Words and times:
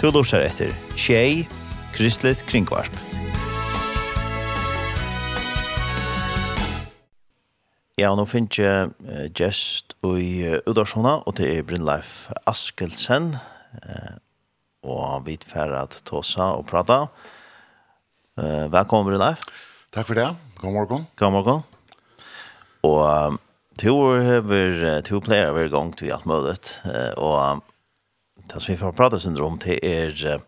Du 0.00 0.06
lursar 0.08 0.40
etter 0.40 0.70
Tjei, 0.96 1.42
Kristelig 1.92 2.38
Kringvarp. 2.48 2.94
Ja, 8.00 8.14
nå 8.16 8.24
finner 8.24 8.56
jeg 8.56 8.94
uh, 9.04 9.26
gest 9.36 9.92
i 10.00 10.30
uh, 10.48 10.56
Udarshona, 10.64 11.18
og 11.28 11.36
det 11.36 11.50
er 11.52 11.68
Brynleif 11.68 12.30
Askelsen. 12.48 13.34
Uh, 13.84 14.16
og 14.88 15.28
vi 15.28 15.36
er 15.52 15.76
at 15.82 16.00
tåsa 16.08 16.54
og 16.56 16.64
prata. 16.72 17.02
Uh, 18.40 18.72
velkommen, 18.72 19.10
Brynleif. 19.10 19.44
Takk 19.92 20.08
for 20.08 20.16
det. 20.16 20.30
God 20.62 20.78
morgen. 20.78 21.08
God 21.20 21.36
morgen. 21.36 21.60
Og 22.88 23.02
um, 23.04 23.42
to 23.76 23.98
år 24.00 24.24
har 24.24 24.48
vi 24.48 24.64
to 25.04 25.20
pleier 25.20 25.52
hver 25.52 25.68
gang 25.76 25.92
til 25.92 26.16
alt 26.16 26.24
mulig. 26.24 26.56
Uh, 26.88 27.12
og 27.20 27.68
det 28.52 28.60
som 28.60 28.72
vi 28.74 28.78
får 28.78 28.92
prata 28.92 29.20
sin 29.20 29.40
om 29.40 29.58
det 29.58 29.78
er 29.84 30.40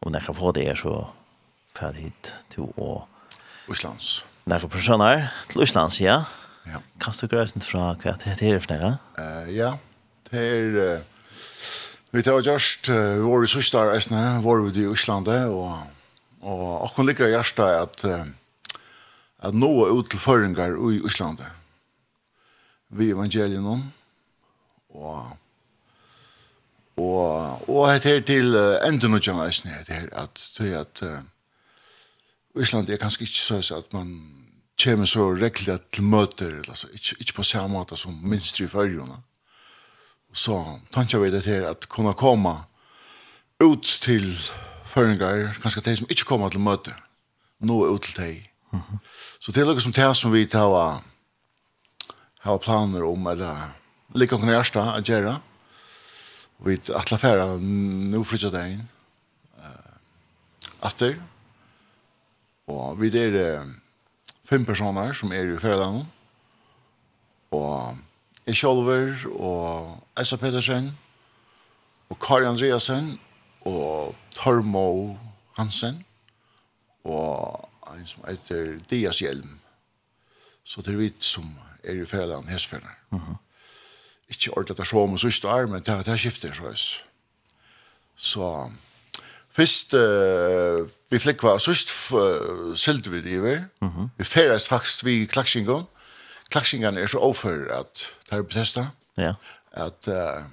om 0.00 0.14
jeg 0.14 0.22
kan 0.26 0.34
få 0.34 0.52
det 0.52 0.68
är 0.68 0.74
så 0.74 1.08
färdigt 1.74 2.34
till 2.48 2.62
å 2.76 3.06
Islands. 3.70 4.24
Några 4.44 4.68
personer 4.68 5.32
till 5.48 5.62
Islands, 5.62 6.00
ja. 6.00 6.24
Ja. 6.66 6.80
Kan 7.00 7.14
du 7.20 7.26
grøse 7.26 7.60
fra 7.60 7.94
hva 7.94 8.16
det 8.20 8.42
er 8.42 8.60
för 8.60 8.74
några? 8.74 8.98
Eh 9.18 9.56
ja, 9.56 9.78
det 10.30 10.38
är 10.38 11.00
vi 12.10 12.22
tar 12.22 12.40
just 12.40 12.88
var 12.88 13.46
systrar 13.46 13.94
är 13.94 14.00
snä, 14.00 14.40
var 14.40 14.60
vi 14.60 14.80
i 14.80 14.92
Island 14.92 15.28
och 15.28 15.72
och 16.40 16.82
och 16.82 16.96
kan 16.96 17.06
hjertet 17.06 17.58
at, 17.58 18.04
att 18.04 18.34
att 19.38 19.54
nå 19.54 20.00
ut 20.00 20.10
till 20.10 20.18
føringer 20.18 20.92
i 20.92 21.06
Island. 21.06 21.44
Vi 22.88 23.10
evangelien 23.10 23.66
om 23.66 23.92
och 24.88 25.24
Og, 26.96 27.68
og 27.68 27.94
det 27.94 28.04
her 28.04 28.20
til 28.20 28.54
uh, 28.54 28.76
enden 28.86 29.14
og 29.14 29.22
kjenneisen 29.22 29.70
her, 29.70 29.84
det 29.86 29.94
her 29.94 30.08
at, 30.22 30.42
det 30.58 30.72
er 30.72 30.80
at 30.80 31.02
uh, 31.02 32.62
Island 32.62 32.88
er 32.88 33.00
kanskje 33.02 33.26
ikke 33.26 33.62
så 33.62 33.78
at 33.78 33.92
man 33.92 34.14
kommer 34.84 35.06
så 35.06 35.30
rekkelig 35.34 35.78
til 35.92 36.02
møter, 36.02 36.60
eller 36.60 36.74
så, 36.74 36.88
ikke, 36.92 37.16
ikke 37.20 37.34
på 37.34 37.42
samme 37.42 37.74
måte 37.78 37.96
som 37.96 38.14
minst 38.22 38.60
i 38.60 38.68
fyrjona. 38.68 39.18
Så 40.34 40.58
tanker 40.92 41.18
vi 41.18 41.30
det 41.30 41.44
her 41.46 41.68
at 41.70 41.88
kunne 41.88 42.14
komme 42.14 42.54
ut 43.62 43.82
til 44.02 44.26
føringer, 44.84 45.52
kanskje 45.62 45.82
de 45.82 45.96
som 45.96 46.10
ikke 46.10 46.24
kommer 46.24 46.50
til 46.50 46.60
møter, 46.60 46.98
nå 47.60 47.86
ut 47.86 48.02
til 48.02 48.22
de. 48.22 48.32
Mm 48.72 48.80
-hmm. 48.80 48.98
Så 49.40 49.52
det 49.52 49.60
er 49.60 49.66
noe 49.66 49.80
som 49.80 49.92
det 49.92 50.16
som 50.16 50.32
vi 50.32 50.46
tar 50.46 51.02
har 52.40 52.58
planer 52.58 53.04
om, 53.04 53.26
eller 53.26 53.72
liker 54.14 54.38
gjøre 54.38 54.64
det, 54.74 54.82
å 54.82 55.00
gjøre, 55.00 55.40
Vi 56.58 56.78
atla 56.94 57.18
færa 57.18 57.58
nu 57.58 58.24
fritja 58.24 58.50
dagen. 58.50 58.88
Uh, 59.58 59.94
atter. 60.82 61.16
Og 62.66 63.00
vi 63.00 63.10
er 63.18 63.60
uh, 63.60 63.70
fem 64.44 64.64
personer 64.64 65.12
som 65.12 65.32
er 65.32 65.54
i 65.54 65.58
færa 65.58 65.90
Og 67.50 67.96
jeg 68.46 68.56
sjolver 68.56 69.26
og 69.34 69.98
Esa 70.20 70.36
Petersen 70.36 70.98
og 72.10 72.18
Kari 72.20 72.44
Andreasen 72.44 73.20
og 73.64 74.14
Tormo 74.34 75.16
Hansen 75.56 76.04
og 77.04 77.68
en 77.94 78.06
som 78.06 78.24
heter 78.28 78.78
Dias 78.90 79.18
Hjelm. 79.18 79.58
Så 80.64 80.82
det 80.82 80.94
er 80.94 80.98
vi 80.98 81.12
som 81.20 81.46
er 81.84 82.02
i 82.02 82.06
færa 82.06 82.26
dagen, 82.26 82.48
hestfæra. 82.48 82.94
Mhm. 83.10 83.20
Uh 83.20 83.28
-huh 83.28 83.43
ikke 84.28 84.50
ordentlig 84.50 84.74
at 84.74 84.78
jeg 84.78 84.86
så 84.86 85.02
om 85.02 85.12
og 85.12 85.20
sørste 85.20 85.48
er, 85.48 85.66
men 85.66 85.82
det, 85.84 86.08
er 86.08 86.16
skifter 86.16 86.54
så 86.54 86.62
høys. 86.62 86.86
Så 88.16 88.70
først 89.54 89.94
uh, 89.94 90.86
vi 91.10 91.18
flikk 91.18 91.42
var, 91.42 91.58
sørst 91.58 91.92
uh, 92.14 92.74
sylte 92.76 93.10
vi 93.10 93.20
det 93.20 93.36
i. 93.38 93.56
Mm 93.80 93.88
-hmm. 93.88 94.08
Vi 94.18 94.24
ferdes 94.24 94.68
faktisk 94.68 95.04
vi 95.04 95.26
klaksingen. 95.26 95.86
Klaksingen 96.50 96.98
er 96.98 97.06
så 97.06 97.18
overfor 97.18 97.72
at 97.80 98.06
det 98.30 98.38
er 98.38 98.42
Bethesda. 98.42 98.86
Ja. 99.16 99.32
At 99.72 100.08
uh, 100.08 100.44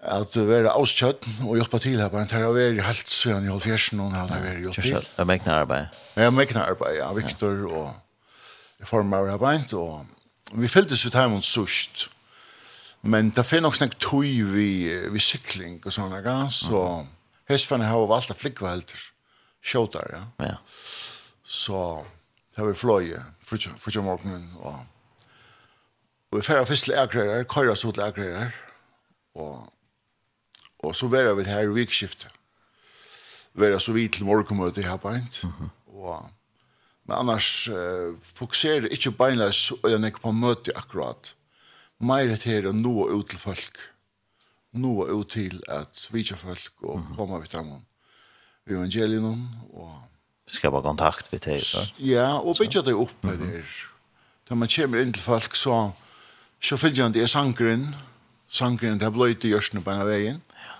at 0.00 0.36
være 0.48 0.72
avskjøtt 0.72 1.26
og 1.44 1.58
hjelpe 1.58 1.78
til 1.78 2.00
her 2.00 2.08
på 2.08 2.18
en 2.18 2.28
terra 2.28 2.48
veri 2.56 2.80
helt 2.80 3.08
siden 3.08 3.44
i 3.44 3.50
halvfjersen 3.52 4.00
og 4.00 4.14
han 4.14 4.30
har 4.32 4.40
vært 4.40 4.62
hjelpe 4.62 4.82
til. 4.82 4.94
Det 4.94 5.18
er 5.18 5.28
mekne 5.28 5.52
arbeid. 5.52 5.98
Ja, 6.16 6.30
mekne 6.30 6.62
arbeid, 6.64 6.96
ja. 6.96 7.12
Victor 7.12 7.52
ja. 7.52 7.74
og 7.76 7.92
reformer 8.80 9.28
arbeid 9.34 9.74
og 9.76 10.06
vi 10.52 10.68
fylltes 10.68 11.04
vi 11.04 11.10
ut 11.10 11.18
heimen 11.18 11.42
sørst, 11.42 12.08
men 13.02 13.30
det 13.32 13.46
finner 13.46 13.68
nok 13.68 13.78
snakk 13.78 13.96
tøy 14.02 14.44
vi, 14.52 14.70
vi 15.12 15.22
sykling 15.22 15.78
og 15.84 15.94
sånne, 15.94 16.20
ja? 16.26 16.38
så 16.52 16.82
mm. 17.00 17.10
hestferne 17.52 17.88
har 17.88 18.06
valgt 18.10 18.32
å 18.32 18.36
flikva 18.36 18.74
helter, 18.74 19.00
kjøter, 19.64 20.16
ja. 20.16 20.22
ja. 20.50 20.56
Så 21.44 21.78
det 22.56 22.66
var 22.66 22.76
fløye, 22.78 23.22
frutja 23.46 24.02
morgenen, 24.04 24.50
og 24.60 24.78
Og 26.30 26.38
vi 26.38 26.44
færre 26.46 26.66
først 26.66 26.84
til 26.84 26.94
Akrærer, 26.94 27.42
køyre 27.42 27.76
så 27.76 27.90
til 27.90 28.04
Akrærer, 28.06 28.50
og, 29.34 29.72
og 30.78 30.94
så 30.94 31.08
var 31.10 31.34
vi 31.34 31.42
her 31.42 31.60
i 31.66 31.72
vikskiftet. 31.74 32.28
Vi 33.54 33.78
så 33.78 33.92
vidt 33.92 34.14
til 34.14 34.24
morgenmøte 34.24 34.80
i 34.80 34.84
her 34.84 34.96
mm 34.96 35.50
-hmm. 35.50 35.68
og 35.86 36.30
Men 37.10 37.18
annars 37.18 37.68
uh, 37.68 38.14
fokuserer 38.22 38.86
ikke 38.94 39.10
beinleis 39.18 39.72
og 39.74 39.88
jeg 39.90 39.98
nekker 39.98 40.22
på 40.22 40.30
møte 40.30 40.70
akkurat. 40.78 41.32
Meir 41.98 42.30
et 42.30 42.46
her 42.46 42.68
og 42.70 42.76
noe 42.78 43.08
ut 43.10 43.32
til 43.32 43.40
folk. 43.42 43.80
Noe 44.78 45.08
ut 45.10 45.32
til 45.34 45.58
at 45.66 46.04
vi 46.14 46.22
ikke 46.22 46.38
folk 46.38 46.84
og 46.84 47.00
mm 47.00 47.02
-hmm. 47.02 47.16
komme 47.16 47.40
vidt 47.40 47.52
dem 47.52 47.72
i 48.66 48.72
evangelien 48.72 49.48
og 49.72 50.02
skapa 50.46 50.80
kontakt 50.80 51.32
vid 51.32 51.40
det. 51.40 51.92
Ja, 51.98 52.38
og 52.38 52.56
bygge 52.58 52.82
det 52.82 52.94
opp 52.94 53.24
med 53.24 53.36
mm 53.38 53.42
-hmm. 53.42 53.52
det. 53.52 53.64
Da 54.48 54.54
man 54.54 54.68
kommer 54.68 55.00
inn 55.00 55.12
til 55.12 55.22
folk 55.22 55.56
så 55.56 55.92
så 56.60 56.76
fyller 56.76 57.02
han 57.02 57.14
det 57.14 57.22
er 57.22 57.26
sangren 57.26 57.94
sangren 58.48 58.98
det 58.98 59.06
er 59.06 59.10
bløyt 59.10 59.44
i 59.44 59.48
hjørsene 59.48 59.82
på 59.82 59.90
en 59.90 60.00
av 60.00 60.06
veien. 60.06 60.42
Ja. 60.54 60.74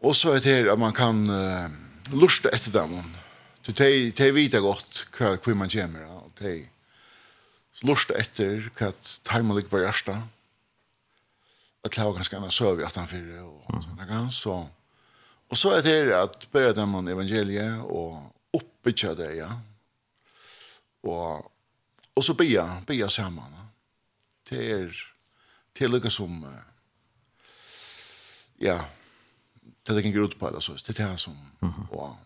Og 0.00 0.16
så 0.16 0.30
er 0.30 0.40
det 0.40 0.44
her 0.44 0.72
at 0.72 0.78
man 0.78 0.92
kan 0.92 1.30
uh, 1.30 1.70
lusta 2.12 2.48
etter 2.52 2.70
dem 2.70 3.04
Så 3.68 3.74
de, 3.76 4.10
de 4.16 4.26
vet 4.32 4.54
godt 4.64 5.02
hva, 5.12 5.34
hva 5.36 5.54
man 5.60 5.68
kommer, 5.68 6.04
og 6.08 6.30
de 6.40 6.62
lort 7.84 8.08
etter 8.16 8.70
hva 8.78 8.94
timen 9.28 9.58
ligger 9.58 9.74
på 9.74 9.80
hjørsta. 9.82 10.14
Og 11.84 11.90
det 11.92 12.00
var 12.00 12.14
ganske 12.16 12.38
annet 12.38 12.54
søv 12.56 12.80
i 12.80 12.86
1804, 12.86 13.42
og 13.44 13.82
sånne 13.84 14.06
gang, 14.08 14.30
så... 14.32 14.62
Og 15.48 15.56
så 15.56 15.74
er 15.76 15.84
det 15.84 16.16
at 16.16 16.46
bare 16.52 16.72
dem 16.76 16.96
om 16.96 17.10
evangeliet, 17.12 17.82
og 17.84 18.56
oppbytja 18.56 19.12
det, 19.16 19.28
ja. 19.38 19.48
Og, 21.08 21.44
og 22.16 22.24
så 22.24 22.34
bya, 22.36 22.64
bya 22.88 23.08
sammen. 23.12 23.52
Det 24.48 24.62
er 24.64 24.96
til 25.76 25.92
lykke 25.92 26.12
som, 26.12 26.40
ja, 28.64 28.78
det 28.80 29.92
er 29.92 30.00
ikke 30.00 30.12
en 30.14 30.16
grunn 30.16 30.38
på 30.40 30.52
det, 30.56 30.64
så 30.64 30.76
det 30.80 30.96
er 30.96 31.02
det 31.04 31.20
som, 31.20 31.36
og, 31.92 32.16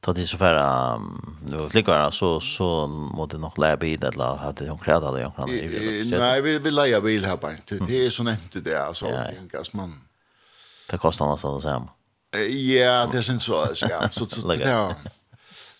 ta 0.00 0.12
det 0.12 0.26
så 0.26 0.38
färra 0.38 0.98
nu 1.46 1.68
flickor 1.70 2.10
så 2.10 2.40
så 2.40 2.86
måste 2.86 3.38
nog 3.38 3.58
lära 3.58 3.76
bil 3.76 4.04
eller 4.04 4.36
hade 4.36 4.68
hon 4.68 4.78
kräda 4.78 5.12
det 5.12 5.20
jag 5.20 5.36
kan 5.36 5.48
Nej 6.18 6.42
vi 6.42 6.58
vill 6.58 6.74
lära 6.74 7.00
bil 7.00 7.24
här 7.24 7.36
bara 7.36 7.52
det 7.66 8.06
är 8.06 8.10
så 8.10 8.22
nämnt 8.22 8.64
det 8.64 8.76
alltså 8.86 9.06
gas 9.52 9.72
man 9.72 10.00
det 10.92 10.98
kostar 10.98 11.26
nästan 11.26 11.60
så 11.60 11.60
samma. 11.60 11.88
Ja, 12.32 13.08
det 13.12 13.18
är 13.18 13.30
inte 13.30 13.44
så 13.44 13.66
ja. 13.90 14.08
Så 14.10 14.24
så 14.26 14.54
ja. 14.60 14.94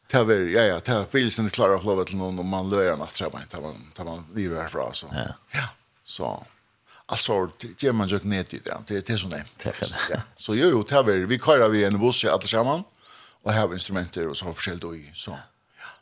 Taver, 0.06 0.38
ja 0.38 0.62
ja, 0.62 0.80
ta 0.80 1.04
bilsen 1.10 1.50
klarar 1.50 1.74
av 1.74 1.84
lovet 1.84 2.06
till 2.06 2.16
någon 2.16 2.38
om 2.38 2.48
man 2.48 2.70
lör 2.70 2.92
annars 2.92 3.12
tror 3.12 3.30
man 3.32 3.42
inte 3.42 3.60
man 3.60 3.90
tar 3.94 4.04
man 4.04 4.24
lever 4.34 4.56
härifrån 4.60 4.94
så. 4.94 5.06
Ja. 5.12 5.34
Ja. 5.50 5.68
Så 6.04 6.46
alltså 7.06 7.48
det 7.58 7.82
ger 7.82 7.92
man 7.92 8.08
ju 8.08 8.18
knät 8.18 8.54
i 8.54 8.58
det. 8.58 8.76
Det 8.86 9.10
är 9.10 9.16
så 9.16 9.28
som 9.28 9.32
är. 9.32 10.22
Så 10.36 10.54
jo 10.54 10.68
jo 10.68 10.82
taver, 10.82 11.18
vi 11.18 11.38
kallar 11.38 11.68
vi 11.68 11.84
en 11.84 12.00
buss 12.00 12.24
alla 12.24 12.46
samman 12.46 12.84
och 13.42 13.52
här 13.52 13.72
instrumenter 13.72 14.28
och 14.28 14.36
så 14.36 14.44
har 14.44 14.52
förskält 14.52 14.84
och 14.84 14.96
i 14.96 15.10
så. 15.14 15.38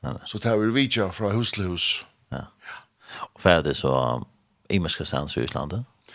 Ja. 0.00 0.19
Så 0.26 0.38
tar 0.38 0.56
vi 0.56 0.70
vidja 0.70 1.10
fra 1.12 1.31
hus 1.31 1.52
til 1.52 1.64
hus. 1.64 2.06
Ja. 2.32 2.44
Og 3.34 3.40
ferdig 3.40 3.76
så 3.76 3.92
um, 3.94 4.26
i 4.70 4.78
Meskasans 4.78 5.37
i 5.37 5.44
Island. 5.44 5.72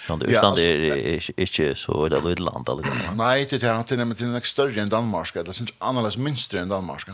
Men 0.09 0.19
det 0.19 0.29
Island 0.29 0.59
er 0.59 1.29
ikke 1.37 1.75
så 1.75 2.05
eller 2.05 2.21
litet 2.21 2.39
land 2.39 2.69
eller 2.69 2.83
Nei, 2.83 3.15
Nej, 3.15 3.45
det 3.49 3.63
är 3.63 3.83
det 3.83 3.91
er 3.91 3.97
nemlig 3.97 4.21
är 4.21 4.39
større 4.39 4.81
enn 4.81 4.89
Danmark. 4.89 5.33
Det 5.33 5.61
er 5.61 5.73
annerledes 5.81 6.17
mindre 6.17 6.61
enn 6.61 6.69
Danmark. 6.69 7.07
Ja. 7.07 7.13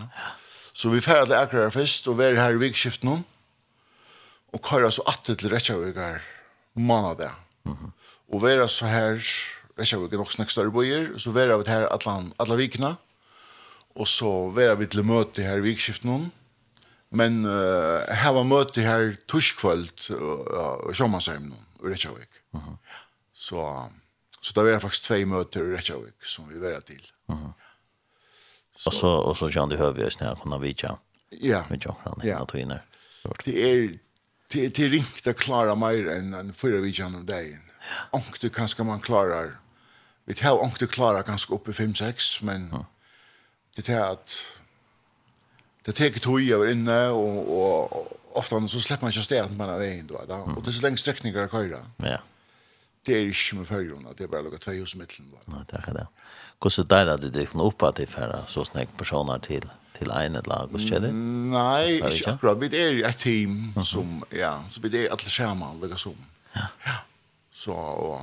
Så 0.74 0.90
vi 0.90 1.02
färdas 1.02 1.28
till 1.28 1.36
Akrara 1.36 1.70
først, 1.70 2.08
og 2.08 2.18
vi 2.18 2.24
er 2.24 2.36
her 2.36 2.50
i 2.50 2.58
vikskiften 2.58 3.10
nu. 3.10 3.24
Och 4.54 4.66
kör 4.66 4.90
så 4.90 5.02
att 5.02 5.24
till 5.24 5.50
Reykjavik 5.50 5.96
Mm 6.76 7.76
-hmm. 7.76 7.92
Og 8.34 8.44
vi 8.44 8.52
er 8.52 8.68
så 8.68 8.86
her, 8.86 9.16
Reykjavik 9.80 10.14
er 10.14 10.18
nok 10.18 10.32
snakk 10.32 10.50
større 10.50 10.72
bøyer, 10.72 11.18
så 11.18 11.32
vi 11.32 11.40
er 11.40 11.68
her 11.68 11.88
alle 11.88 12.32
alla 12.40 12.56
vikna. 12.56 12.96
Og 13.96 14.08
så 14.08 14.30
var 14.56 14.78
vi 14.80 14.88
til 14.88 15.04
møte 15.08 15.44
her 15.44 15.60
i 15.60 15.66
vikskiften 15.66 16.10
noen. 16.10 16.30
Men 17.12 17.42
uh, 17.44 18.08
her 18.08 18.32
var 18.38 18.48
møte 18.48 18.84
her 18.86 19.18
torskvølt 19.28 20.08
og 20.16 20.46
uh, 20.88 20.92
sjåmannsheim 20.96 21.50
noen, 21.50 21.66
i 21.84 21.92
Reykjavik. 21.92 22.44
Uh 22.56 22.62
-huh. 22.68 22.78
Så, 23.34 23.90
så 24.42 24.54
det 24.56 24.64
var 24.64 24.80
faktisk 24.80 25.04
två 25.04 25.26
møter 25.26 25.62
i 25.64 25.76
Reykjavik 25.76 26.24
som 26.24 26.48
vi 26.50 26.60
var 26.60 26.80
til. 26.80 27.02
Uh 27.30 27.36
-huh. 27.36 27.52
så. 28.76 28.90
Og 28.90 28.94
så, 28.94 29.08
og 29.08 29.38
så 29.38 29.50
kjønne 29.50 29.76
du 29.76 29.84
høyvig 29.84 30.20
når 30.20 30.28
jeg 30.28 30.38
kunne 30.42 30.62
vidtja. 30.62 30.96
Ja. 31.42 31.64
Vidtja 31.70 31.90
akkurat, 31.90 32.24
ja. 32.24 32.40
Det 33.46 33.72
er, 33.72 33.98
det 34.54 34.66
er, 34.66 34.70
det 34.70 34.86
er 34.86 34.90
ringt 34.90 35.28
å 35.28 35.34
klare 35.34 35.76
mer 35.76 36.10
enn 36.18 36.34
en 36.34 36.54
fyrre 36.54 36.82
vidtja 36.82 37.06
om 37.06 37.26
dagen. 37.26 37.62
Ja. 38.14 38.22
du 38.42 38.50
kanskje 38.50 38.84
man 38.84 39.02
klarar, 39.02 39.58
vi 40.26 40.34
tar 40.34 40.78
du 40.80 40.88
klarar 40.88 41.24
kanskje 41.24 41.54
oppe 41.54 41.72
5-6, 41.72 42.44
men 42.44 42.86
det 43.76 43.90
är 43.90 44.12
att 44.12 44.32
det 45.84 45.92
tar 45.92 46.06
ett 46.06 46.22
tog 46.22 46.50
över 46.50 46.72
inne 46.72 47.08
och, 47.08 47.88
och 47.92 48.08
ofta 48.34 48.68
så 48.68 48.80
släpper 48.80 49.06
man 49.06 49.12
inte 49.12 49.22
stället 49.22 49.58
man 49.58 49.70
är 49.70 49.80
vägen 49.80 50.08
då. 50.08 50.22
då. 50.28 50.34
Mm. 50.34 50.58
Och 50.58 50.64
det 50.64 50.70
är 50.70 50.72
så 50.72 50.82
länge 50.82 50.98
sträckningar 50.98 51.44
att 51.44 51.52
köra. 51.52 51.80
Ja. 51.98 52.22
Det 53.06 53.18
är 53.18 53.26
inte 53.26 53.56
med 53.56 53.68
färjorna 53.68 54.10
det 54.18 54.24
är 54.24 54.28
bara 54.28 54.42
några 54.42 54.58
två 54.58 54.72
hus 54.72 54.96
i 54.96 54.98
mitten. 54.98 55.26
Ja, 55.46 55.66
det 55.68 55.78
är 55.78 55.94
det. 55.94 56.08
Hur 56.64 56.70
så 56.70 56.84
där 56.84 57.08
hade 57.08 57.30
det 57.30 57.46
knå 57.46 57.68
upp 57.68 57.84
att 57.84 57.96
det 57.96 58.08
färra 58.08 58.46
så 58.48 58.66
snägg 58.66 58.88
personer 58.98 59.40
till 59.40 59.70
till 60.02 60.12
en 60.12 60.36
ett 60.36 60.48
lag 60.48 60.74
och 60.74 60.82
skedde? 60.82 61.12
Nej, 61.12 61.96
inte 61.96 62.32
akkurat. 62.32 62.58
Vi 62.58 62.84
är 62.84 63.10
ett 63.10 63.20
team 63.20 63.74
mm 63.76 63.86
som, 63.86 64.24
ja, 64.30 64.64
så 64.70 64.82
vi 64.82 65.06
är 65.06 65.10
alla 65.10 65.18
skärmar, 65.18 65.76
lika 65.82 65.98
som. 65.98 66.16
Ja. 66.54 66.68
ja. 66.86 66.92
Så, 67.54 67.74
och, 67.74 68.22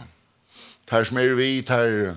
tar 0.85 1.05
som 1.05 1.17
är 1.17 1.29
vi, 1.29 1.63
tar, 1.63 2.17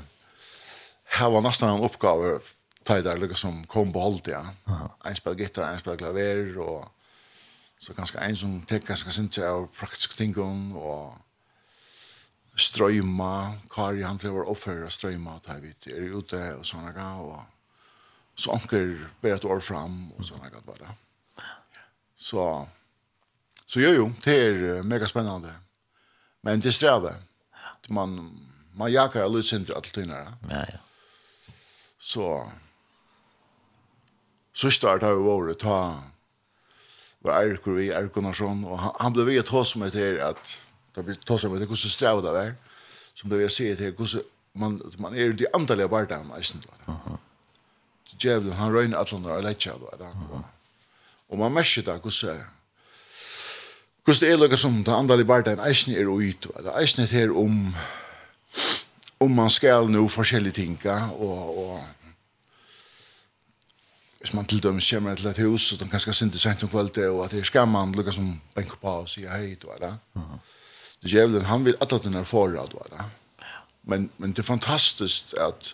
här 1.05 1.29
var 1.29 1.41
nästan 1.41 1.75
en 1.75 1.83
uppgave 1.83 2.39
tar 2.83 3.01
där 3.01 3.17
lika 3.17 3.35
som 3.35 3.63
kom 3.67 3.93
på 3.93 4.01
allt 4.01 4.27
ja. 4.27 4.45
En 5.05 5.15
spel 5.15 5.39
gitarr, 5.39 5.73
en 5.73 5.79
spel 5.79 5.97
klaver, 5.97 6.57
och 6.57 6.85
så 7.79 7.93
ganska 7.93 8.19
en 8.19 8.37
som 8.37 8.61
tekka 8.61 8.87
ganske 8.87 9.11
sindsig 9.11 9.43
av 9.43 9.67
praktiska 9.67 10.13
ting, 10.15 10.35
och 10.75 11.15
strøyma, 12.55 13.57
Kari 13.69 14.01
han 14.03 14.17
blev 14.17 14.35
offer 14.35 14.83
og 14.85 14.91
strøyma, 14.91 15.39
ta 15.39 15.53
vi 15.53 15.75
är 15.85 16.17
ute 16.17 16.53
och 16.53 16.65
såna 16.65 16.91
ga, 16.91 17.13
och 17.13 17.41
så 18.35 18.51
anker 18.51 19.07
ber 19.21 19.33
ett 19.33 19.45
år 19.45 19.59
fram, 19.59 20.11
och 20.11 20.25
såna 20.25 20.49
ga 20.49 20.59
bara. 20.65 20.95
Så, 22.17 22.67
så 23.65 23.79
jo 23.79 23.89
jo, 23.89 24.13
det 24.23 24.35
er 24.35 24.83
mega 24.83 25.07
spännande. 25.07 25.53
Men 26.41 26.59
det 26.59 26.71
strävar. 26.71 27.15
Man, 27.89 28.39
man 28.73 28.91
jagar 28.91 29.29
lite 29.29 29.37
lydsyndra 29.37 29.75
alt. 29.75 29.97
Ja, 29.97 30.65
ja. 30.69 30.77
Så, 31.99 32.51
Søster 34.53 34.99
har 34.99 35.15
vi 35.15 35.23
vært 35.23 35.61
ta 35.63 35.77
var 37.21 37.43
Eirikur 37.43 37.77
vi, 37.77 37.91
Eirikur 37.91 38.19
Gunnarsson, 38.19 38.63
og 38.65 38.79
han, 38.81 38.93
han 38.99 39.13
ble 39.13 39.27
vi 39.29 39.41
ta 39.45 39.63
som 39.63 39.83
med 39.83 39.93
til 39.95 40.17
at 40.25 40.39
det 40.95 41.05
ble 41.05 41.15
som 41.37 41.51
med 41.53 41.61
til 41.61 41.69
hvordan 41.69 41.93
strev 41.93 42.21
det 42.25 42.33
var, 42.35 42.53
som 43.15 43.29
ble 43.29 43.41
vi 43.41 43.49
å 43.49 43.53
si 43.53 43.69
til 43.77 43.93
hvordan 43.93 44.23
man, 44.53 44.79
man 44.99 45.15
er 45.15 45.35
de 45.37 45.47
andalige 45.55 45.87
barndene, 45.87 46.33
i 46.35 46.39
Østland. 46.39 46.65
Uh 46.87 46.95
-huh. 47.05 47.17
Djevelen, 48.19 48.53
han 48.53 48.73
røyner 48.73 48.97
at 48.97 49.09
han 49.09 49.25
er 49.25 49.41
lett 49.41 49.63
seg 49.63 49.73
bare. 49.79 50.11
Og 51.29 51.37
man 51.37 51.51
merker 51.51 51.81
det 51.81 52.01
hvordan 52.01 52.43
hvordan 54.03 54.19
det 54.19 54.31
er 54.31 54.37
lukka 54.37 54.57
som 54.57 54.83
de 54.83 54.91
andre 54.91 55.25
barndene, 55.25 55.61
en 55.61 55.69
eisne 55.69 55.95
er 55.95 56.09
uit, 56.09 56.47
det 56.63 56.73
eisne 56.81 57.03
er 57.03 57.07
her 57.07 57.37
om 57.37 57.75
om 59.19 59.31
man 59.31 59.49
skal 59.49 59.89
nå 59.89 60.07
forskjellige 60.07 60.53
ting, 60.53 60.79
tinga, 60.79 61.09
og, 61.11 61.57
og 61.57 61.83
hvis 64.21 64.33
man 64.33 64.45
til 64.45 64.61
dømes 64.63 64.89
kommer 64.89 65.15
til 65.15 65.27
et 65.27 65.37
hus, 65.41 65.71
og 65.73 65.79
den 65.79 65.89
kanskje 65.89 66.13
sinte 66.13 66.39
sent 66.39 66.63
om 66.63 66.69
kvalitet, 66.69 67.09
og 67.09 67.23
at 67.25 67.31
det 67.31 67.39
er 67.39 67.49
skamman, 67.49 67.95
lukka 67.97 68.13
som 68.13 68.35
benker 68.55 68.77
på 68.81 68.93
og 69.01 69.09
sier 69.09 69.33
hei, 69.33 69.55
du 69.57 69.67
er 69.73 69.81
det. 69.81 69.93
Det 71.01 71.09
djevelen, 71.09 71.47
han 71.49 71.65
vil 71.65 71.77
at 71.81 71.95
den 72.03 72.13
er 72.13 72.27
forra, 72.29 72.67
du 72.69 72.77
er 72.77 72.91
det. 72.93 73.05
Men, 73.83 74.11
men 74.17 74.31
det 74.31 74.43
er 74.43 74.51
fantastisk 74.51 75.33
at 75.41 75.73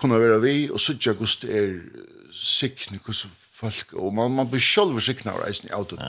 kunne 0.00 0.20
være 0.20 0.40
vi, 0.40 0.70
og 0.70 0.80
sutja 0.80 1.12
gos 1.12 1.36
det 1.42 1.56
er 1.58 1.74
sikne, 2.32 2.98
gos 3.04 3.26
folk, 3.52 3.92
og 3.92 4.14
man, 4.14 4.32
man 4.32 4.48
blir 4.48 4.64
selv 4.64 5.00
sikne 5.04 5.34
av 5.34 5.42
reisen 5.42 5.68
i 5.68 5.74
autot. 5.76 6.00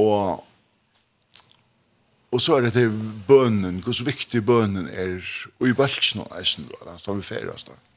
Og, 0.00 0.42
og 2.32 2.40
så 2.40 2.56
er 2.56 2.66
det 2.66 2.72
til 2.72 2.90
bønnen, 3.28 3.78
gos 3.84 4.02
viktig 4.06 4.42
bønnen 4.46 4.88
er, 4.90 5.22
og 5.60 5.68
i 5.68 5.76
bøltsnå 5.76 6.26
reisen, 6.32 6.66
du 6.66 6.74
er 6.80 6.90
det, 6.90 6.98
har 7.06 7.20
vi 7.20 7.28
ferast 7.30 7.70
da. 7.70 7.78
Mm 7.78 7.89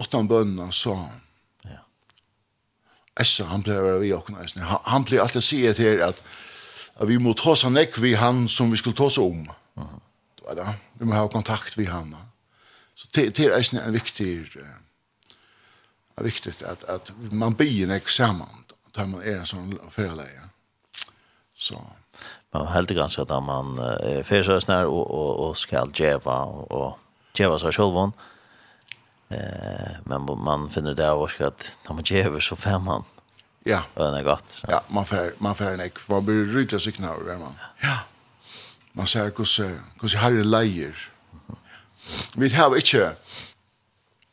utan 0.00 0.28
bønna 0.28 0.70
så 0.72 0.96
ja. 1.64 1.82
Essa, 3.20 3.46
han 3.50 3.62
pleier 3.62 3.82
å 3.82 3.88
være 3.88 4.02
vi 4.02 4.12
åkna 4.16 4.42
eisen. 4.42 4.64
Han, 4.66 4.82
han 4.84 5.04
pleier 5.06 5.22
alltid 5.22 5.42
å 5.42 5.46
si 5.46 5.60
et 5.66 5.78
her 5.78 6.02
at, 6.08 6.22
at 6.96 7.08
vi 7.08 7.18
må 7.22 7.34
ta 7.38 7.54
seg 7.58 7.74
nekk 7.74 7.98
vi 8.02 8.14
han 8.18 8.48
som 8.48 8.72
vi 8.74 8.80
skulle 8.80 8.98
ta 8.98 9.10
seg 9.10 9.24
om. 9.24 9.50
Uh 9.78 9.84
-huh. 9.84 10.54
det. 10.54 10.74
Vi 10.98 11.04
må 11.04 11.14
ha 11.14 11.28
kontakt 11.28 11.78
vi 11.78 11.84
han. 11.84 12.16
Så 12.94 13.08
det, 13.14 13.36
det 13.36 13.46
er 13.46 13.56
eisen 13.56 13.78
en 13.78 13.92
viktig 13.92 14.56
er 16.16 16.24
viktigt 16.24 16.62
att 16.62 16.84
att 16.84 17.12
man 17.30 17.54
blir 17.54 17.86
nek 17.86 18.08
samman 18.08 18.64
tar 18.92 19.06
man 19.06 19.22
är 19.22 19.36
en 19.36 19.46
sån 19.46 19.78
förläge. 19.90 20.48
Så 21.54 21.82
man 22.50 22.66
helt 22.66 22.90
ganska 22.90 23.22
att 23.22 23.42
man 23.42 23.78
eh, 23.78 24.22
försöker 24.22 24.86
och 24.86 25.10
och 25.10 25.48
och 25.48 25.56
skall 25.56 25.90
geva 25.94 26.44
och 26.44 26.98
geva 27.38 27.58
sig 27.58 27.72
själv 27.72 28.12
Eh, 29.34 29.96
men 30.04 30.44
man 30.44 30.70
finner 30.70 30.94
det 30.94 31.10
av 31.10 31.22
att 31.22 31.78
när 31.88 31.94
man 31.94 32.04
ger 32.04 32.40
så 32.40 32.56
får 32.56 32.78
man. 32.78 33.04
Ja. 33.64 33.82
Och 33.94 34.12
det 34.12 34.18
är 34.18 34.22
gott. 34.22 34.50
Så. 34.50 34.66
Ja, 34.70 34.82
man 34.88 35.06
får 35.06 35.32
man 35.38 35.54
får 35.54 35.64
en 35.64 35.80
ek. 35.80 35.98
Man 36.08 36.24
blir 36.24 36.44
rydda 36.44 36.76
riktigt 36.76 36.96
knar, 36.96 37.14
över 37.14 37.38
man. 37.38 37.54
Ja. 37.80 37.98
Man 38.92 39.06
ser 39.06 39.24
hur 39.24 39.80
hur 40.00 40.18
har 40.18 40.30
det 40.30 40.44
lejer. 40.44 41.10
Vi 42.34 42.48
har 42.48 42.76
inte 42.76 43.16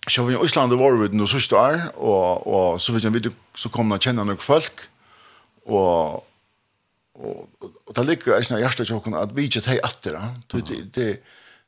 Så 0.09 0.24
vi 0.24 0.33
i 0.33 0.45
Island 0.45 0.74
var 0.74 0.92
vi 0.92 1.18
nu 1.18 1.27
sørste 1.27 1.56
år 1.56 1.92
og, 1.95 2.47
og 2.47 2.81
så 2.81 2.94
vet 2.94 3.04
jeg 3.04 3.13
vi 3.13 3.30
så 3.56 3.69
kommer 3.69 3.95
att 3.95 4.01
kjenne 4.01 4.25
noen 4.25 4.38
folk 4.38 4.81
og, 5.65 6.25
og, 7.15 7.50
og 7.86 7.95
det 7.95 8.06
ligger 8.06 8.39
i 8.39 8.44
sånne 8.44 8.63
sina 8.65 8.88
hjärtan 8.88 9.13
at 9.13 9.36
vi 9.36 9.44
ikke 9.44 9.62
tar 9.62 9.80
efter 9.86 10.18
det 10.51 10.65
det 10.68 10.95
det 10.95 11.19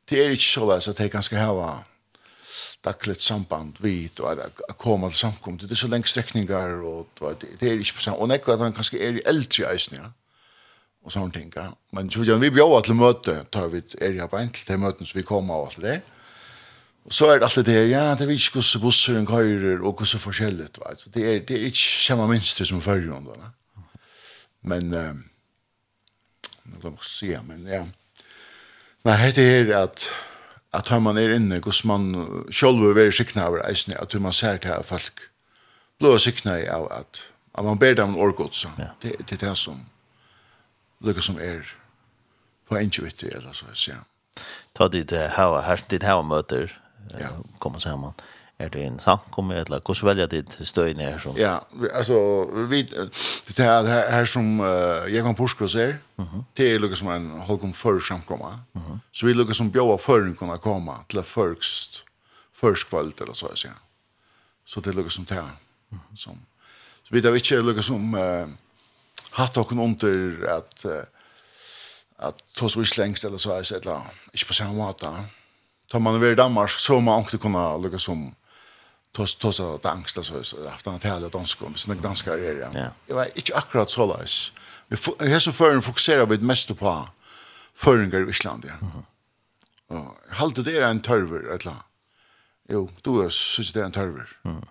det 0.10 0.26
er 0.26 0.30
ikke 0.30 0.44
så 0.44 0.66
där 0.66 0.90
at 0.90 1.00
att 1.00 1.12
kan 1.12 1.24
skal 1.24 1.40
ha 1.40 1.84
dagligt 2.84 3.22
samband 3.22 3.78
vid 3.80 4.20
och 4.20 4.32
att 4.32 4.78
komma 4.78 5.10
till 5.10 5.18
samkommet. 5.18 5.62
Det 5.70 5.74
är 5.74 5.76
så 5.76 5.88
länge 5.88 6.04
sträckningar 6.04 6.70
och 6.84 7.08
det 7.60 7.68
är 7.68 7.74
inte 7.74 7.94
på 7.94 8.02
samma. 8.02 8.18
Och 8.18 8.28
nekva 8.28 8.54
att 8.54 8.60
han 8.60 8.74
kanske 8.74 8.98
är 8.98 9.12
i 9.12 9.20
äldre 9.20 9.66
eisen, 9.66 9.98
ja. 10.02 10.12
Och 11.04 11.12
sånt 11.12 11.34
ting, 11.34 11.52
ja. 11.56 11.78
Men 11.90 12.12
så 12.12 12.20
vi 12.20 12.52
bjöd 12.52 12.84
till 12.84 12.94
möte, 12.94 13.46
tar 13.50 13.68
vi 13.68 13.82
är 14.00 14.12
i 14.12 14.20
här 14.20 14.50
till 14.54 14.66
det 14.68 14.78
möten 14.78 15.06
som 15.06 15.18
vi 15.18 15.24
kommer 15.24 15.54
av 15.54 15.66
allt 15.66 15.82
det. 15.82 16.02
Och 17.04 17.14
så 17.14 17.30
är 17.30 17.40
det 17.40 17.46
alltid 17.46 17.66
det, 17.66 17.88
ja, 17.88 18.16
det 18.16 18.24
är 18.24 18.32
inte 18.32 18.60
hur 18.74 18.80
bussar 18.80 19.14
en 19.14 19.28
körer 19.28 19.82
och 19.82 20.00
hur 20.00 20.06
så 20.06 20.20
forskjelligt, 20.20 20.78
va. 20.78 20.88
Så 20.98 21.10
det 21.10 21.36
är, 21.36 21.40
det 21.48 21.54
är 21.54 21.66
inte 21.66 21.78
samma 22.08 22.28
mönster 22.28 22.66
som 22.66 22.82
förr 22.82 23.12
om 23.12 23.26
då, 23.26 23.36
Men, 24.62 24.94
eh, 24.94 25.14
nu 26.64 26.80
glömmer 26.82 26.98
jag 26.98 27.06
säga, 27.06 27.42
men 27.48 27.66
ja. 27.66 27.86
Nei, 29.04 29.34
det 29.36 29.44
er 29.44 29.72
at 29.76 30.06
at 30.74 30.88
hör 30.88 31.00
man 31.00 31.18
er 31.18 31.36
inne 31.36 31.60
hvordan 31.60 31.88
man 31.88 32.46
selv 32.52 32.82
vil 32.82 32.96
være 32.96 33.12
skickna 33.12 33.46
av 33.46 33.56
reisene, 33.56 33.98
att 34.02 34.22
man 34.22 34.34
ser 34.34 34.58
til 34.58 34.70
at 34.70 34.86
folk 34.86 35.22
blir 36.00 36.18
skickna 36.18 36.58
av 36.72 36.88
at, 36.92 37.32
at 37.58 37.66
man 37.66 37.80
ber 37.80 37.94
dem 37.94 38.16
en 38.16 38.48
så 38.52 38.70
ja. 38.78 38.88
det 39.02 39.30
det 39.30 39.44
är 39.44 39.54
som 39.54 39.86
lukar 41.00 41.22
som 41.22 41.40
er 41.40 41.76
på 42.70 42.78
intuitivt 42.80 43.34
eller 43.36 43.52
så 43.52 43.66
att 43.66 44.06
ta 44.74 44.88
dit 44.88 45.12
här 45.12 45.62
här 45.62 45.80
dit 45.90 46.04
här 46.04 46.24
möter 46.24 46.82
ja. 47.20 47.30
så 47.80 47.90
här 47.90 48.14
Er 48.64 48.70
det 48.70 48.86
en 48.86 49.00
samkomme, 49.00 49.56
eller 49.56 49.80
hvordan 49.80 50.08
välja 50.08 50.26
ditt 50.26 50.60
støyne 50.64 51.04
her? 51.04 51.20
Som? 51.20 51.36
Ja, 51.38 51.60
alltså 51.94 52.46
vi, 52.70 52.84
det 53.48 53.64
här 53.64 53.84
här, 53.84 54.12
här 54.12 54.26
som 54.26 54.60
uh, 54.60 55.14
Jekon 55.14 55.36
Porskos 55.36 55.76
er, 55.76 55.98
mm 56.18 56.30
-hmm. 56.30 56.44
det 56.58 56.74
er 56.74 56.80
lukket 56.80 56.98
som 56.98 57.08
en 57.08 57.30
holdkom 57.30 57.74
för 57.74 58.00
samkomma. 58.00 58.60
Mm 58.76 58.88
-hmm. 58.88 59.00
Så 59.12 59.26
vi 59.26 59.34
lukket 59.34 59.56
som 59.56 59.72
bjør 59.72 59.98
føren 59.98 60.36
kunna 60.36 60.58
komma 60.58 61.06
till 61.10 61.24
först 61.24 62.04
först 62.54 62.90
kvalt, 62.90 63.22
eller 63.22 63.34
så 63.34 63.48
att 63.48 63.58
säga. 63.58 63.74
Så 64.66 64.80
det 64.80 64.98
er 64.98 65.10
som 65.10 65.26
det. 65.26 65.36
Mm 65.36 65.50
-hmm. 65.92 66.16
som, 66.16 66.40
så 67.04 67.10
vi 67.16 67.22
vet 67.22 67.36
inte 67.36 67.62
lukket 67.62 67.86
som 67.86 68.16
uh, 68.16 68.48
hatt 69.32 69.58
og 69.58 69.72
under 69.72 70.48
att 70.58 70.86
uh, 70.86 72.32
ta 72.56 72.70
så 72.70 72.82
i 72.82 72.86
slängst 72.86 73.26
eller 73.26 73.38
så 73.38 73.52
att 73.52 73.68
säga. 73.68 73.80
eller 73.80 74.02
ikke 74.34 74.48
på 74.48 74.54
samme 74.54 74.74
måte. 74.74 75.08
Tar 75.92 76.00
man 76.00 76.16
över 76.16 76.32
i 76.32 76.36
Danmark, 76.36 76.70
så 76.70 76.94
må 76.94 77.00
man 77.00 77.20
också 77.20 77.38
kunna 77.38 77.78
lukka 77.78 78.00
som 78.00 78.36
tos 79.14 79.36
tos 79.36 79.60
att 79.60 79.86
angsta 79.86 80.24
så 80.24 80.44
så 80.44 80.68
efter 80.68 80.92
han 80.92 81.00
härliga 81.04 81.30
dansk 81.30 81.62
om 81.62 81.76
snägg 81.76 82.02
danska 82.02 82.34
är 82.34 82.56
det. 82.56 82.92
Jag 83.08 83.16
var 83.16 83.28
inte 83.36 83.56
akkurat 83.56 83.90
så 83.90 84.06
läs. 84.06 84.52
Vi 84.88 85.32
har 85.32 85.40
så 85.40 85.52
förrän 85.52 85.82
fokuserar 85.82 86.26
vi 86.26 86.38
mest 86.38 86.78
på 86.78 87.08
föringar 87.74 88.28
i 88.28 88.30
Island. 88.30 88.72
Ja. 88.82 89.04
Och 89.88 90.18
halt 90.30 90.66
det 90.66 90.78
är 90.78 90.88
en 90.88 91.02
törver 91.02 91.56
eller. 91.56 91.76
Jo, 92.70 92.90
du 93.02 93.26
är 93.26 93.30
så 93.30 93.62
det 93.74 93.80
är 93.80 93.86
en 93.86 93.92
törver. 93.92 94.30
Mm. 94.44 94.66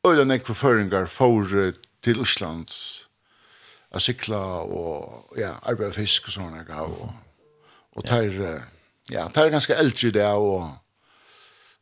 Och 0.00 0.16
den 0.16 0.30
är 0.30 0.54
föringar 0.54 1.06
för 1.06 1.72
till 2.00 2.20
Island. 2.20 2.70
Att 3.90 4.02
cykla 4.02 4.44
och 4.60 5.36
ja, 5.36 5.54
arbeta 5.62 5.92
fisk 5.92 6.26
och 6.26 6.32
såna 6.32 6.64
grejer 6.64 6.82
och 6.82 7.10
och 7.98 8.06
tar 8.06 8.62
ja, 9.08 9.28
tar 9.28 9.48
ganska 9.48 9.76
äldre 9.76 10.10
det 10.10 10.32
och 10.32 10.68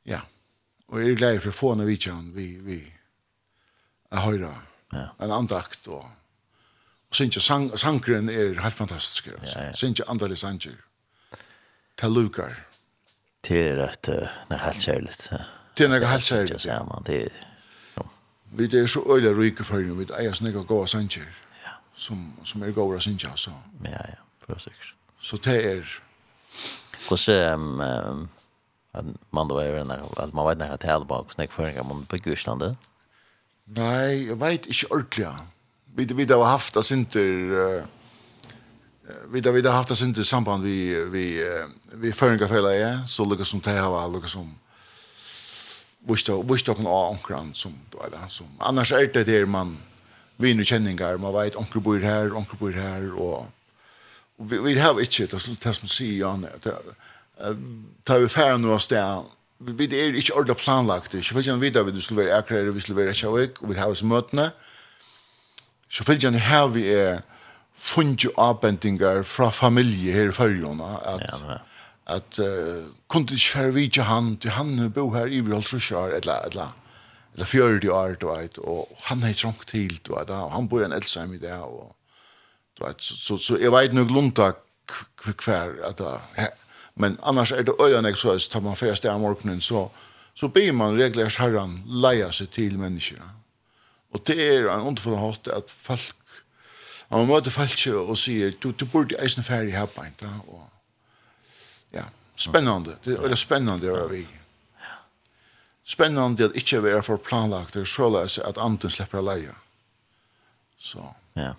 ja. 0.02 0.20
Og 0.88 1.02
jeg 1.02 1.10
er 1.10 1.18
glad 1.18 1.40
for 1.42 1.50
å 1.50 1.56
få 1.56 1.72
noe 1.74 1.88
vidtjen 1.88 2.30
vi, 2.36 2.46
vi 2.62 2.78
er 4.12 4.22
høyre 4.22 4.52
ja. 4.92 5.08
en 5.22 5.34
andakt 5.34 5.88
og, 5.90 6.04
og 6.04 7.18
synes 7.18 7.38
jeg 7.38 7.46
sang, 7.46 7.70
sangren 7.78 8.30
er 8.30 8.60
helt 8.62 8.78
fantastisk. 8.78 9.32
Altså. 9.34 9.58
Ja, 9.58 9.66
ja. 9.70 9.72
Synes 9.72 9.98
jeg 9.98 10.08
andelig 10.08 10.38
sanger 10.38 10.78
til 11.96 12.12
lukar. 12.12 12.54
Det 13.48 13.62
er 13.70 13.82
at 13.88 14.08
uh, 14.08 14.14
det 14.48 14.58
er 14.58 14.64
helt 14.64 14.82
særlig. 14.82 15.18
Til 15.76 15.86
er 15.86 15.92
noe 15.92 16.10
helt 16.10 16.24
særlig. 16.24 16.64
Ja, 16.66 16.82
man, 16.82 17.04
det 17.06 17.22
er 17.26 17.42
Vi 18.56 18.64
er 18.78 18.86
så 18.86 19.02
øyla 19.10 19.32
rike 19.34 19.64
for 19.64 19.76
henne, 19.76 19.96
vi 19.98 20.06
eier 20.16 20.32
sånne 20.32 20.52
gode 20.64 20.86
sanger, 20.88 21.26
ja. 21.64 21.72
som, 21.94 22.32
som 22.44 22.62
er 22.62 22.70
gode 22.72 23.00
sanger, 23.02 23.34
så. 23.36 23.50
Ja, 23.84 23.98
ja, 24.06 24.22
for 24.46 24.58
sikkert. 24.62 24.94
Så 25.20 25.36
det 25.44 25.56
er... 25.66 25.96
Hvordan 27.08 27.60
um, 27.60 27.80
um, 27.80 28.28
att 28.96 29.06
man 29.30 29.48
då 29.48 29.58
är 29.58 29.72
den 29.72 29.90
att 29.90 30.32
man 30.32 30.46
vet 30.46 30.58
när 30.58 30.70
att 30.70 30.80
tala 30.80 31.04
bak 31.04 31.32
snack 31.32 31.52
för 31.52 31.64
en 31.64 31.86
man 31.88 32.06
på 32.06 32.16
Gusland. 32.16 32.76
Nej, 33.64 34.28
jag 34.28 34.36
vet 34.36 34.66
inte 34.66 34.86
ordentligt. 34.90 35.28
Vi 35.94 36.04
vi 36.04 36.32
har 36.32 36.44
haft 36.44 36.76
oss 36.76 36.92
inte 36.92 37.18
vi 39.32 39.40
har 39.40 39.52
vi 39.52 39.68
har 39.68 39.74
haft 39.74 39.90
oss 39.90 40.02
inte 40.02 40.24
samband 40.24 40.64
vi 40.64 41.04
vi 41.04 41.26
vi 41.92 42.12
förringar 42.12 42.48
fälla 42.48 42.74
är 42.74 43.04
så 43.06 43.24
lika 43.24 43.44
som 43.44 43.60
det 43.60 43.70
har 43.70 44.00
alla 44.00 44.16
lika 44.16 44.26
som 44.26 44.54
visst 45.98 46.26
då 46.26 46.42
visst 46.42 46.66
då 46.66 46.74
kan 46.74 46.86
ankran 46.86 47.54
som 47.54 47.74
då 47.90 48.02
eller 48.02 48.28
som 48.28 48.46
annars 48.58 48.92
är 48.92 49.10
det 49.12 49.24
där 49.24 49.46
man 49.46 49.78
vinner 50.36 50.64
känningar 50.64 51.18
man 51.18 51.32
vet 51.32 51.56
onkel 51.56 51.80
bor 51.80 52.00
här 52.00 52.36
onkel 52.36 52.58
bor 52.58 52.72
här 52.72 53.14
och 53.20 53.46
vi 54.36 54.58
vi 54.58 54.78
har 54.80 55.00
inte 55.00 55.26
det 55.26 55.40
så 55.40 55.50
det 55.62 55.74
som 55.74 55.88
säger 55.88 56.20
jag 56.20 56.46
tar 58.06 58.22
vi 58.22 58.28
færre 58.32 58.58
noe 58.58 58.78
sted, 58.80 59.26
vi 59.58 59.72
vi 59.72 59.88
er 59.98 60.16
ikke 60.16 60.34
ordentlig 60.34 60.56
planlagt, 60.56 61.14
ikke 61.14 61.34
følger 61.34 61.52
han 61.52 61.60
videre, 61.60 61.92
vi 61.92 62.00
skulle 62.00 62.24
være 62.24 62.36
akkurat, 62.36 62.74
vi 62.74 62.80
skulle 62.80 62.96
være 62.96 63.08
Reykjavik, 63.08 63.62
og 63.62 63.70
vi 63.70 63.74
har 63.74 63.92
oss 63.92 64.02
møtene, 64.02 64.50
så 65.88 66.04
følger 66.04 66.30
han 66.30 66.40
her 66.40 66.66
vi 66.66 66.88
er 66.92 67.20
funnet 67.76 68.26
avbendinger 68.38 69.22
fra 69.22 69.50
familie 69.50 70.12
her 70.12 70.30
i 70.30 70.32
førgjørene, 70.32 70.90
at, 71.04 71.24
ja, 71.28 71.56
at 72.16 72.38
uh, 72.38 72.88
kunne 73.08 73.28
ikke 73.36 73.52
færre 73.52 73.74
videre 73.74 74.04
han, 74.04 74.36
til 74.36 74.50
han 74.50 74.90
bo 74.92 75.10
her 75.12 75.26
i 75.26 75.42
Bjørn 75.42 75.62
Trusjar, 75.62 76.16
eller, 76.16 76.40
eller, 76.48 76.76
eller 77.34 77.46
40 77.46 77.92
år, 77.92 78.14
du 78.20 78.28
vet, 78.28 78.58
og 78.58 78.88
han 79.06 79.22
har 79.22 79.32
trångt 79.32 79.68
til, 79.68 80.00
du 80.06 80.14
vet, 80.14 80.30
og 80.30 80.52
han 80.52 80.68
bor 80.68 80.80
i 80.80 80.84
en 80.84 80.96
eldsheim 80.96 81.34
i 81.34 81.38
det, 81.38 81.52
og 81.52 81.96
du 82.78 82.86
vet, 82.86 83.02
så, 83.02 83.16
så, 83.16 83.36
så 83.36 83.58
jeg 83.60 83.72
vet 83.72 83.94
nok 83.94 84.10
lunta 84.10 84.52
hver, 85.44 85.76
at 85.84 85.98
det, 85.98 86.48
Men 86.98 87.18
annars 87.22 87.52
är 87.52 87.62
det 87.62 87.72
öjan 87.78 88.16
så 88.16 88.32
att 88.32 88.50
tar 88.50 88.60
man 88.60 88.76
första 88.76 89.14
om 89.14 89.20
morgenen, 89.20 89.60
så 89.60 89.90
så 90.34 90.48
ber 90.48 90.72
man 90.72 90.96
reglers 90.96 91.38
herran 91.38 91.82
leja 91.86 92.32
sig 92.32 92.46
till 92.46 92.78
människorna. 92.78 93.30
Och 94.12 94.20
det 94.24 94.48
är 94.48 94.68
en 94.68 94.80
underfull 94.80 95.14
hatt 95.14 95.48
att 95.48 95.70
folk 95.70 96.16
man 97.08 97.26
möter 97.26 97.50
folk 97.50 98.08
och 98.08 98.18
säger 98.18 98.54
du, 98.60 98.72
du 98.72 98.84
borde 98.84 99.14
eisen 99.16 99.44
ferdig 99.44 99.72
her 99.72 99.86
på 99.86 100.06
inte. 100.06 100.26
Och, 100.46 100.70
ja, 101.90 102.02
spännande. 102.36 102.96
Det 103.04 103.10
är 103.10 103.34
spännande 103.34 103.92
være 103.92 104.08
vi. 104.08 104.28
Spännande 105.84 106.44
att 106.44 106.54
inte 106.54 106.80
vara 106.80 107.02
för 107.02 107.16
planlagt 107.16 107.72
det 107.72 107.80
är 107.80 107.84
så 107.84 108.42
att 108.42 108.58
anden 108.58 108.90
släpper 108.90 109.22
leja. 109.22 109.54
Så. 110.78 111.14
Ja. 111.32 111.54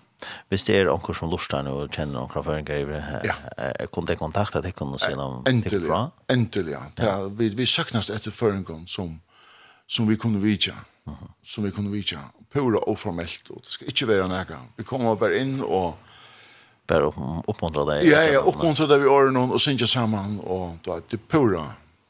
Hvis 0.50 0.64
det 0.66 0.76
er 0.76 0.90
onker 0.90 1.14
som 1.14 1.30
lustar 1.30 1.62
nu 1.62 1.70
og 1.76 1.94
kjenner 1.94 2.24
onker 2.24 2.42
føringer 2.42 2.80
i 2.80 3.28
ja. 3.28 3.36
kunne 3.92 4.10
det 4.10 4.18
kontakta 4.18 4.62
deg 4.64 4.78
og 4.82 4.96
si 5.00 5.12
noe 5.14 5.42
Endelig, 5.46 5.84
bra? 5.86 6.00
endelig, 6.28 6.74
ja. 6.74 6.82
ja. 6.98 7.14
Vi, 7.28 7.50
vi 7.54 7.66
søknast 7.66 8.10
etter 8.10 8.34
føringer 8.34 8.82
som, 8.90 9.20
som 9.86 10.08
vi 10.10 10.18
kunne 10.18 10.42
vidja. 10.42 10.74
Uh. 11.08 11.28
Som 11.42 11.64
vi 11.64 11.70
kunne 11.70 11.92
vidja. 11.94 12.24
Pura 12.50 12.82
og 12.88 12.98
formelt, 12.98 13.50
og 13.50 13.62
det 13.62 13.72
skal 13.76 13.92
ikke 13.92 14.08
være 14.08 14.28
nega. 14.28 14.58
Vi 14.76 14.86
kommer 14.88 15.14
bare 15.20 15.38
inn 15.38 15.58
og 15.62 15.96
bare 16.88 17.10
opp, 17.10 17.18
oppmuntra 17.52 17.84
deg. 17.92 18.08
Ja, 18.08 18.24
ja, 18.26 18.42
oppmuntra 18.42 18.88
deg 18.88 19.04
vi 19.04 19.10
åren 19.12 19.36
og 19.38 19.58
synge 19.60 19.86
sammen, 19.86 20.38
og 20.40 20.80
da, 20.86 20.98
det 21.04 21.20
er 21.20 21.24
pura, 21.28 21.64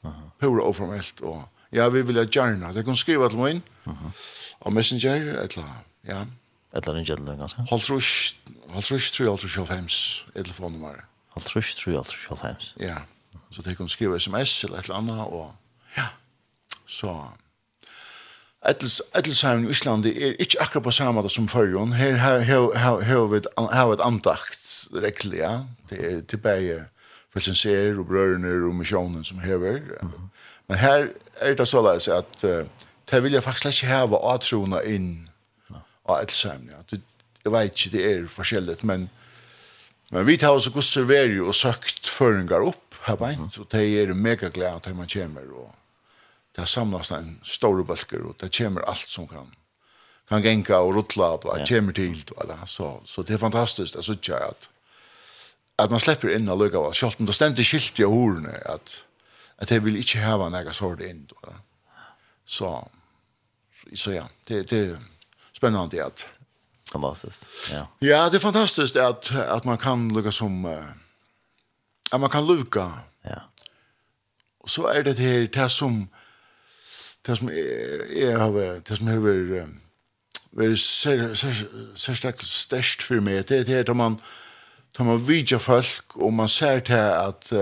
uh 0.04 0.10
-huh. 0.10 0.28
pura 0.40 0.62
og 0.62 0.76
formelt, 0.76 1.20
og 1.20 1.42
ja, 1.72 1.88
vi 1.88 2.02
vil 2.02 2.16
ha 2.16 2.24
gjerna. 2.24 2.72
Det 2.72 2.84
kan 2.84 2.96
skriva 2.96 3.28
til 3.28 3.38
meg 3.38 3.50
inn, 3.50 3.62
uh 3.86 4.10
og 4.60 4.72
messenger, 4.72 5.16
et 5.42 5.52
eller 5.52 5.64
annet, 5.64 5.84
ja 6.08 6.24
eller 6.72 6.94
en 6.94 7.04
gjelder 7.04 7.36
ganske. 7.36 7.64
Haltrush, 7.70 8.34
haltrush, 8.74 9.12
tru, 9.12 9.28
haltrush, 9.28 9.58
halvheims, 9.58 10.26
er 10.34 10.42
telefonnummer. 10.42 11.04
Haltrush, 11.34 11.76
tru, 11.76 11.94
haltrush, 11.96 12.28
halvheims. 12.28 12.74
Ja, 12.80 12.96
så 13.50 13.62
de 13.62 13.74
kan 13.74 13.88
skrive 13.88 14.20
sms 14.20 14.64
eller 14.64 14.78
et 14.78 14.84
eller 14.84 14.96
annet, 14.96 15.20
og 15.20 15.54
ja, 15.96 16.06
så... 16.86 17.14
Edelsheimen 18.68 19.66
i 19.66 19.70
Island 19.70 20.06
er 20.06 20.34
ikke 20.38 20.60
akkurat 20.60 20.82
på 20.82 20.90
samme 20.90 21.12
måte 21.12 21.30
som 21.30 21.48
førjon. 21.48 21.92
Her 21.92 22.16
har 22.18 23.26
vi 23.30 23.36
et 23.92 24.00
andakt 24.02 24.88
rekkelig, 24.92 25.38
ja. 25.38 25.60
Det 25.90 25.98
er 26.04 26.20
tilbake 26.20 26.80
felsenser 27.32 27.98
og 27.98 28.06
brørene 28.06 28.50
og 28.66 28.74
misjonen 28.74 29.24
som 29.24 29.38
hever. 29.38 29.80
Men 30.68 30.78
her 30.78 31.08
er 31.40 31.54
det 31.54 31.68
så 31.68 31.82
løs 31.82 32.08
at 32.08 32.44
uh, 32.44 32.66
det 33.10 33.22
vil 33.22 33.32
jeg 33.32 33.42
faktisk 33.42 33.82
ikke 33.82 33.92
heve 33.94 34.18
avtroende 34.18 34.82
inn 34.84 35.27
av 36.08 36.20
Alzheimer. 36.22 36.72
Ja. 36.72 36.82
Det, 36.90 37.00
jeg 37.44 37.54
vet 37.54 37.72
ikke, 37.72 37.92
det 37.96 38.04
er 38.10 38.28
forskjellig, 38.32 38.76
men, 38.88 39.08
men 40.10 40.26
vi 40.26 40.36
tar 40.36 40.56
også 40.56 40.72
god 40.74 40.86
serveri 40.86 41.38
og 41.40 41.54
søkt 41.56 42.10
føringer 42.10 42.66
opp 42.66 42.98
her 43.06 43.16
beint, 43.20 43.60
og 43.60 43.68
det 43.72 43.84
er 44.02 44.14
mega 44.14 44.50
glad 44.52 44.82
at 44.82 44.96
man 44.96 45.08
kommer, 45.08 45.46
og 45.54 45.70
det 46.52 46.64
har 46.64 46.72
samlet 46.72 47.12
en 47.14 47.36
store 47.46 47.84
bølger, 47.86 48.26
og 48.26 48.36
det 48.40 48.50
kommer 48.56 48.88
alt 48.88 49.08
som 49.08 49.28
kan 49.30 49.54
kan 50.28 50.42
genka 50.44 50.76
og 50.84 50.90
rutla 50.92 51.24
og 51.38 51.44
det 51.46 51.64
kommer 51.70 51.94
til, 51.96 52.18
og, 52.36 52.50
så, 52.68 52.88
så 53.04 53.22
det 53.22 53.34
er 53.34 53.40
fantastisk, 53.40 53.94
det 53.94 54.04
synes 54.04 54.28
jeg 54.28 54.36
at 54.36 54.68
at 55.78 55.90
man 55.90 56.00
släpper 56.00 56.28
in 56.28 56.48
alla 56.48 56.64
lugga 56.64 56.80
var 56.80 56.92
skjolten 56.92 57.26
då 57.26 57.32
stämde 57.32 57.64
skilt 57.64 58.00
i 58.00 58.02
horne 58.02 58.62
att 58.64 59.04
att 59.56 59.68
det 59.68 59.78
vill 59.78 59.96
inte 59.96 60.18
ha 60.18 60.48
några 60.48 60.72
sort 60.72 61.00
in 61.00 61.26
då. 61.28 61.54
Så 62.44 62.88
så 63.94 64.12
ja, 64.12 64.28
det 64.46 64.62
det 64.62 64.98
spännande 65.58 66.06
att 66.06 66.26
fantastiskt. 66.92 67.42
Ja. 67.72 67.82
Ja, 67.98 68.30
det 68.30 68.36
är 68.36 68.40
fantastiskt 68.40 68.96
att 68.96 69.24
att 69.56 69.64
man 69.64 69.78
kan 69.78 70.14
lucka 70.14 70.32
som 70.32 70.52
att 72.10 72.20
man 72.20 72.30
kan 72.30 72.46
lucka. 72.46 72.92
Ja. 73.22 73.40
Och 74.58 74.70
så 74.70 74.86
är 74.86 75.02
det 75.02 75.12
det 75.12 75.22
här 75.22 75.48
det 75.52 75.68
som 75.68 76.08
det 77.22 77.36
som 77.36 77.48
är 77.48 78.38
har 78.38 78.80
det 78.88 78.96
som 78.96 79.06
har 79.06 79.16
varit 79.16 80.78
ser 80.78 81.34
ser 81.34 81.54
ser 81.96 82.14
starkt 82.14 82.46
störst 82.46 83.02
för 83.02 83.20
mig 83.20 83.42
det 83.48 83.56
är 83.58 83.64
det 83.64 83.74
här 83.74 83.94
man 83.94 84.22
tar 84.92 85.04
man 85.04 85.24
vidja 85.24 85.58
folk 85.58 86.16
och 86.16 86.32
man 86.32 86.48
ser 86.48 86.80
till 86.80 86.94
att 87.28 87.52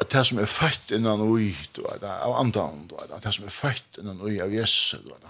at 0.00 0.10
det 0.10 0.24
som 0.24 0.38
er 0.40 0.48
født 0.48 0.90
innan 0.96 1.20
ui, 1.20 1.52
du 1.76 1.82
vet, 1.84 2.02
av 2.02 2.36
andan, 2.40 2.86
du 2.88 2.96
vet, 2.96 3.22
det 3.24 3.32
som 3.36 3.44
er 3.44 3.52
født 3.52 4.00
innan 4.00 4.20
ui 4.24 4.38
av 4.40 4.52
Jesus 4.52 4.94
du 5.04 5.10
vet, 5.12 5.26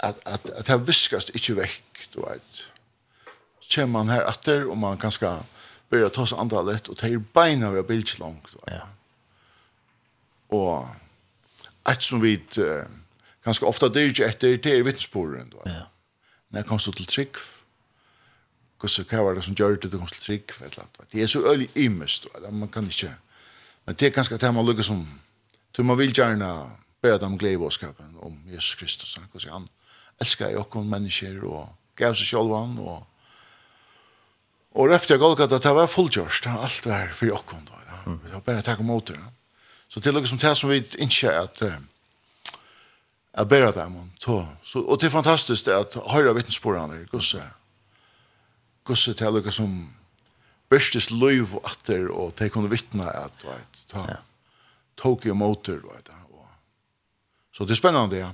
at, 0.00 0.16
at, 0.26 0.50
at 0.50 0.66
det 0.66 0.86
viskast 0.86 1.30
ikke 1.34 1.56
vekk, 1.56 2.04
du 2.14 2.20
vet. 2.24 2.66
Så 3.60 3.80
kommer 3.80 3.98
man 3.98 4.14
her 4.14 4.26
etter, 4.28 4.64
og 4.70 4.78
man 4.78 4.98
kan 4.98 5.10
skal 5.10 5.42
börja 5.90 6.08
ta 6.08 6.26
sig 6.26 6.38
andra 6.38 6.62
lätt 6.62 6.88
och 6.88 6.96
ta 6.96 7.06
er 7.06 7.18
beina 7.18 7.70
vid 7.70 7.84
bildslångt. 7.84 8.56
Ja. 8.66 8.88
Och 10.48 10.88
et 11.92 12.02
som 12.02 12.20
vi 12.20 12.40
uh, 12.58 12.84
ganska 13.44 13.66
ofta 13.66 13.88
dyrt 13.88 14.20
efter 14.20 14.56
det 14.56 14.66
är 14.66 14.82
vittnesbörden. 14.82 15.52
Ja. 15.64 15.86
När 16.48 16.62
kom 16.62 16.78
du 16.78 16.92
till 16.92 17.06
trygg? 17.06 17.36
Kossa 18.78 19.02
hva 19.02 19.22
var 19.22 19.34
det 19.34 19.42
som 19.42 19.54
gjør 19.54 19.76
det 19.76 19.90
du 19.90 19.98
kom 19.98 20.06
til 20.06 20.22
trygg? 20.22 20.50
Det 21.10 21.22
är 21.22 21.26
så 21.26 21.46
ölig 21.46 21.70
imest. 21.74 22.26
Man 22.50 22.68
kan 22.68 22.84
inte... 22.84 23.14
Men 23.84 23.94
det 23.94 24.06
är 24.06 24.10
ganska 24.10 24.34
at 24.34 24.54
man 24.54 24.66
lyckas 24.66 24.86
som... 24.86 25.20
du 25.76 25.82
man 25.82 25.98
vill 25.98 26.18
gärna 26.18 26.70
bära 27.02 27.18
dem 27.18 27.38
glädje 27.38 27.68
om 28.20 28.42
Jesus 28.46 28.74
Kristus. 28.74 29.16
Han 29.16 29.28
kan 29.28 29.50
han 29.52 29.68
elskar 30.20 30.52
jokken 30.54 30.88
mennesker 30.90 31.40
og 31.48 31.70
gav 31.98 32.16
seg 32.18 32.32
sjálvan 32.32 32.76
og 32.80 33.06
og 34.70 34.86
røpte 34.86 35.16
jeg 35.16 35.18
Golgata, 35.18 35.58
det 35.58 35.70
var 35.74 35.88
fullgjørst, 35.90 36.46
alt 36.46 36.84
var 36.86 37.08
for 37.10 37.26
jokken 37.26 37.64
da, 37.66 37.78
ja. 37.88 37.96
Mm. 38.06 38.18
Det 38.22 38.34
var 38.36 38.42
bare 38.46 38.62
takk 38.62 38.82
om 38.84 38.92
åter, 38.94 39.16
ja. 39.18 39.30
Så 39.90 39.98
til 39.98 40.14
og 40.14 40.28
som 40.30 40.38
det 40.38 40.52
som 40.54 40.70
vi 40.70 40.76
ikke 41.02 41.32
at 41.34 41.62
jeg 41.64 43.48
ber 43.50 43.72
dem 43.74 43.96
om, 43.96 44.10
så, 44.22 44.44
og 44.78 45.00
det 45.00 45.08
er 45.08 45.14
fantastisk 45.14 45.66
det 45.66 45.74
at 45.74 45.96
høyre 46.12 46.34
vittnesporene 46.38 47.00
gosse, 47.10 47.42
gosse 48.86 49.14
til 49.18 49.40
og 49.40 49.50
som 49.54 49.74
bestes 50.70 51.10
løyv 51.10 51.56
og 51.58 51.66
atter, 51.66 52.06
og 52.14 52.34
de 52.38 52.48
kunne 52.50 52.70
vittne 52.70 53.10
at, 53.10 53.34
du 53.42 53.48
vet, 53.50 53.82
ta, 53.90 54.04
ja. 54.06 54.20
tok 54.96 55.26
i 55.26 55.34
motor, 55.34 55.82
du 55.82 55.90
vet, 55.90 56.14
og, 56.30 56.46
så 57.50 57.66
det 57.66 57.74
er 57.74 57.82
spennende, 57.82 58.22
ja 58.22 58.30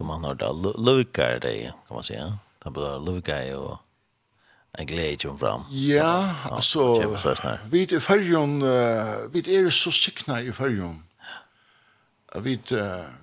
som 0.00 0.06
man 0.06 0.24
har 0.24 0.34
då 0.34 0.74
lukar 0.78 1.38
det 1.40 1.62
kan 1.88 1.94
man 1.94 2.04
säga. 2.04 2.38
Det 2.64 2.70
blir 2.70 3.06
lukar 3.06 3.54
och 3.56 3.78
en 4.72 4.86
glädje 4.86 5.30
om 5.30 5.38
fram. 5.38 5.64
Ja, 5.70 6.34
ja 6.48 6.54
alltså 6.56 7.16
vi 7.70 7.82
i 7.82 8.00
färjan 8.00 8.60
vi 9.32 9.56
är 9.56 9.70
så 9.70 9.92
sikna 9.92 10.40
i 10.42 10.52
färjan. 10.52 11.04
Vi 12.34 12.60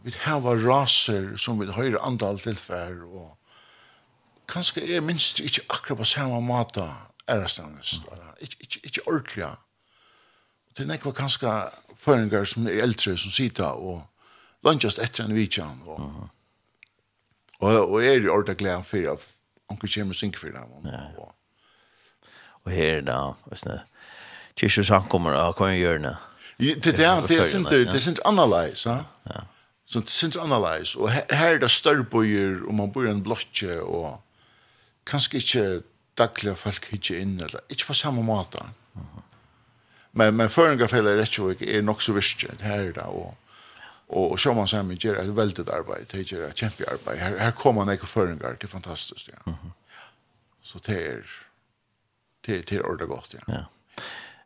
vi 0.03 0.13
har 0.23 0.57
raser 0.57 1.37
som 1.37 1.59
vi 1.59 1.71
höjer 1.71 2.05
antal 2.05 2.39
tillfär 2.39 3.03
och 3.15 3.37
kanske 4.45 4.81
är 4.81 5.01
minst 5.01 5.39
inte 5.39 5.61
akkurat 5.67 5.97
på 5.97 6.05
samma 6.05 6.39
mata 6.39 6.95
är 7.25 7.39
det 7.39 7.47
stannast. 7.47 7.93
Inte 8.39 8.55
inte 8.59 8.77
inte 8.83 9.01
ordliga. 9.01 9.57
Det 10.73 10.83
är 10.83 10.87
nekva 10.87 11.11
kanske 11.11 11.63
föringar 11.95 12.45
som 12.45 12.67
är 12.67 12.71
äldre 12.71 13.17
som 13.17 13.31
sitter 13.31 13.71
och 13.71 14.01
lunchast 14.63 14.99
efter 14.99 15.23
en 15.23 15.33
vidjan 15.33 15.81
och 15.81 15.99
Og, 17.59 17.89
og 17.91 17.97
er 18.05 18.21
i 18.21 18.29
ordet 18.29 18.57
glede 18.57 18.83
for 18.85 19.13
at 19.13 19.25
onker 19.69 19.89
kommer 19.93 20.13
og 20.15 20.19
synker 20.19 20.39
for 20.39 20.53
dem. 20.53 20.87
Ja. 20.91 21.03
Og 22.65 22.71
her 22.71 23.01
da, 23.01 23.19
hvordan 23.47 23.79
kyrkjer 24.57 24.87
samkommer 24.87 25.37
av 25.37 25.55
hva 25.57 25.71
en 25.71 25.79
gjør 25.79 26.01
det? 26.05 26.15
Det 26.57 26.93
er 26.99 27.21
det 27.27 27.37
er 27.37 27.49
sint 27.49 27.69
det 27.69 27.93
er 27.93 28.01
sint 28.01 28.19
analyse, 28.25 28.89
ja. 28.89 29.03
Ja. 29.29 29.43
Så 29.87 30.01
det 30.03 30.09
er 30.09 30.15
sint 30.17 30.37
analyse 30.41 30.97
og 30.99 31.11
her 31.13 31.53
er 31.53 31.59
det 31.61 31.69
større 31.71 32.03
bøyer 32.03 32.63
og 32.65 32.73
man 32.75 32.91
bor 32.91 33.05
i 33.05 33.11
en 33.11 33.21
blokke 33.23 33.77
og 33.81 34.17
kanskje 35.07 35.39
ikke 35.39 35.65
daglige 36.17 36.55
folk 36.59 36.89
ikke 36.97 37.21
inn 37.21 37.37
eller 37.39 37.61
ikke 37.69 37.91
på 37.91 37.95
samme 37.95 38.23
måte. 38.25 38.63
Men 40.17 40.35
men 40.35 40.49
føringarfellet 40.49 41.21
er 41.21 41.51
ikke 41.51 41.77
er 41.77 41.81
nok 41.81 42.01
så 42.01 42.13
virkelig 42.13 42.57
her 42.61 42.91
da 42.91 43.05
og 43.07 43.35
Och 44.07 44.39
så 44.39 44.53
man 44.53 44.67
sen 44.67 44.97
gör 44.99 45.15
ett 45.15 45.27
väldigt 45.27 45.69
arbete, 45.69 46.17
det 46.17 46.31
gör 46.31 46.47
ett 46.47 46.57
kämpe 46.57 46.83
arbete. 46.91 47.17
Här, 47.17 47.37
här 47.37 47.51
kommer 47.51 47.85
några 47.85 47.97
föringar, 47.97 48.57
det 48.59 48.63
är 48.63 48.67
fantastiskt. 48.67 49.27
Ja. 49.27 49.51
Mm 49.51 49.59
-hmm. 49.59 49.71
Så 50.61 50.79
det 50.79 51.07
är, 51.07 51.25
det 52.41 52.67
det 52.69 52.75
är 52.75 52.85
ordet 52.85 53.07
gott. 53.07 53.35
Ja. 53.37 53.39
ja. 53.47 53.65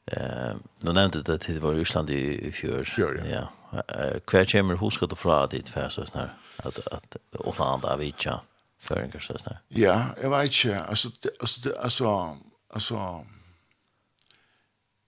Eh, 0.06 0.56
nu 0.77 0.94
nämnde 0.94 1.22
du 1.22 1.34
att 1.34 1.41
det 1.48 1.60
var 1.60 1.75
i 1.75 1.82
Island 1.82 2.10
i, 2.10 2.48
i 2.48 2.51
fjör. 2.51 2.84
Fjör, 2.84 3.25
ja. 3.32 3.51
ja. 3.72 3.84
Hver 4.32 4.46
kommer 4.46 4.75
huska 4.75 5.06
du 5.06 5.15
fra 5.15 5.48
dit 5.48 5.70
för 5.70 5.89
sådär? 5.89 6.34
Att, 6.58 6.88
att 6.88 7.15
Åland 7.34 7.86
av 7.86 8.03
Itja 8.03 8.41
föringar 8.80 9.20
sådär? 9.20 9.60
Ja, 9.68 10.06
jeg 10.22 10.30
vet 10.30 10.44
ikke, 10.44 10.84
altså, 10.84 11.10
det, 11.24 11.32
altså, 11.39 11.62
det, 11.63 11.74
altså, 11.77 12.38
altså, 12.70 13.25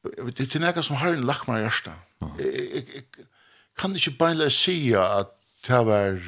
det 0.03 0.37
det 0.37 0.55
er 0.55 0.59
noe 0.59 0.83
som 0.83 0.95
har 0.95 1.13
en 1.13 1.23
lack 1.23 1.47
i 1.47 1.51
hjertet. 1.51 1.93
Mm. 2.21 2.39
jeg, 2.39 2.83
jeg 2.93 3.27
kan 3.79 3.95
ikke 3.95 4.17
bare 4.19 4.49
si 4.53 4.93
at 4.97 5.33
det 5.67 5.79
var 5.87 6.19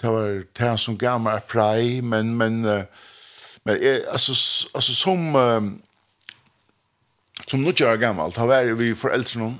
det 0.00 0.10
var 0.14 0.42
det 0.56 0.72
som 0.80 0.96
gav 0.96 1.20
meg 1.20 1.44
prei, 1.50 2.00
men, 2.00 2.32
men, 2.38 2.62
men 2.62 3.82
jeg, 3.82 4.04
altså, 4.08 4.32
altså 4.74 4.94
som 4.96 5.36
som 7.48 7.62
nå 7.62 7.72
er 7.72 7.98
gammalt, 8.00 8.36
da 8.36 8.46
var 8.46 8.68
vi 8.78 8.92
foreldrene 8.94 9.56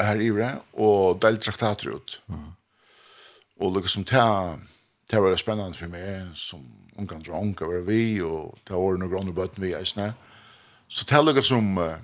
her 0.00 0.20
i 0.20 0.30
det, 0.36 0.52
og 0.76 1.20
delt 1.22 1.42
traktater 1.42 1.94
ut. 1.96 2.18
Mm. 2.28 2.50
Og 3.64 3.76
liksom, 3.78 4.04
det, 4.04 4.24
det 5.10 5.22
var 5.22 5.36
spennende 5.40 5.78
for 5.78 5.90
meg, 5.92 6.34
som 6.36 6.64
ungan 6.96 7.24
unga 7.26 7.68
var 7.68 7.86
vi, 7.86 8.20
og 8.22 8.56
det 8.68 8.76
var 8.76 9.00
noen 9.00 9.12
grunner 9.12 9.36
bøtten 9.36 9.64
vi 9.64 9.74
eisne. 9.76 10.12
Så 10.88 11.06
det 11.08 11.16
er 11.16 11.24
noe 11.26 11.44
som 11.44 11.72
uh, 11.80 11.96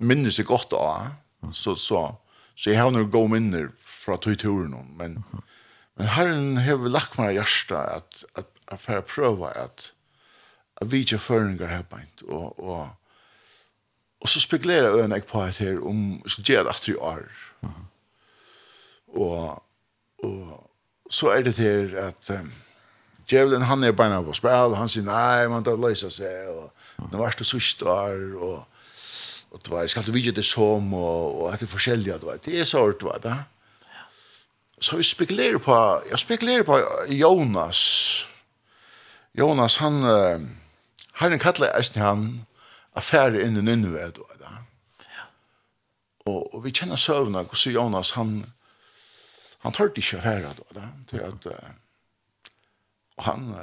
minnes 0.00 0.40
det 0.40 0.48
godt 0.48 0.74
av, 0.76 1.12
så, 1.52 1.76
så, 1.78 2.08
Så 2.56 2.72
jeg 2.72 2.80
har 2.80 2.92
noen 2.92 3.10
gode 3.12 3.34
minner 3.34 3.68
fra 3.78 4.16
tog 4.16 4.38
turen, 4.40 4.72
men, 4.96 5.18
men 5.96 6.12
herren 6.14 6.60
har 6.64 6.86
lagt 6.88 7.18
meg 7.20 7.36
hjerte 7.36 7.76
at, 7.76 8.22
at, 8.34 8.48
at 8.72 8.80
for 8.80 9.00
å 9.02 9.04
prøve 9.04 9.50
at, 9.52 9.90
at 10.80 10.92
vi 10.92 11.02
ikke 11.04 11.20
føringer 11.20 11.68
her 11.68 11.84
beint, 11.90 12.24
og, 12.24 12.56
og, 12.56 12.88
og 14.24 14.32
så 14.32 14.40
spekulerer 14.40 14.96
jeg 14.96 15.04
en 15.10 15.16
på 15.28 15.42
et 15.44 15.60
her 15.60 15.82
om 15.84 16.00
så 16.24 16.42
gjør 16.42 16.64
det 16.64 16.72
at 16.72 16.88
vi 16.88 16.96
er. 16.96 17.26
Og, 19.16 19.62
og 20.24 21.12
så 21.12 21.34
er 21.34 21.44
det 21.44 21.54
til 21.60 21.92
at 22.00 22.30
um, 22.32 22.48
djevelen 23.28 23.68
han 23.68 23.84
er 23.84 23.92
beina 23.96 24.22
på 24.24 24.34
spil, 24.36 24.74
han 24.80 24.90
sier 24.90 25.04
nei, 25.06 25.44
man 25.52 25.64
tar 25.64 25.76
løse 25.80 26.10
seg, 26.10 26.48
og 26.50 27.12
nå 27.12 27.20
var 27.20 27.36
det 27.36 27.46
sørst 27.46 27.84
og, 27.84 28.40
og 28.40 28.75
och 29.50 29.60
det 29.64 29.70
var 29.70 29.86
ska 29.86 30.02
du 30.02 30.12
vidje 30.12 30.32
det 30.32 30.42
som 30.42 30.94
och 30.94 31.42
och 31.42 31.54
att 31.54 31.60
det 31.60 31.66
forskjelliga 31.66 32.18
det 32.18 32.26
var 32.26 32.38
det 32.44 32.60
är 32.60 32.64
sort 32.64 33.02
va 33.02 33.18
da. 33.22 33.36
Så 34.78 34.96
vi 34.96 35.02
spekulerar 35.02 35.58
på 35.58 36.02
jag 36.10 36.18
spekulerar 36.18 36.62
på 36.62 37.04
Jonas. 37.08 37.80
Jonas 39.32 39.76
han 39.76 40.02
han 41.12 41.38
kallar 41.38 41.78
ästen 41.80 42.02
han 42.02 42.46
affär 42.92 43.40
in 43.40 43.56
i 43.56 43.62
Nineve 43.62 44.10
då 44.14 44.20
va. 44.20 44.48
Ja. 44.98 45.22
Och 46.24 46.54
och 46.54 46.66
vi 46.66 46.72
känner 46.72 46.96
sövna 46.96 47.40
och 47.40 47.56
så 47.56 47.70
Jonas 47.70 48.12
han 48.12 48.52
han 49.58 49.72
tar 49.72 49.84
det 49.84 50.00
inte 50.00 50.18
affär 50.18 50.46
då 50.56 50.80
va. 50.80 50.88
Det 51.10 51.24
att 51.24 51.46
han 53.16 53.54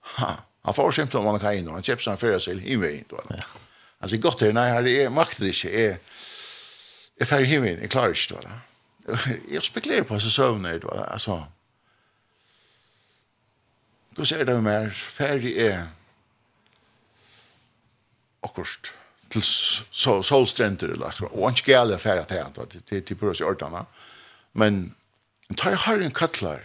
ha 0.00 0.36
han 0.62 0.74
får 0.74 0.92
skämt 0.92 1.14
om 1.14 1.26
han 1.26 1.40
kan 1.40 1.54
in 1.54 1.68
och 1.68 1.74
han 1.74 1.82
köper 1.82 2.02
sig 2.02 2.10
en 2.10 2.16
färja 2.16 2.40
sig 2.40 2.72
i 2.72 2.76
vägen 2.76 3.04
då. 3.08 3.20
Ja. 3.28 3.44
Altså, 4.00 4.16
jeg 4.16 4.22
gott 4.22 4.40
her, 4.40 4.54
nei, 4.54 4.68
her, 4.70 4.86
jeg 4.86 5.12
makter 5.12 5.48
ikke, 5.50 5.70
jeg, 5.74 5.98
jeg 7.18 7.26
fer 7.26 7.46
hjem 7.50 7.66
inn, 7.66 7.80
jeg 7.82 7.90
klarer 7.90 8.14
ikke, 8.14 8.34
det 8.34 8.42
var 8.42 8.64
Jeg 9.54 9.64
spekulerer 9.64 10.04
på 10.06 10.18
så 10.20 10.30
søvner, 10.30 10.78
det 10.78 10.84
var 10.90 11.08
altså. 11.08 11.40
Hva 14.14 14.26
ser 14.26 14.44
det 14.44 14.56
mer, 14.62 14.90
ferdig 14.90 15.54
er 15.62 15.86
akkurat 18.42 18.92
til 19.32 19.42
so, 19.44 20.22
solstrenter, 20.22 20.94
og 20.98 21.42
han 21.44 21.56
ikke 21.56 21.72
gale 21.72 21.98
ferdig 21.98 22.26
til 22.30 22.42
han, 22.42 22.54
det 22.72 22.82
det, 22.90 23.04
til 23.06 23.18
prøves 23.18 23.40
i 23.42 23.46
ordene, 23.46 23.84
men 24.58 24.80
ta 25.56 25.72
jeg 25.74 25.82
har 25.84 26.02
en 26.02 26.14
kattler, 26.14 26.64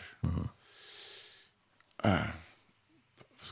uh, 2.03 2.29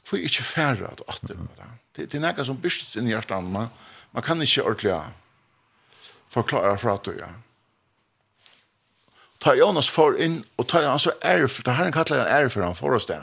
hvor 0.07 0.17
ikke 0.17 0.43
ferdig 0.43 0.87
at 0.89 1.21
det 1.27 1.37
det, 1.37 1.69
Det, 1.95 2.07
det 2.11 2.19
er 2.19 2.23
noe 2.23 2.45
som 2.47 2.59
byrst 2.61 2.95
inn 2.99 3.09
i 3.09 3.13
hjertet. 3.13 3.43
Man, 3.43 3.71
man 4.11 4.23
kan 4.23 4.41
ikke 4.41 4.63
ordentlig 4.63 4.97
forklare 6.31 6.77
fra 6.79 6.97
det, 7.05 7.17
ja. 7.19 7.31
Ta 9.41 9.55
Jonas 9.57 9.89
for 9.89 10.13
inn, 10.21 10.43
og 10.61 10.67
ta 10.69 10.83
han 10.85 10.99
så 11.01 11.15
ære, 11.25 11.47
for 11.49 11.65
det 11.65 11.73
her 11.73 11.89
han 11.89 11.95
kallar 11.95 12.27
han 12.27 12.43
ære 12.43 12.49
for 12.53 12.61
han 12.61 12.77
for 12.77 12.93
oss 12.93 13.09
det. 13.09 13.17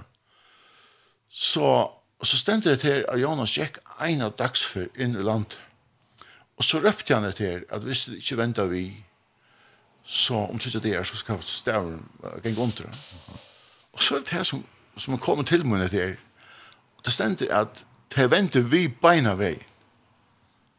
Så, 1.30 1.86
så 2.22 2.38
stendte 2.38 2.70
det 2.70 2.80
til 2.82 3.04
at 3.08 3.20
Jonas 3.20 3.54
gikk 3.54 3.78
en 4.02 4.24
av 4.26 4.34
dagsfør 4.38 4.88
inn 4.98 5.14
i 5.14 5.22
landet. 5.22 5.60
Og 6.58 6.66
så 6.66 6.80
røpte 6.82 7.14
han 7.14 7.22
det 7.22 7.36
til 7.38 7.62
at 7.70 7.86
hvis 7.86 8.08
det 8.08 8.18
ikke 8.18 8.40
venter 8.40 8.66
vi, 8.66 8.88
så 10.02 10.34
om 10.48 10.58
tredje 10.58 10.80
det 10.82 10.96
er, 10.96 11.04
så 11.04 11.16
skal 11.16 11.42
stavren 11.42 12.00
gjenke 12.42 12.60
under. 12.60 12.90
Og 13.92 14.02
så 14.02 14.16
er 14.16 14.24
det 14.24 14.32
det 14.32 14.46
som, 14.46 14.64
som 14.96 15.18
kommer 15.18 15.44
til 15.44 15.66
munnet 15.66 15.90
til. 15.90 16.16
Og 16.96 17.04
det 17.04 17.12
stendte 17.12 17.52
at 17.54 17.84
til 18.10 18.30
vente 18.30 18.62
vi 18.64 18.88
beina 18.88 19.34
vei. 19.38 19.56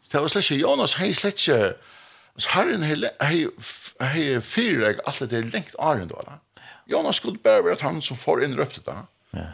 Så 0.02 0.12
det 0.12 0.22
var 0.22 0.34
slett 0.34 0.50
ikke, 0.50 0.62
Jonas 0.64 0.98
hei 1.00 1.14
slett 1.14 1.40
ikke, 1.40 1.74
så 2.40 2.54
herren 2.56 2.86
hei 2.86 3.48
hei 4.00 4.26
fyrer 4.42 4.86
jeg 4.88 5.02
alt 5.06 5.24
det 5.24 5.32
der 5.34 5.50
lengt 5.54 5.76
åren 5.78 6.10
da. 6.12 6.40
Jonas 6.90 7.20
skulle 7.20 7.42
bare 7.44 7.64
være 7.66 7.82
han 7.82 8.02
som 8.02 8.18
får 8.18 8.44
innrøpte 8.48 8.82
det. 8.86 8.98
Ja. 9.34 9.50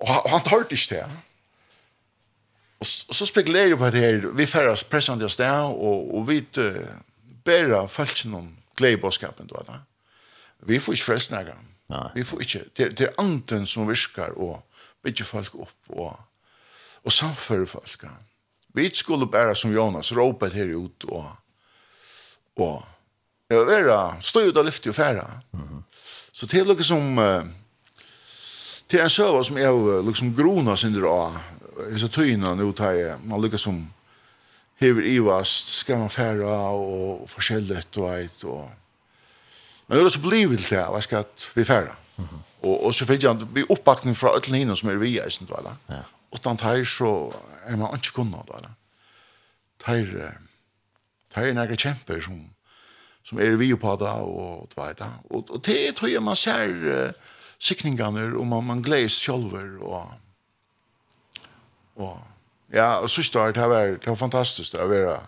Og 0.00 0.30
han 0.30 0.42
tar 0.42 0.64
det 0.64 0.78
ikke 0.78 0.96
det. 0.96 1.04
Og 2.80 2.86
så 2.88 3.26
spekulerer 3.28 3.74
jeg 3.74 3.78
på 3.78 3.90
det 3.92 4.00
her, 4.00 4.26
vi 4.34 4.46
færres 4.46 4.84
pressende 4.84 5.24
oss 5.24 5.36
der, 5.36 5.68
og, 5.68 6.14
og 6.16 6.28
vi 6.28 6.40
uh, 6.58 6.88
bærer 7.44 7.86
følelsen 7.86 8.34
om 8.34 8.48
gledebåskapen 8.76 9.50
da. 9.52 9.62
da. 9.68 9.78
Vi 10.66 10.78
får 10.78 10.92
ikke 10.96 11.04
frelst 11.04 11.30
nægge. 11.30 11.54
Vi 12.14 12.24
får 12.24 12.40
ikke, 12.40 12.64
det, 12.76 12.98
det 12.98 13.06
er 13.06 13.18
anden 13.18 13.66
som 13.66 13.88
virker 13.88 14.32
og 14.38 14.62
bygger 15.02 15.24
folk 15.24 15.54
opp 15.54 15.88
og 15.88 16.16
og 17.04 17.12
samføre 17.12 17.66
folk. 17.66 18.04
Vi 18.74 18.90
skulle 18.94 19.26
bare 19.26 19.56
som 19.56 19.72
Jonas 19.74 20.12
råpe 20.16 20.50
her 20.54 20.76
ut 20.76 21.04
og 21.08 21.30
og 22.60 22.82
ja, 23.50 23.56
være 23.56 23.66
vera, 23.66 24.16
stå 24.20 24.40
ut 24.40 24.56
av 24.56 24.66
lyftet 24.66 24.90
og 24.90 24.94
fære. 24.94 25.40
Mm 25.52 25.60
-hmm. 25.60 25.82
Så 26.32 26.46
det 26.46 26.60
er 26.60 26.64
noe 26.64 26.82
som 26.82 27.16
det 28.90 29.00
er 29.00 29.04
en 29.04 29.10
søva 29.10 29.42
som 29.44 29.58
jeg 29.58 30.04
liksom 30.04 30.34
grona 30.34 30.76
sin 30.76 31.00
dra 31.00 31.42
i 31.94 31.98
så 31.98 32.08
tøyna 32.08 32.54
nu 32.54 32.72
tar 32.72 32.90
jeg 32.90 33.18
man 33.24 33.40
lykkes 33.40 33.60
som 33.60 33.92
hever 34.80 35.06
ivast 35.06 35.68
skal 35.68 35.98
man 35.98 36.10
færa 36.10 36.74
og 36.74 37.28
forskjellet 37.28 37.96
og 37.96 38.18
eit 38.18 38.44
og 38.44 38.70
men 39.90 39.96
det 39.96 40.02
er 40.02 40.06
også 40.06 40.22
blivet 40.22 40.60
til 40.62 40.78
hva 40.78 41.00
skal 41.02 41.24
vi 41.54 41.64
færa. 41.64 41.96
Mm 42.16 42.24
-hmm. 42.24 42.49
Og, 42.62 42.74
og 42.86 42.94
så 42.94 43.06
fikk 43.08 43.24
jeg 43.24 43.48
bli 43.54 43.64
oppbakning 43.72 44.16
fra 44.16 44.34
alle 44.36 44.58
henne 44.58 44.76
som 44.76 44.90
er 44.92 45.00
vi 45.00 45.14
i 45.14 45.20
eisen, 45.22 45.48
da, 45.48 45.62
da. 45.64 46.02
Og 46.30 46.42
den 46.44 46.60
tar 46.60 46.84
så 46.86 47.10
er 47.66 47.76
man 47.80 47.96
ikke 47.96 48.20
kunnet, 48.20 48.48
da, 48.48 48.60
da. 48.66 48.72
Tar, 49.80 50.14
tar 51.32 51.48
er 51.48 51.56
nære 51.56 51.78
kjemper 51.80 52.20
som, 52.20 52.42
som 53.24 53.40
er 53.40 53.56
vi 53.56 53.72
på 53.74 53.94
da, 54.00 54.12
og 54.20 54.68
da. 54.76 55.08
Og, 55.30 55.46
og 55.50 55.62
det 55.66 55.96
tror 55.96 56.12
jeg 56.12 56.22
man 56.22 56.36
ser 56.36 56.74
uh, 56.84 57.36
sikningene, 57.58 58.36
og 58.36 58.46
man, 58.46 58.66
man 58.66 58.82
gledes 58.82 59.16
selv, 59.16 59.54
og, 59.80 60.12
og 61.96 62.20
ja, 62.72 63.00
og 63.00 63.10
så 63.10 63.14
synes 63.14 63.30
det 63.30 63.40
var, 63.40 63.96
det 63.96 64.06
var 64.06 64.14
fantastisk, 64.14 64.72
det 64.72 64.88
var, 64.90 65.26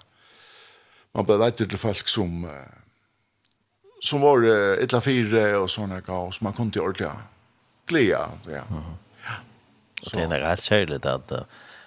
man 1.14 1.26
ble 1.26 1.40
leit 1.40 1.56
til 1.56 1.78
folk 1.78 2.08
som, 2.08 2.44
uh, 2.44 2.81
som 4.02 4.20
var 4.20 4.44
uh, 4.44 4.84
ett 4.84 4.92
la 4.92 5.00
fyra 5.00 5.58
och 5.58 5.70
såna 5.70 6.00
gav 6.00 6.30
som 6.30 6.44
man 6.44 6.52
kunde 6.52 6.80
ordla. 6.80 7.16
Glädje, 7.86 8.18
ja. 8.44 8.50
Mm. 8.50 8.82
Ja. 9.24 9.34
Och 10.06 10.10
det 10.12 10.22
är 10.22 10.40
rätt 10.40 10.62
särskilt 10.62 11.06
att 11.06 11.32
uh, 11.32 11.38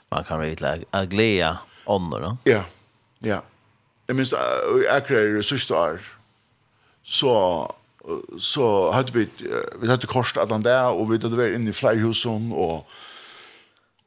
man 0.10 0.24
kan 0.24 0.40
bli 0.40 0.56
att 0.92 1.10
glädje 1.10 1.58
under 1.86 2.20
då. 2.20 2.38
Ja. 2.44 2.64
Ja. 3.20 3.42
Jag 4.08 4.16
minns 4.16 4.34
jag 4.86 5.08
kräver 5.08 5.42
syster 5.42 6.00
så 7.04 7.76
så 8.40 8.92
hade 8.92 9.12
vi 9.12 9.30
vi 9.82 9.90
hade 9.90 10.08
korsat 10.08 10.52
alla 10.52 10.58
där 10.58 10.90
och 10.90 11.14
vi 11.14 11.18
hade 11.18 11.36
varit 11.36 11.56
inne 11.56 11.70
i 11.70 11.74
flyhusen 11.74 12.52
och 12.52 12.88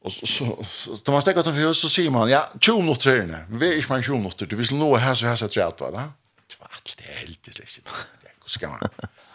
Och 0.01 0.13
så, 0.13 0.27
så, 0.27 0.65
så, 0.65 0.97
så 0.97 1.13
man 1.13 1.23
stäcker 1.23 1.41
utanför 1.41 1.73
så 1.73 1.89
ser 1.89 2.11
man, 2.11 2.31
ja, 2.31 2.49
20 2.61 2.81
minuter 2.81 3.11
är. 3.11 3.47
Vi 3.51 3.69
är 3.69 3.77
inte 3.77 3.93
man 3.93 4.03
20 4.03 4.17
minuter, 4.17 4.47
du 4.47 4.57
vill 4.57 4.79
nå 4.79 4.97
här 4.97 5.15
så 5.15 5.27
här 5.27 5.37
så 5.37 5.45
här 5.45 5.51
så 5.51 5.91
va. 5.91 5.91
så 5.91 6.01
så 6.01 6.28
det 6.49 6.57
var 6.61 6.69
allt 6.73 6.95
det 6.99 7.05
helt 7.05 7.43
det 7.43 7.59
liksom. 7.59 7.85
Det 8.23 8.51
ska 8.51 8.69
man. 8.69 8.81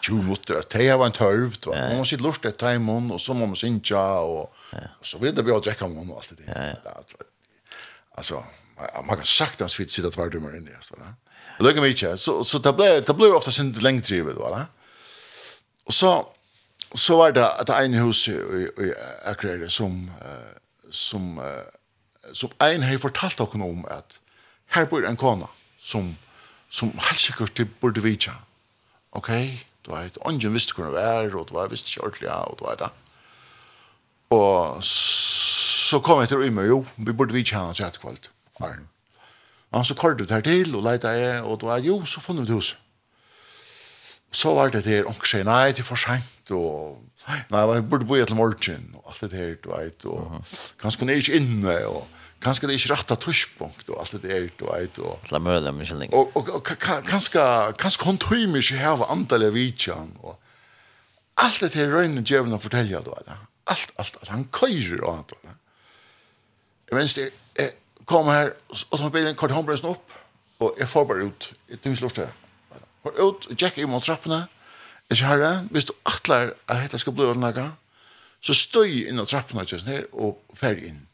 Ju 0.09 0.13
måste 0.13 0.53
det 0.53 0.63
ta 0.63 0.97
var 0.97 1.05
en 1.05 1.11
tørvt 1.11 1.65
va. 1.65 1.75
Man 1.75 1.97
måste 1.97 2.17
lusta 2.17 2.51
timon 2.51 3.11
och 3.11 3.21
så 3.21 3.33
måste 3.33 3.61
synja 3.61 4.19
och 4.19 4.55
så 5.01 5.17
vidare 5.17 5.45
vi 5.45 5.51
har 5.51 5.61
dräcka 5.61 5.87
man 5.87 6.09
och 6.09 6.17
allt 6.17 6.37
det. 6.37 6.77
Alltså 8.15 8.43
man 9.07 9.17
kan 9.17 9.25
sagt 9.25 9.61
att 9.61 9.79
vi 9.79 9.87
sitter 9.89 10.09
tvär 10.09 10.29
dummer 10.29 10.57
inne 10.57 10.77
så 10.81 10.95
va. 10.95 11.13
Lukka 11.59 11.81
mig 11.81 11.91
inte. 11.91 12.17
Så 12.17 12.43
så 12.43 12.57
det 12.59 12.73
blev 12.73 13.03
det 13.03 13.13
blev 13.13 13.35
ofta 13.35 13.51
sin 13.51 13.71
längt 13.71 14.05
drivet 14.05 14.35
va. 14.35 14.65
Och 15.85 15.93
så 15.93 16.27
så 16.95 17.17
var 17.17 17.31
det 17.31 17.51
att 17.51 17.69
en 17.69 17.93
hus 17.93 18.27
i 18.27 18.31
i 18.77 18.93
Akrede 19.25 19.69
som 19.69 20.11
som 20.91 21.41
som 22.33 22.49
ein 22.59 22.83
har 22.83 22.97
fortalt 22.97 23.39
okkom 23.39 23.61
om 23.61 23.85
at 23.85 24.19
her 24.67 24.85
bor 24.85 25.05
en 25.05 25.17
kona 25.17 25.47
som 25.79 26.17
som 26.73 26.91
helt 26.97 27.21
sikkert 27.21 27.57
det 27.57 27.67
burde 27.81 28.01
vi. 28.01 28.17
Ok? 29.13 29.29
Du 29.85 29.91
vet, 29.93 30.17
ånden 30.25 30.53
visste 30.55 30.73
hvor 30.73 30.89
det 30.89 30.95
var, 30.95 31.35
og 31.35 31.49
du 31.49 31.57
vet, 31.57 31.71
visste 31.71 31.91
ikke 31.91 32.05
ordentlig, 32.07 32.29
ja, 32.29 32.39
og 32.47 32.59
du 32.59 32.65
vet 32.65 32.79
det. 32.79 32.91
Og 34.33 34.83
så 34.83 35.99
kom 36.01 36.23
jeg 36.23 36.31
til 36.31 36.39
å 36.39 36.47
ymme, 36.47 36.65
jo, 36.65 36.79
vi 36.97 37.13
burde 37.13 37.35
vi 37.35 37.43
henne 37.43 37.75
til 37.75 37.85
hans 37.85 37.99
etter. 37.99 38.31
Arne. 38.63 38.87
Og 39.73 39.85
så 39.85 39.97
kort 39.97 40.19
du 40.19 40.25
der 40.29 40.41
til, 40.45 40.75
og 40.77 40.85
leita 40.85 41.11
jeg, 41.17 41.43
og 41.43 41.59
du 41.61 41.67
vet, 41.67 41.85
jo, 41.85 41.99
så 42.09 42.21
funnet 42.23 42.49
vi 42.49 42.57
huset. 42.57 42.79
Så 44.33 44.55
var 44.57 44.71
det 44.73 44.81
der, 44.87 45.05
og 45.05 45.27
sier, 45.29 45.45
nei, 45.45 45.73
det 45.75 45.83
er 45.83 45.85
for 45.85 45.99
sent, 45.99 46.49
og 46.55 47.03
nei, 47.53 47.61
jeg 47.75 47.85
burde 47.89 48.07
bo 48.09 48.17
i 48.17 48.23
et 48.23 48.33
morgen, 48.33 48.87
og 48.97 49.11
alt 49.11 49.21
det 49.21 49.31
der, 49.35 49.55
du 49.61 49.69
vet, 49.75 50.05
og 50.09 50.39
kanskje 50.81 51.01
kunne 51.03 51.13
jeg 51.13 51.25
ikke 51.25 51.41
inne, 51.41 51.75
og 51.91 52.07
kanske 52.43 52.67
det 52.67 52.73
är 52.73 52.77
rätta 52.77 53.15
tuschpunkt 53.15 53.89
och 53.89 53.99
allt 53.99 54.21
det 54.21 54.31
är 54.37 54.41
det 54.57 54.65
och 54.65 54.77
ett 54.77 54.97
och 54.97 55.31
la 55.31 55.39
möla 55.39 55.71
mig 55.71 55.87
så 55.87 55.93
länge. 55.93 56.15
Och 56.15 56.37
och 56.37 56.67
kanske 57.09 57.39
kanske 57.77 58.05
hon 58.05 58.17
tror 58.17 58.47
mig 58.47 58.63
så 58.63 58.75
här 58.75 58.95
var 58.95 59.07
antal 59.07 59.43
av 59.43 59.51
vichan 59.51 60.17
och 60.21 60.43
allt 61.33 61.59
det 61.59 61.75
är 61.75 61.87
rönn 61.87 62.23
jävna 62.27 62.59
fortälja 62.59 63.01
då 63.01 63.11
alla. 63.11 63.37
Allt 63.63 63.91
allt 63.95 64.17
allt 64.19 64.29
han 64.29 64.47
köjer 64.59 65.03
och 65.03 65.13
allt. 65.15 65.31
Jag 66.89 66.97
minns 66.97 67.13
det 67.13 67.31
kom 68.05 68.27
här 68.27 68.53
och 68.89 68.99
så 68.99 69.09
blev 69.09 69.27
en 69.27 69.35
kort 69.35 69.51
handbrösen 69.51 69.89
upp 69.89 70.11
och 70.57 70.75
jag 70.79 70.89
får 70.89 71.05
bara 71.05 71.21
ut 71.21 71.53
ett 71.73 71.85
hus 71.85 72.01
lust 72.01 72.15
där. 72.15 72.29
Får 73.03 73.29
ut 73.29 73.61
Jack 73.61 73.77
i 73.77 73.85
mot 73.85 74.03
trapporna. 74.03 74.47
Jag 75.07 75.17
sa 75.17 75.25
herre, 75.25 75.67
visst 75.71 75.87
du 75.87 75.93
attlar 76.03 76.53
att 76.65 76.77
detta 76.83 76.97
ska 76.97 77.11
bli 77.11 77.25
några 77.25 77.71
så 78.39 78.53
stöj 78.53 79.07
in 79.09 79.19
i 79.19 79.25
trapporna 79.25 79.63
just 79.67 79.85
ner 79.85 80.05
och 80.11 80.45
färg 80.53 80.87
in. 80.87 81.07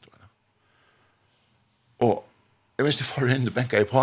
Og 1.99 2.25
jeg 2.77 2.85
visste 2.85 3.03
for 3.03 3.27
henne 3.27 3.51
benka 3.51 3.77
jeg 3.77 3.89
på. 3.91 4.01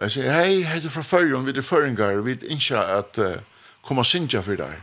Og 0.00 0.06
jeg 0.06 0.14
sier, 0.16 0.32
hei, 0.32 0.62
hei 0.66 0.80
du 0.82 0.88
fra 0.90 1.04
førjen, 1.06 1.44
vi 1.46 1.54
er 1.54 1.62
føringar, 1.62 2.22
vi 2.26 2.34
er 2.34 2.46
ikke 2.56 2.80
at 2.80 3.20
uh, 3.22 3.36
komme 3.86 4.02
og 4.02 4.08
synge 4.08 4.42
for 4.42 4.58
deg. 4.58 4.80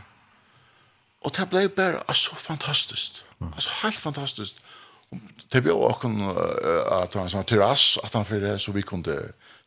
Og 1.26 1.34
det 1.36 1.48
ble 1.50 1.66
bare 1.68 2.14
så 2.14 2.36
fantastisk. 2.38 3.24
Mm. 3.38 3.52
Altså 3.52 3.74
helt 3.82 3.98
fantastisk. 4.00 4.62
Det 5.52 5.62
ble 5.64 5.74
også 5.74 6.08
uh, 6.08 7.02
at 7.02 7.12
det 7.12 7.20
var 7.20 7.26
en 7.26 7.34
sånn 7.34 7.50
terrass, 7.50 7.98
at 8.04 8.14
han 8.16 8.28
fyrir 8.28 8.56
så 8.62 8.72
vi 8.72 8.86
kunne 8.86 9.18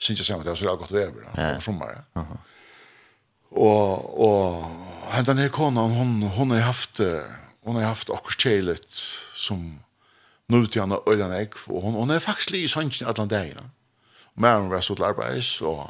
sinja 0.01 0.25
sammen, 0.25 0.45
det 0.45 0.55
var 0.55 0.61
så 0.61 0.75
godt 0.79 0.95
vever, 0.95 1.29
om 1.37 1.61
sommeren. 1.61 2.01
Uh 2.15 2.23
-huh. 2.23 2.37
Og, 3.51 4.19
og 4.19 4.71
hentan 5.11 5.37
her 5.37 5.49
konan, 5.49 5.91
hon, 5.91 6.21
hon 6.21 6.51
har 6.51 6.59
haft, 6.59 7.01
hon 7.63 7.75
har 7.75 7.83
haft 7.83 8.09
akkur 8.09 8.33
kjeilet 8.39 8.87
som 9.35 9.79
nu 10.51 10.65
til 10.65 10.81
henne 10.81 10.99
øyne 11.07 11.35
jeg, 11.35 11.49
og 11.67 11.81
hun, 11.81 11.93
hun 11.93 12.09
er 12.09 12.19
faktisk 12.19 12.51
lige 12.51 12.67
i 12.67 12.71
sønsjen 12.71 13.07
alle 13.07 13.27
dagene. 13.29 13.63
Og 14.35 14.41
mer 14.41 14.59
hun 14.59 14.71
var 14.71 14.81
så 14.81 14.95
til 14.95 15.03
arbeids, 15.03 15.61
og, 15.61 15.89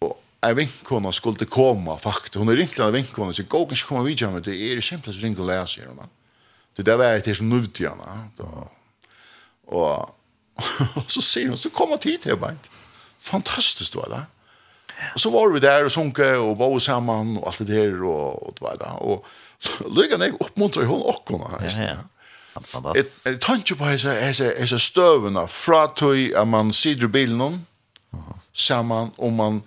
og 0.00 0.18
en 0.50 0.56
vinkone 0.56 1.12
skulle 1.12 1.46
komme, 1.46 1.98
faktisk. 1.98 2.36
Hun 2.36 2.48
er 2.48 2.60
ringt 2.60 2.78
en 2.78 2.92
vinkone, 2.92 3.34
så 3.34 3.42
gå 3.42 3.62
ikke 3.70 3.88
komme 3.88 4.04
videre 4.04 4.32
med 4.32 4.42
det, 4.42 4.54
er 4.70 4.74
det 4.74 4.84
simpelthen 4.84 5.24
ringt 5.24 5.40
og 5.40 5.46
lese, 5.46 5.72
sier 5.74 5.88
hun. 5.88 6.12
Det 6.76 6.86
der 6.86 6.96
var 7.00 7.18
det 7.18 7.36
som 7.36 7.46
nu 7.46 7.60
til 7.66 7.88
henne. 7.88 8.30
Og, 9.66 10.14
og 10.96 11.04
så 11.08 11.22
sier 11.22 11.48
hun, 11.48 11.58
så 11.58 11.70
kommer 11.70 11.96
tid 11.96 12.18
til 12.18 12.36
bare. 12.36 12.56
Fantastisk, 13.20 13.94
du 13.94 14.00
er 14.00 14.12
det. 14.12 14.24
Og 15.14 15.20
så 15.20 15.30
var 15.30 15.48
vi 15.52 15.60
der 15.60 15.84
og 15.84 15.90
sunke 15.90 16.28
og 16.38 16.56
bo 16.58 16.78
sammen 16.78 17.36
og 17.36 17.48
alt 17.48 17.58
det 17.58 17.68
der, 17.68 18.04
og, 18.04 18.46
og 18.46 18.54
du 18.58 18.64
var 18.64 18.76
det. 18.80 18.92
Og 19.00 19.24
lykkene 19.92 20.24
jeg 20.24 20.38
oppmuntrer 20.40 20.84
hun 20.84 21.02
og 21.02 21.24
henne. 21.28 21.72
Ja, 21.76 21.82
ja. 21.82 21.96
Fantastiskt. 22.64 23.26
Jag 23.26 23.40
tänker 23.40 23.74
på 23.74 23.84
hese, 23.84 24.08
det 24.44 24.72
är 24.72 24.78
stövna 24.78 25.46
från 25.46 25.94
tog 25.94 26.34
at 26.34 26.48
man 26.48 26.72
sitter 26.72 27.04
i 27.04 27.08
bilen 27.08 27.40
om, 27.40 27.66
och 29.16 29.32
man 29.32 29.62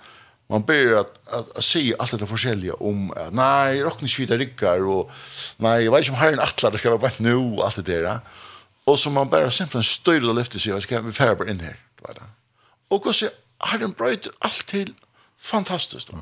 man 0.49 0.61
ber 0.61 0.99
at 0.99 1.19
at, 1.29 1.57
at 1.57 1.63
se 1.63 1.93
allt 1.99 2.19
det 2.19 2.27
forskjellige 2.27 2.73
om 2.73 3.13
nej 3.31 3.81
rockna 3.83 4.07
skita 4.07 4.37
ryckar 4.37 4.81
och 4.81 5.11
nej 5.57 5.83
jag 5.83 5.91
vet 5.91 6.01
ikke 6.01 6.11
om 6.11 6.17
herren 6.17 6.39
attlar 6.39 6.77
ska 6.77 6.89
nå 6.89 7.09
nu 7.19 7.61
allt 7.61 7.75
det 7.75 8.01
där 8.01 8.19
och 8.83 8.99
så 8.99 9.09
man 9.09 9.29
bara 9.29 9.51
simpelt 9.51 9.85
stöjla 9.85 10.33
lyfter 10.33 10.59
sig 10.59 10.73
vad 10.73 10.83
ska 10.83 11.01
vi 11.01 11.11
färra 11.11 11.43
in 11.43 11.49
inn 11.49 11.59
her. 11.59 11.77
då 12.01 12.23
och 12.95 13.15
så 13.15 13.29
har 13.57 13.77
den 13.77 13.91
bröt 13.91 14.27
allt 14.39 14.65
till 14.65 14.93
fantastiskt 15.37 16.09
då 16.09 16.17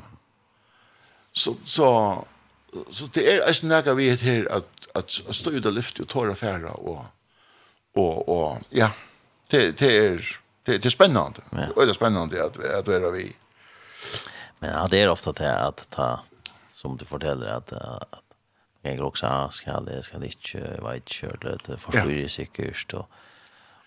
så 1.32 1.56
så 1.64 2.26
så 2.92 3.08
det 3.08 3.34
er 3.34 3.42
alltså 3.42 3.68
när 3.68 3.94
vi 3.94 4.10
är 4.10 4.18
här 4.18 4.52
att 4.52 4.88
att 4.96 5.10
stå 5.10 5.52
ut 5.52 5.66
og 5.66 5.74
lyfta 5.74 6.04
og 6.04 6.10
tåra 6.10 6.36
färra 6.36 6.72
och 6.72 7.06
och 7.96 8.30
och 8.30 8.58
ja 8.70 8.90
det 9.52 9.80
det 9.80 9.98
är 9.98 10.40
det, 10.66 10.78
det 10.78 10.86
är 10.86 10.90
spännande. 10.90 11.42
Ja. 11.50 11.58
Det 11.76 11.90
är 11.90 11.94
spennende 11.94 12.46
at, 12.46 12.58
at 12.58 12.88
være 12.88 13.12
vi. 13.12 13.36
Men 14.60 14.70
ja, 14.70 14.88
det 14.92 15.02
är 15.02 15.10
ofta 15.10 15.32
det 15.32 15.60
att 15.60 15.90
ta 15.90 16.20
som 16.72 16.98
du 16.98 17.06
forteller, 17.06 17.48
att 17.48 17.74
att 17.74 18.24
jag 18.82 19.08
också 19.08 19.50
ska 19.52 19.80
det 19.80 20.04
ska 20.04 20.18
det 20.18 20.26
inte 20.26 20.82
vara 20.82 20.96
ett 20.96 21.06
kört 21.06 21.44
lite 21.44 21.78
förstår 21.78 22.12
ju 22.12 22.30
säkert 22.30 22.94
och 22.94 23.10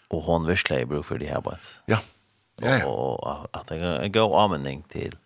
och 0.08 0.22
hon 0.22 0.46
vill 0.46 0.56
slä 0.56 0.86
bruk 0.86 1.06
för 1.06 1.18
det 1.18 1.26
här 1.26 1.40
bara. 1.40 1.58
Ja. 1.86 1.98
Ja. 2.60 2.78
ja. 2.78 2.86
Och 2.86 3.48
att 3.52 3.70
jag 3.70 4.12
går 4.12 4.44
användning 4.44 4.82
till 4.82 5.16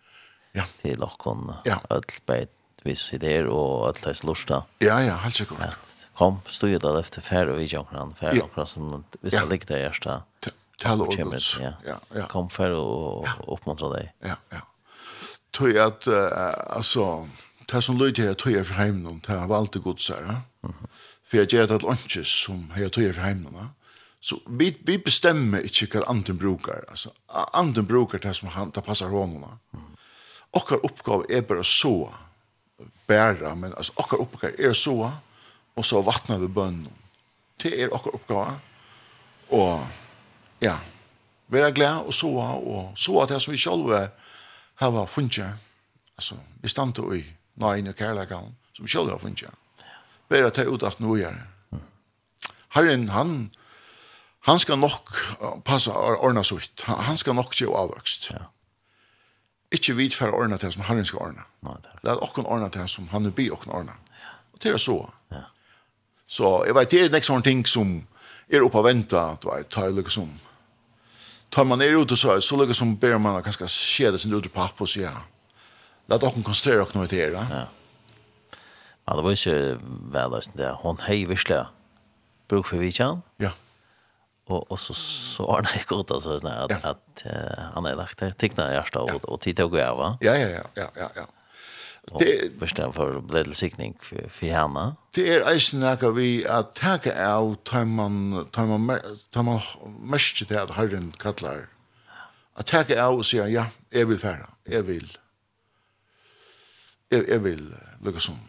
ja. 0.51 0.63
till 0.81 1.03
och 1.03 1.17
kon 1.17 1.53
öll 1.89 2.03
bait 2.25 2.51
vi 2.85 2.95
sitter 2.95 3.49
og 3.49 3.89
at 3.89 4.01
det 4.05 4.23
lusta. 4.23 4.61
Ja, 4.83 4.99
ja, 5.03 5.17
helt 5.23 5.35
sikkert. 5.35 5.63
Ja. 5.65 5.73
Kom, 6.15 6.37
stod 6.47 6.71
jeg 6.71 6.79
da 6.83 6.93
efter 6.99 7.21
færre 7.21 7.51
og 7.51 7.59
vi 7.59 7.67
fra 7.67 7.97
han, 7.97 8.13
færre 8.15 8.43
og 8.45 8.53
fra 8.53 8.65
som 8.65 9.03
visst 9.21 9.35
det 9.35 9.49
ligger 9.49 9.67
der 9.73 9.81
hjärsta. 9.83 10.21
Tal 10.79 11.01
og 11.01 11.07
guds, 11.07 11.57
ja, 11.59 11.73
ja. 12.15 12.27
Kom 12.27 12.49
færre 12.49 12.75
og 12.75 13.27
oppmuntra 13.47 13.89
deg. 13.95 14.11
Ja, 14.23 14.35
ja. 14.51 14.63
Tøy 15.55 15.75
at, 15.79 16.07
altså, 16.07 17.27
det 17.71 17.83
som 17.83 17.97
løy 17.97 18.11
til 18.11 18.25
jeg 18.25 18.37
tøy 18.37 18.57
er 18.59 18.63
for 18.63 18.75
heimnum, 18.75 19.21
det 19.27 19.39
har 19.39 19.47
valgt 19.47 19.79
guds 19.83 20.07
her, 20.07 20.41
for 20.61 21.37
jeg 21.37 21.47
gjør 21.47 21.65
det 21.71 21.75
at 21.79 21.87
lunches 21.87 22.27
som 22.27 22.71
jeg 22.77 22.91
tøy 22.91 23.07
er 23.07 23.15
for 23.15 23.23
heimnum, 23.23 23.55
ja. 23.55 23.71
Så 24.25 24.39
vi, 24.49 24.71
vi 24.81 24.97
bestemmer 24.97 25.61
ikke 25.67 25.85
hva 25.93 26.07
andre 26.09 26.33
bruker, 26.33 26.81
Altså, 26.89 27.11
andre 27.53 27.83
bruker 27.83 28.17
det 28.17 28.33
som 28.35 28.49
han, 28.49 28.71
det 28.73 28.83
passar 28.83 29.11
honom. 29.13 29.59
Mm. 29.71 29.91
Okkar 30.57 30.81
oppgave 30.87 31.27
er 31.29 31.43
bare 31.45 31.63
så, 31.63 32.09
bæra, 33.07 33.55
men 33.55 33.73
altså, 33.77 33.93
okkar 33.95 34.17
oppgave 34.17 34.59
er 34.59 34.73
så, 34.73 35.11
og 35.75 35.85
så 35.85 36.01
vattnar 36.01 36.37
vi 36.37 36.47
bønnen. 36.47 36.91
Det 37.61 37.71
er 37.81 37.93
okkar 37.93 38.15
oppgave, 38.17 38.59
og 39.49 39.87
ja, 40.61 40.77
være 41.47 41.71
glad 41.71 42.05
og 42.05 42.13
så, 42.13 42.27
og 42.27 42.91
så 42.95 43.19
at 43.21 43.29
det 43.29 43.41
som 43.41 43.53
vi 43.53 43.57
selv 43.57 44.09
har 44.75 45.05
funnet, 45.05 45.55
altså, 46.17 46.35
vi 46.61 46.69
stand 46.69 46.97
i 47.15 47.23
nøyne 47.55 47.89
og 47.89 47.95
kærleggene, 47.95 48.55
som 48.73 48.85
vi 48.85 48.91
selv 48.91 49.09
har 49.09 49.17
funnet. 49.17 49.51
Bare 50.29 50.49
ta 50.49 50.65
ut 50.65 50.83
at 50.83 50.99
noe 50.99 51.19
gjør 51.19 51.35
det. 51.37 51.81
Herren, 52.75 53.09
han, 53.09 53.51
han 54.47 54.59
skal 54.59 54.79
nok 54.79 55.11
passe 55.63 55.63
passa 55.65 55.91
ordna 55.95 56.43
sutt. 56.43 56.83
Han, 56.89 56.99
han 57.07 57.17
skal 57.17 57.35
nok 57.37 57.55
gjøre 57.55 57.85
avvøkst. 57.85 58.31
Ja. 58.33 58.47
Ikke 59.73 59.95
vidt 59.97 60.15
for 60.15 60.29
å 60.29 60.41
ordne 60.43 60.59
det 60.61 60.71
som 60.73 60.85
han 60.85 61.05
skal 61.05 61.29
ordne. 61.29 61.45
Det 62.01 62.11
er 62.11 62.23
åkken 62.23 62.45
ordne 62.45 62.69
det 62.73 62.85
som 62.91 63.07
han 63.11 63.25
vil 63.27 63.33
bli 63.35 63.47
åkken 63.53 63.73
ordne. 63.73 63.95
Og 64.53 64.59
til 64.61 64.77
å 64.77 64.81
så. 64.81 64.97
Ja. 65.33 65.45
Så 66.27 66.51
jeg 66.67 66.75
vet, 66.77 66.91
det 66.91 67.07
er 67.09 67.21
ikke 67.21 67.31
sånne 67.31 67.47
ting 67.47 67.63
som 67.69 67.95
er 68.49 68.65
oppe 68.65 68.79
og 68.81 68.85
venter, 68.85 69.37
du 69.41 69.49
vet, 69.49 69.69
tar 69.73 69.89
jeg 69.89 70.13
som. 70.13 70.29
Tar 71.51 71.65
man 71.65 71.81
er 71.81 71.97
ute 71.97 72.17
så, 72.17 72.37
så 72.41 72.57
lykke 72.59 72.77
som 72.77 72.95
ber 72.99 73.17
man 73.21 73.41
kanskje 73.43 73.69
skje 73.71 74.13
det 74.13 74.21
sin 74.21 74.33
ute 74.33 74.51
på 74.53 74.61
app 74.61 74.81
og 74.81 74.89
sier, 74.91 75.09
ja. 75.09 75.25
La 76.09 76.19
dere 76.21 76.45
konstruere 76.45 76.83
dere 76.83 76.99
noe 76.99 77.09
til 77.09 77.23
dere. 77.23 77.45
Ja. 77.49 77.65
Ja, 79.05 79.15
det 79.17 79.23
var 79.25 79.35
ikke 79.37 79.57
vel, 80.13 80.39
det. 80.57 80.71
Hun 80.81 81.01
hei 81.05 81.23
virkelig 81.29 81.65
bruk 82.49 82.69
for 82.69 82.81
vidtjen. 82.81 83.21
Ja. 83.41 83.49
Ja 83.49 83.64
og 84.47 84.71
og 84.71 84.79
så 84.79 84.93
så 84.93 85.45
har 85.45 85.61
det 85.61 85.85
gått 85.87 86.11
alltså 86.11 86.39
så 86.39 86.47
at 86.47 86.71
ja. 86.71 86.77
att 86.83 87.23
han 87.73 87.85
er 87.85 87.95
lagt 87.95 88.19
det 88.19 88.37
teckna 88.37 88.71
hjärta 88.71 88.99
og 88.99 89.29
og 89.29 89.41
tid 89.41 89.55
til 89.55 89.63
tog 89.63 89.77
jag 89.77 89.97
va. 89.97 90.17
Ja 90.21 90.33
ja 90.33 90.47
ja 90.47 90.63
ja 90.75 90.87
ja 90.95 91.09
ja. 91.15 91.25
Det 92.19 92.59
förstår 92.59 92.91
för 92.91 93.21
blädelsikning 93.21 93.97
för 94.01 94.29
för 94.29 94.47
henne. 94.47 94.95
Det 95.11 95.35
är 95.35 95.55
isen 95.55 95.79
där 95.79 96.11
vi 96.11 96.47
att 96.47 96.75
ta 96.75 96.99
av 97.15 97.55
timman 97.55 98.47
timman 98.51 98.99
timman 99.31 99.59
mest 99.99 100.49
det 100.49 100.61
att 100.61 100.71
herren 100.71 101.11
kallar. 101.11 101.67
Att 102.53 102.67
ta 102.67 103.01
av 103.01 103.15
och 103.15 103.25
säga 103.25 103.47
ja, 103.47 103.65
jag 103.89 104.05
vill 104.05 104.19
färra. 104.19 104.49
Jag 104.63 104.83
vill. 104.83 105.17
Jag, 107.09 107.29
jag 107.29 107.39
vill 107.39 107.73
lucka 108.03 108.19
som 108.19 108.39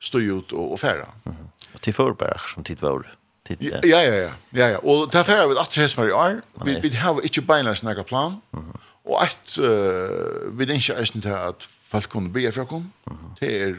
stå 0.00 0.20
ut 0.20 0.52
och, 0.52 0.72
och 0.72 0.80
färra. 0.80 1.08
Mm 1.24 1.38
-hmm. 1.38 1.74
Och 1.74 1.80
till 1.80 1.94
förberg 1.94 2.38
som 2.54 2.64
tid 2.64 2.80
var 2.80 3.17
tid. 3.56 3.80
Ja, 3.84 4.00
ja, 4.02 4.14
ja. 4.14 4.32
ja, 4.54 4.68
ja. 4.74 4.78
Og 4.84 5.12
det 5.12 5.22
er 5.28 5.46
vi 5.48 5.56
at 5.60 5.74
det 5.74 5.84
er 5.84 6.08
i 6.08 6.10
år. 6.10 6.40
Vi, 6.64 6.76
vi 6.82 6.94
har 6.96 7.20
ikke 7.24 7.42
beinleis 7.42 7.78
snakka 7.78 8.02
plan. 8.02 8.36
Mm 8.52 8.60
-hmm. 8.60 8.80
Og 9.04 9.22
at 9.22 9.58
uh, 9.58 10.58
vi 10.58 10.64
er 10.64 10.74
ikke 10.74 11.00
eisen 11.00 11.20
til 11.20 11.28
at 11.28 11.68
folk 11.88 12.08
kunne 12.08 12.32
be 12.32 12.52
fra 12.52 12.64
kom. 12.64 12.92
Det 13.40 13.62
er, 13.62 13.74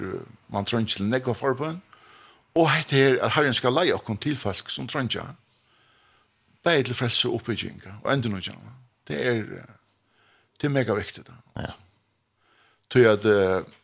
man 0.49 0.65
tror 0.65 0.79
ikke 0.79 0.91
til 0.91 1.05
nekva 1.05 1.31
forbund. 1.31 1.77
Og 2.55 2.69
det 2.89 3.07
er 3.07 3.21
at 3.21 3.33
herren 3.33 3.53
skal 3.53 3.73
leie 3.73 3.93
okken 3.93 4.17
til 4.17 4.37
folk 4.37 4.69
som 4.69 4.87
tror 4.87 5.01
ikke. 5.01 5.21
Beid 6.63 6.83
til 6.83 6.95
frelse 6.95 7.27
og 7.27 7.33
oppbygging. 7.33 7.83
Og 8.03 8.13
enda 8.13 8.29
noe 8.29 8.41
Det 9.07 9.27
er, 9.27 9.43
det 10.61 10.63
er 10.63 10.69
mega 10.69 10.93
viktig. 10.93 11.23
Da. 11.27 11.61
Ja. 11.61 11.67
jeg 12.95 13.11
at... 13.11 13.25
Uh, 13.25 13.78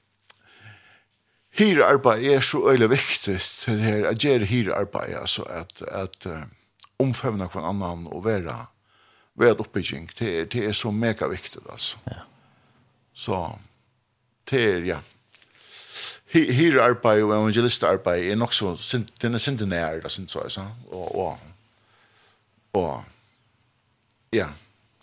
Hyra 1.56 1.88
arbeid 1.94 2.26
er 2.28 2.40
så 2.44 2.60
øyelig 2.70 2.90
viktig 2.90 3.40
til 3.40 3.78
det 3.78 3.82
her, 3.82 4.08
at 4.10 4.20
gjøre 4.20 4.46
hyra 4.46 4.80
arbeid, 4.82 5.16
altså 5.16 5.44
at, 5.44 5.82
at 5.88 6.26
uh, 6.26 6.42
omfevne 7.00 7.48
hver 7.48 7.70
annan 7.70 8.08
og 8.12 8.26
være, 8.26 8.66
være 9.36 9.52
et 9.52 9.64
oppbygging, 9.64 10.10
det 10.20 10.40
er, 10.40 10.46
det 10.46 10.66
er 10.66 10.72
så 10.72 10.92
mega 10.92 11.28
viktig, 11.32 11.62
altså. 11.70 11.98
Ja. 12.12 12.26
Så, 13.14 13.40
det 14.52 14.64
er, 14.64 14.80
ja, 14.84 15.00
hyra 16.34 16.90
arbeid 16.90 17.24
og 17.24 17.32
evangelist 17.32 17.84
arbeid 17.84 18.32
er 18.32 18.36
nok 18.36 18.54
så, 18.54 18.76
den 19.22 19.34
er 19.34 19.40
sinten 19.40 19.72
nær, 19.72 20.00
da, 20.00 20.10
er 20.10 20.12
sinten 20.12 20.32
så, 20.32 20.44
altså, 20.44 20.68
og, 20.92 21.16
og, 21.16 21.40
og, 22.74 23.04
ja, 24.34 24.50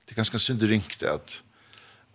det 0.05 0.13
er 0.13 0.21
ganske 0.21 0.39
sinten 0.39 0.69
ringt 0.69 1.03
at, 1.03 1.43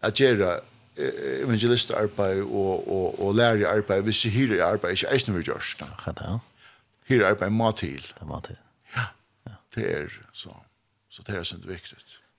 at 0.02 0.14
gjøre 0.14 0.60
evangelistarbeid 0.98 2.42
og, 2.42 2.92
og, 2.92 3.20
og 3.22 3.36
lærer 3.36 3.70
arbeid, 3.70 4.02
hvis 4.02 4.26
jeg 4.26 4.34
hyrer 4.34 4.66
arbeid, 4.66 4.92
ikke 4.92 5.14
eisen 5.14 5.36
vi 5.38 5.44
gjørs. 5.46 5.76
er 5.82 6.12
det? 6.12 6.40
Hyrer 7.08 7.30
arbeid 7.30 7.50
må 7.50 7.72
til. 7.72 8.02
Det 8.20 8.28
må 8.28 8.40
til. 8.46 8.58
Ja, 8.96 9.10
det 9.76 9.92
er 9.98 10.08
så. 10.34 10.56
Så 11.10 11.24
det 11.28 11.38
er 11.38 11.46
sånn 11.48 11.64
viktig. 11.66 11.98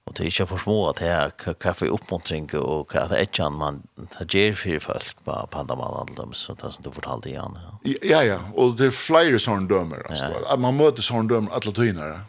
Og 0.09 0.14
det 0.16 0.25
er 0.25 0.31
ikke 0.31 0.47
for 0.49 0.62
små 0.62 0.77
at 0.88 1.01
det 1.03 1.09
er 1.12 1.55
kaffe 1.61 1.90
oppmuntring 1.92 2.47
og 2.57 2.94
at 2.97 3.11
det 3.11 3.18
er 3.18 3.27
ikke 3.27 3.49
man 3.53 3.83
gjør 3.99 4.55
for 4.57 4.81
folk 4.87 5.21
på 5.27 5.37
Pandaman 5.53 5.99
aldrum, 6.01 6.33
så 6.33 6.55
det 6.57 6.64
er 6.64 6.75
som 6.77 6.87
du 6.87 6.90
fortalte 6.94 7.29
igjen. 7.29 7.59
Ja, 7.85 7.92
ja, 8.03 8.21
ja. 8.25 8.38
og 8.57 8.79
det 8.79 8.88
er 8.88 8.97
flere 8.97 9.38
sånne 9.42 9.68
dømer. 9.68 10.07
Altså. 10.09 10.31
Ja. 10.33 10.57
Man 10.57 10.79
møter 10.81 11.05
sånne 11.05 11.29
dømer 11.29 11.53
alle 11.53 11.75
tøynere. 11.77 12.23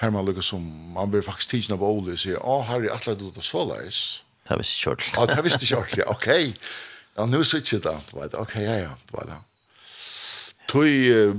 Her 0.00 0.14
man 0.14 0.24
lukker 0.24 0.46
som, 0.46 0.62
man 0.94 1.10
blir 1.10 1.26
faktisk 1.26 1.50
tidsna 1.50 1.76
på 1.76 1.90
Ole 1.90 2.14
og 2.14 2.22
sier, 2.22 2.38
å, 2.38 2.62
her 2.70 2.86
er 2.86 2.94
alle 2.94 3.18
du 3.18 3.28
til 3.34 3.44
såleis. 3.44 4.22
Ja 4.22 4.29
Det 4.50 4.58
visste 4.58 4.80
ikke 4.80 4.90
ordentlig. 4.90 5.14
Ja, 5.14 5.26
det 5.36 5.44
visste 5.46 5.64
ikke 5.64 5.76
ordentlig. 5.78 6.06
Ok. 6.10 6.26
Ja, 7.16 7.26
nu 7.26 7.44
så 7.44 7.60
ikke 7.60 7.78
det. 7.84 7.96
Vet. 8.12 8.34
Ok, 8.34 8.54
ja, 8.56 8.76
ja. 8.82 8.90
Du 9.10 9.16
vet, 9.16 9.30
det. 9.30 9.38
Tøy 10.70 11.34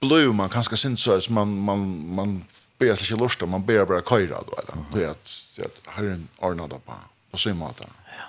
blue 0.00 0.32
man 0.32 0.52
kanskje 0.52 0.78
sint 0.80 1.00
så 1.00 1.16
at 1.16 1.30
man 1.30 1.48
man 1.64 1.86
man 2.16 2.36
ber 2.80 2.94
seg 2.96 3.10
ikke 3.10 3.20
lort, 3.20 3.42
man 3.48 3.64
ber 3.66 3.84
bare 3.88 4.04
køyre, 4.04 4.40
du 4.44 4.54
vet. 4.56 4.70
Det 4.92 5.04
er 5.04 5.16
är 5.60 5.64
at 5.64 5.80
herren 5.96 6.28
ordner 6.38 6.68
det 6.68 6.80
på 6.86 6.96
på 7.30 7.38
sin 7.38 7.56
måte. 7.56 7.84
Ja. 8.16 8.28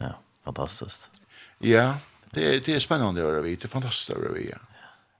Ja, 0.00 0.12
fantastiskt. 0.44 1.10
Ja, 1.60 1.94
det 2.34 2.66
det 2.66 2.74
er 2.74 2.78
spennende 2.80 3.22
å 3.22 3.30
være 3.30 3.42
vi. 3.42 3.56
Det 3.56 3.64
er 3.64 3.72
fantastisk 3.72 4.16
å 4.16 4.20
være 4.20 4.34
vi. 4.34 4.48
Ja. 4.50 4.60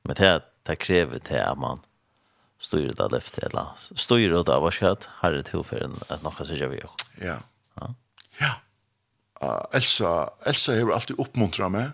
Men 0.05 0.17
det 0.17 0.43
det 0.67 0.79
krever 0.79 1.19
til 1.19 1.37
at 1.37 1.59
man 1.59 1.81
styrer 2.59 2.93
det 2.93 3.09
där 3.09 3.47
eller 3.47 3.67
styrer 3.77 4.45
det 4.45 4.53
av 4.53 4.63
vad 4.63 4.73
ska 4.75 4.95
det 4.95 5.09
här 5.21 5.43
tillfällen 5.43 5.97
noe 6.23 6.45
som 6.45 6.57
gjør 6.57 6.69
vi. 6.69 6.81
Ja. 7.27 7.39
Ja. 7.75 7.95
ja. 8.39 8.55
Uh, 9.43 9.67
Elsa, 9.73 10.31
Elsa 10.47 10.73
har 10.73 10.93
alltid 10.93 11.21
uppmuntrat 11.21 11.73
mig. 11.73 11.91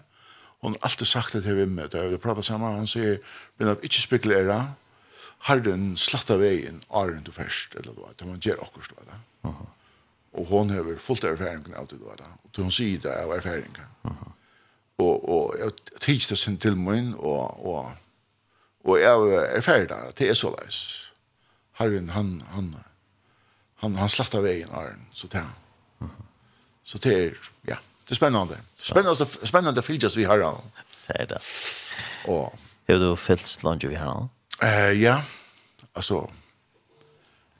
Hon 0.60 0.72
har 0.72 0.78
alltid 0.82 1.06
sagt 1.06 1.32
det 1.32 1.40
här 1.40 1.66
Med. 1.66 1.94
mig. 1.94 2.08
Vi 2.08 2.18
pratar 2.18 2.42
samman. 2.42 2.74
Hon 2.74 2.88
säger, 2.88 3.20
men 3.56 3.68
jag 3.68 3.82
inte 3.82 4.00
spekulera. 4.00 4.72
Har 5.38 5.56
den 5.56 5.96
slatta 5.96 6.36
vägen 6.36 6.84
är 6.90 7.22
du 7.24 7.32
först. 7.32 7.74
Eller 7.74 7.92
vad. 7.92 8.10
Det 8.16 8.24
man 8.24 8.40
ger 8.40 8.60
också. 8.60 8.94
Vad. 9.42 9.52
Uh 9.52 9.62
Och 10.32 10.46
hon 10.46 10.70
har 10.70 10.96
fullt 10.96 11.24
erfaring 11.24 11.76
av 11.76 11.86
det. 11.86 11.96
då. 11.96 12.24
Och 12.42 12.56
hon 12.56 12.72
säger 12.72 12.98
det 12.98 13.24
av 13.24 13.32
erfaring. 13.32 13.76
Uh 14.04 14.12
Og 14.96 15.24
Och, 15.24 15.46
och 15.46 15.60
jag 15.60 15.72
tids 16.00 16.28
det 16.28 16.36
sen 16.36 16.56
till 16.56 16.76
mig. 16.76 17.14
Och, 17.14 17.74
och, 17.74 17.90
och 18.82 19.00
jeg 19.00 19.34
är 19.56 19.60
färdig. 19.60 19.96
Det 20.16 20.28
är 20.28 20.34
så 20.34 20.56
leis. 20.56 21.10
Harren, 21.72 22.08
han, 22.08 22.42
han, 22.50 22.74
han, 22.74 22.84
han, 23.74 23.96
han 23.96 24.08
slattar 24.08 24.40
vägen 24.40 24.68
Arn. 24.72 25.06
Så 25.12 25.26
det 25.26 25.44
Så 26.84 26.98
det 26.98 27.12
er, 27.14 27.36
ja, 27.68 27.76
det 28.02 28.10
er 28.10 28.18
spennende. 28.18 28.58
Spennende, 28.82 29.26
spennende 29.46 29.82
fylgjøs 29.82 30.16
vi 30.18 30.26
har. 30.26 30.42
Det 31.06 31.16
er 31.20 31.28
det. 31.30 31.42
Og, 32.28 32.50
har 32.88 32.98
du 32.98 33.14
fyllt 33.16 33.62
langt 33.64 33.86
vi 33.86 33.94
har 33.94 34.10
han? 34.10 34.30
Eh, 34.62 35.00
ja, 35.00 35.20
altså, 35.94 36.24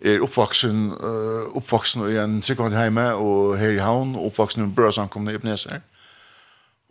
er 0.01 0.25
oppvaksen, 0.25 0.91
uh, 0.97 1.53
oppvaksen 1.57 2.07
i 2.09 2.19
en 2.19 2.41
tryggvann 2.43 2.75
hjemme, 2.75 3.07
og 3.21 3.59
her 3.61 3.77
i 3.77 3.85
havn, 3.85 4.17
oppvaksen 4.19 4.65
i 4.65 4.73
brødsankomne 4.75 5.33
i 5.33 5.39
Ebenezer, 5.39 5.85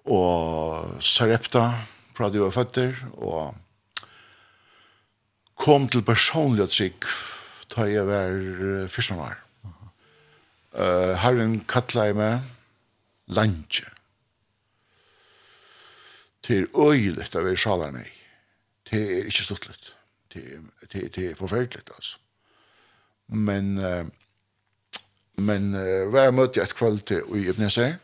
og 0.05 0.95
Sarepta, 1.03 1.71
fra 2.15 2.29
du 2.29 2.39
var 2.43 2.55
føtter, 2.55 2.95
og 3.17 3.55
kom 5.59 5.89
til 5.91 6.05
personlig 6.07 6.69
trygg, 6.71 7.05
da 7.75 7.85
jeg 7.89 8.07
var 8.07 8.87
14 8.87 9.19
år. 9.19 9.35
Mm 9.35 9.48
Uh, 10.69 11.15
herren 11.17 11.59
kattla 11.65 12.09
i 12.11 12.13
meg 12.13 12.45
lantje. 13.33 13.87
Det 16.45 16.57
er 16.63 16.67
øyelig 16.77 17.29
av 17.35 17.47
er 17.47 17.57
sjalar 17.57 17.93
nei. 17.93 18.07
Det 18.89 19.01
er 19.01 19.29
ikke 19.29 19.45
stuttlet. 19.47 19.91
Det 20.33 20.43
er, 20.45 20.61
det, 20.91 21.03
det 21.15 21.25
er 21.31 21.37
forferdelig, 21.37 21.83
altså. 21.95 22.19
Men, 23.27 23.77
uh, 23.77 24.05
men 25.41 25.73
uh, 25.73 26.09
hver 26.09 26.31
møte 26.33 26.61
jeg 26.61 26.69
et 26.69 26.77
kveld 26.77 27.01
til 27.09 27.37
i 27.37 27.47
Ibneser, 27.49 27.97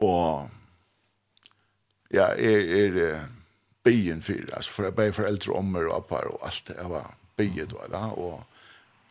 og 0.00 0.48
ja, 2.12 2.30
er, 2.36 2.64
er 2.84 3.00
uh, 3.00 3.24
byen 3.84 4.22
for, 4.22 4.44
altså 4.56 4.72
for 4.72 4.88
jeg 4.88 4.96
ber 4.96 5.12
foreldre 5.16 5.52
og 5.52 5.58
ommer 5.58 5.88
og 5.88 5.96
appar 5.96 6.28
og 6.28 6.46
alt 6.46 6.62
det, 6.68 6.76
jeg 6.76 6.90
var 6.90 7.14
byen, 7.36 7.74
da, 7.92 8.04
og 8.12 8.42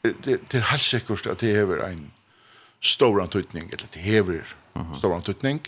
det, 0.04 0.16
det, 0.26 0.40
det 0.52 0.62
er 0.62 0.72
helt 0.72 0.86
sikkert 0.86 1.28
at 1.28 1.42
det 1.42 1.56
hever 1.56 1.84
en, 1.86 2.12
stor 2.82 3.22
antydning 3.22 3.68
eller 3.72 3.88
det 3.94 4.02
hever 4.02 4.56
stor 4.96 5.16
antydning. 5.16 5.60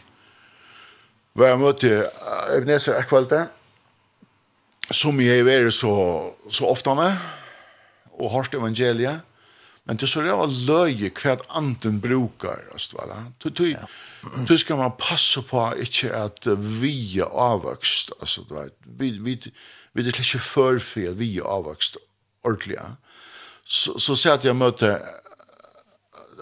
Var 1.36 1.48
jeg 1.52 1.60
møtte 1.60 1.90
Ebenezer 2.56 3.00
Ekvalde, 3.00 3.46
som 4.92 5.20
jeg 5.24 5.48
er 5.48 5.70
så, 5.72 5.92
så 6.52 6.68
ofte 6.68 6.96
med, 6.96 7.16
og 8.20 8.32
hørte 8.32 8.60
evangeliet, 8.60 9.22
men 9.88 9.98
det 9.98 10.06
er 10.06 10.12
så 10.12 10.22
det 10.22 10.34
var 10.38 10.52
løye 10.52 11.10
hva 11.18 11.38
anden 11.58 12.02
brukar, 12.04 12.62
altså, 12.72 13.00
va? 13.00 13.22
Du, 13.42 13.50
du, 13.50 13.72
du 14.48 14.58
skal 14.58 14.78
man 14.78 14.94
passe 15.00 15.42
på 15.42 15.64
ikke 15.82 16.12
at 16.14 16.46
vi 16.82 17.20
er 17.20 17.32
avvøkst, 17.32 18.14
altså, 18.20 18.44
du 18.50 18.56
vet, 18.60 18.76
vi, 18.86 19.10
vi, 19.24 19.38
vi 19.94 20.04
er 20.04 20.12
ikke 20.12 20.44
førfri 20.44 21.08
at 21.10 21.18
vi 21.20 21.38
er 21.40 21.50
avvøkst 21.50 21.98
ordentlig, 22.44 22.78
ja. 22.78 22.94
Så, 23.64 23.96
så 24.02 24.16
sier 24.18 24.34
jeg 24.34 24.40
at 24.42 24.46
jeg 24.46 24.58
møtte 24.60 24.96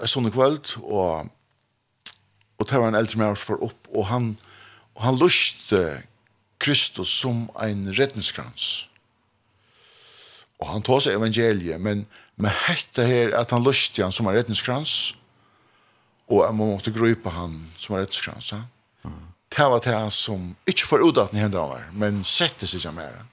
sånne 0.08 0.32
kvöld, 0.32 0.78
og, 0.84 1.28
og 2.60 2.70
det 2.70 2.80
var 2.80 2.88
en 2.88 3.00
eldre 3.00 3.20
med 3.20 3.34
oss 3.34 3.44
for 3.44 3.62
opp, 3.66 3.90
og 3.92 4.08
han, 4.12 4.30
og 4.96 5.04
han 5.04 5.20
luste 5.20 5.82
Kristus 6.60 7.12
som 7.22 7.48
en 7.64 7.88
redningskrans. 7.96 8.90
Og 10.60 10.68
han 10.68 10.84
tog 10.84 11.02
seg 11.04 11.16
evangeliet, 11.16 11.80
men, 11.82 12.06
med 12.40 12.56
hette 12.68 13.04
her 13.04 13.34
at 13.36 13.52
han 13.52 13.64
luste 13.64 14.04
han 14.04 14.16
som 14.16 14.28
en 14.28 14.36
redningskrans, 14.36 15.16
og 16.30 16.44
man 16.56 16.76
måtte 16.76 16.94
grupe 16.94 17.32
han 17.34 17.56
som 17.78 17.96
en 17.96 18.04
redningskrans. 18.04 18.52
Ja? 18.54 18.62
Mm. 19.04 19.26
Det 19.50 19.66
var 19.72 19.84
det 19.84 19.96
han 19.96 20.12
som, 20.14 20.56
ikke 20.68 20.88
for 20.88 21.04
udaten 21.04 21.40
i 21.40 21.42
hendene 21.42 21.66
var, 21.72 21.88
men 21.92 22.24
sette 22.28 22.68
seg 22.70 22.84
som 22.84 23.00
her. 23.02 23.24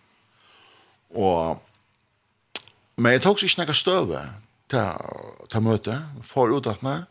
Og, 1.15 1.61
men 2.97 3.17
jeg 3.17 3.27
tog 3.27 3.39
seg 3.39 3.51
ikke 3.51 3.67
noe 3.67 3.79
støve, 3.79 4.23
ta, 4.73 4.85
ta 5.51 5.63
møte, 5.63 5.97
for 6.27 6.53
utdatna, 6.55 7.05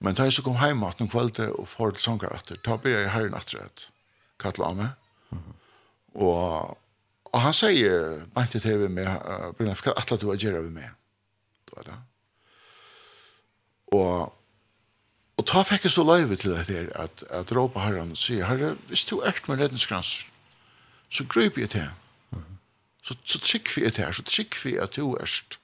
men 0.00 0.16
da 0.16 0.24
jeg 0.24 0.38
så 0.38 0.44
kom 0.44 0.56
heim 0.60 0.82
at 0.88 1.00
noen 1.00 1.10
kvalite 1.12 1.50
og 1.52 1.68
for 1.68 1.92
til 1.92 2.04
sanger 2.06 2.32
etter, 2.32 2.60
ta 2.64 2.78
ber 2.80 3.02
jeg 3.02 3.12
herren 3.12 3.36
etter 3.36 3.66
et 3.66 3.88
kattla 4.40 4.70
av 4.70 4.76
meg, 4.76 4.92
mm 5.30 5.38
-hmm. 5.38 5.54
og, 6.24 6.78
og 7.32 7.40
han 7.40 7.52
sier, 7.52 8.24
bare 8.34 8.46
til 8.46 8.78
vi 8.78 8.88
med, 8.88 9.06
uh, 9.06 9.52
Brynna, 9.52 9.74
hva 9.74 9.92
atla 9.96 10.16
du 10.16 10.28
har 10.28 10.36
gjerra 10.36 10.60
vi 10.60 10.70
med? 10.70 10.90
Det 11.66 11.76
var 11.76 11.82
det. 11.82 11.98
Og, 13.92 14.34
og 15.36 15.46
ta 15.46 15.62
fikk 15.62 15.84
jeg 15.84 15.92
så 15.92 16.04
løyve 16.04 16.36
til 16.36 16.50
det 16.50 16.66
her, 16.66 16.90
at, 16.94 17.24
at 17.30 17.52
råpa 17.52 17.80
herren 17.80 18.10
og 18.10 18.16
sier, 18.16 18.44
herre, 18.44 18.76
hvis 18.88 19.04
du 19.04 19.20
ert 19.20 19.48
med 19.48 19.58
redningskrans. 19.58 20.26
så 21.10 21.24
gryp 21.24 21.58
jeg 21.58 21.70
til, 21.70 21.90
så, 23.02 23.14
så 23.24 23.38
trykk 23.38 23.76
vi 23.76 23.84
etter, 23.88 24.12
så 24.12 24.22
trykk 24.22 24.64
vi 24.64 24.76
at 24.78 24.96
du 24.96 25.16
erst, 25.20 25.59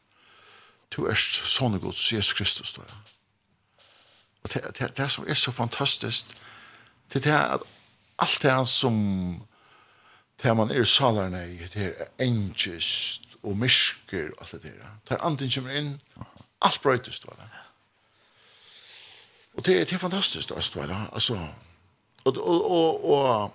Du 0.90 1.04
er 1.06 1.18
sånne 1.18 1.80
god, 1.82 1.92
Jesus 1.92 2.32
Kristus, 2.32 2.72
du 2.72 2.80
er. 2.80 2.94
Og 4.42 4.52
det, 4.52 4.62
det, 4.78 4.92
det 4.98 5.10
som 5.10 5.26
er 5.28 5.34
så 5.34 5.52
fantastisk, 5.52 6.30
det 7.12 7.26
er 7.26 7.56
at 7.58 7.66
alt 8.18 8.42
det 8.42 8.68
som 8.68 8.96
det 10.42 10.56
man 10.56 10.70
er 10.70 10.84
salerne 10.84 11.42
i, 11.48 11.58
det 11.74 11.94
er 11.98 12.24
engest 12.24 13.36
og 13.42 13.56
mysker 13.56 14.30
og 14.36 14.44
alt 14.44 14.62
det 14.62 14.62
der. 14.62 14.96
Det 15.08 15.16
er 15.16 15.24
anden 15.24 15.50
kommer 15.50 15.70
inn, 15.70 16.00
alt 16.62 16.80
brøytes, 16.82 17.20
du 17.20 17.28
er. 17.28 17.62
Og 19.56 19.66
det, 19.66 19.88
det 19.88 19.92
er 19.92 19.98
fantastisk, 19.98 20.48
du 20.48 20.80
er. 20.80 21.08
Altså, 21.12 21.48
og, 22.24 22.36
og, 22.36 22.70
og, 22.70 23.10
og 23.10 23.54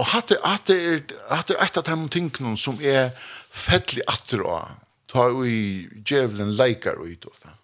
Og 0.00 0.06
hatt 0.14 0.32
er, 0.32 0.40
hatt 0.48 0.70
er, 0.72 1.02
hatt 1.28 1.50
et 1.52 1.76
av 1.76 1.84
de 1.84 2.08
tingene 2.08 2.56
som 2.56 2.78
er 2.80 3.10
fettelig 3.52 4.06
atter 4.08 4.40
av 4.48 4.70
ta 5.10 5.26
i 5.46 5.88
djevelen 6.06 6.54
leikar 6.54 7.00
og 7.02 7.10
ut 7.10 7.26
og 7.30 7.40
da. 7.42 7.56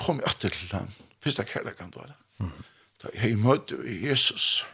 Kom 0.00 0.20
jeg 0.20 0.30
atter 0.30 0.54
til 0.54 0.72
den, 0.72 0.90
første 1.22 1.46
kærlegan 1.46 1.92
da. 1.94 2.08
Da 3.00 3.12
jeg 3.14 3.38
møtte 3.40 3.78
Jesus. 3.84 4.66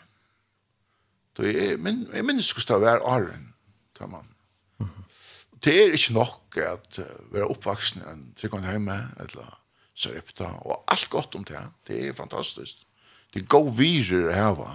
Da 1.37 1.47
jeg, 1.47 1.77
min, 1.83 2.07
jeg 2.15 2.25
minnes 2.25 2.49
hvordan 2.55 2.81
det 2.81 2.89
var 2.89 3.05
åren, 3.05 3.53
da 3.99 4.09
man. 4.11 4.33
Det 5.65 5.75
er 5.83 5.95
ikke 5.97 6.15
nok 6.15 6.59
at 6.63 6.99
uh, 7.03 7.33
være 7.33 7.49
oppvaksen 7.51 8.03
i 8.03 8.11
en 8.13 8.27
tryggående 8.39 8.71
hjemme, 8.71 8.97
eller 9.21 9.55
Sarepta, 9.97 10.51
og 10.63 10.85
alt 10.93 11.09
godt 11.11 11.35
om 11.35 11.45
det. 11.45 11.63
Det 11.89 12.09
er 12.09 12.13
fantastisk. 12.13 12.85
Det 13.35 13.43
er 13.43 13.49
god 13.51 13.73
virer 13.75 14.29
å 14.29 14.37
heve, 14.37 14.69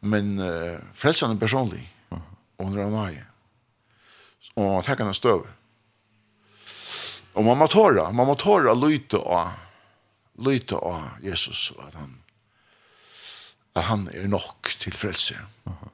men 0.00 0.32
uh, 0.40 0.80
frelsene 0.96 1.36
er 1.36 1.40
personlig, 1.40 1.84
og 2.10 2.66
under 2.66 2.86
av 2.86 2.94
meg. 2.96 3.20
Og 4.56 4.82
takk 4.86 5.04
han 5.04 5.12
er 5.12 5.18
støvet. 5.18 5.52
Og 7.36 7.44
man 7.44 7.58
må 7.60 7.68
tåre, 7.68 8.08
man 8.16 8.28
må 8.30 8.36
höra 8.40 8.74
lyta 8.74 9.20
av 9.20 9.54
lyta 10.36 10.76
av 10.76 11.24
Jesus 11.24 11.72
at 11.80 11.94
han 11.94 12.22
at 13.76 13.84
han 13.84 14.08
är 14.08 14.28
nog 14.28 14.40
till 14.80 14.92
frelse. 14.92 15.34
Uh 15.34 15.72
-huh. 15.72 15.88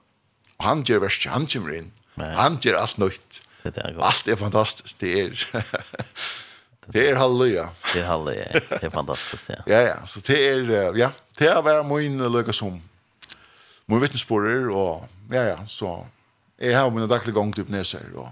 Han 0.57 0.83
gjør 0.83 0.99
värst, 0.99 1.27
han 1.27 1.47
kommer 1.47 1.75
inn, 1.75 1.93
Han 2.15 2.59
gjør 2.61 2.77
allt 2.77 2.97
nytt. 2.97 3.43
Det 3.63 3.79
är 3.79 3.93
godt. 3.93 4.05
Allt 4.05 4.29
är 4.29 4.37
fantastiskt. 4.37 4.99
Det 4.99 5.21
är 5.21 5.49
Det 6.87 7.11
är 7.11 7.17
halleluja. 7.17 7.71
Det 7.95 8.01
är 8.01 8.07
halleluja. 8.07 8.61
Det 8.69 8.83
är 8.83 8.91
fantastiskt, 8.91 9.49
ja. 9.49 9.57
ja, 9.67 9.81
ja. 9.81 10.07
Så 10.07 10.21
det 10.21 10.49
är, 10.49 10.97
ja, 10.97 11.11
det 11.39 11.47
är 11.47 11.63
være 11.63 11.83
min 11.83 12.33
lycka 12.33 12.53
som 12.53 12.83
min 13.87 14.01
vittnesbörd 14.01 14.71
och 14.71 15.09
ja, 15.31 15.43
ja, 15.43 15.67
så 15.67 16.07
jeg 16.59 16.79
har 16.79 16.91
mina 16.91 17.07
dagliga 17.07 17.35
gång 17.35 17.53
typ 17.53 17.69
näsar 17.69 18.01
och 18.17 18.29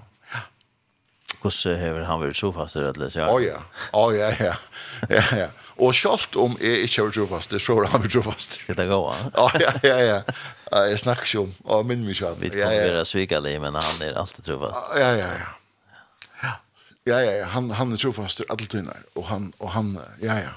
Hvordan 1.40 1.78
har 1.80 2.02
han 2.04 2.20
vært 2.20 2.36
trofast 2.36 2.76
til 2.76 2.84
rettelig? 2.84 3.10
Å 3.24 3.36
ja, 3.40 3.60
å 3.96 4.06
ja, 4.12 4.28
ja, 4.40 4.54
ja, 5.08 5.22
ja. 5.38 5.46
Og 5.80 5.94
selv 5.96 6.36
om 6.42 6.56
jeg 6.60 6.84
ikke 6.84 7.00
har 7.00 7.08
vært 7.08 7.16
trofast, 7.16 7.54
så 7.64 7.76
har 7.78 7.88
han 7.94 8.02
vært 8.04 8.12
trofast. 8.16 8.58
Det 8.68 8.76
er 8.84 8.90
ja 8.90 8.98
Å 9.00 9.46
ja, 9.62 9.72
ja, 9.86 9.96
ja. 10.04 10.18
Jeg 10.90 11.00
snakker 11.02 11.26
ikke 11.26 11.46
om, 11.46 11.54
og 11.64 11.88
minn 11.88 12.04
meg 12.04 12.18
selv. 12.18 12.42
Vi 12.42 12.52
kan 12.52 12.68
være 12.68 13.06
svikelig, 13.08 13.56
men 13.62 13.78
han 13.80 14.04
er 14.04 14.20
alltid 14.20 14.50
trofast. 14.50 14.92
Ja, 15.00 15.14
ja, 15.16 15.30
ja. 15.40 16.54
Ja, 17.08 17.16
ja, 17.24 17.30
ja, 17.40 17.46
han, 17.54 17.70
han 17.72 17.94
er 17.96 17.98
trofast 17.98 18.42
til 18.42 18.50
alle 18.52 18.66
tøyner, 18.68 19.06
og 19.16 19.24
han, 19.30 19.48
og 19.58 19.72
han, 19.72 19.94
ja, 20.20 20.36
ja. 20.44 20.56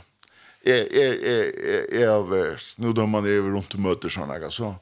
Jeg, 0.63 0.87
jeg, 0.91 1.15
jeg, 1.23 1.53
jeg, 1.59 2.01
jeg, 2.03 2.57
nå 2.83 2.91
da 2.95 3.05
man 3.07 3.25
er 3.27 3.39
rundt 3.47 3.73
og 3.75 3.83
møter 3.83 4.11
sånne, 4.11 4.37
så 4.51 4.73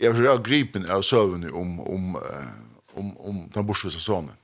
jeg 0.00 0.14
har 0.16 0.42
gripen 0.42 0.86
av 0.90 1.02
søvnene 1.06 1.50
om, 1.54 1.76
om, 1.82 2.14
om, 2.94 3.10
om 3.18 3.42
den 3.52 3.66
bortsvisa 3.66 4.00
sånne. 4.02 4.38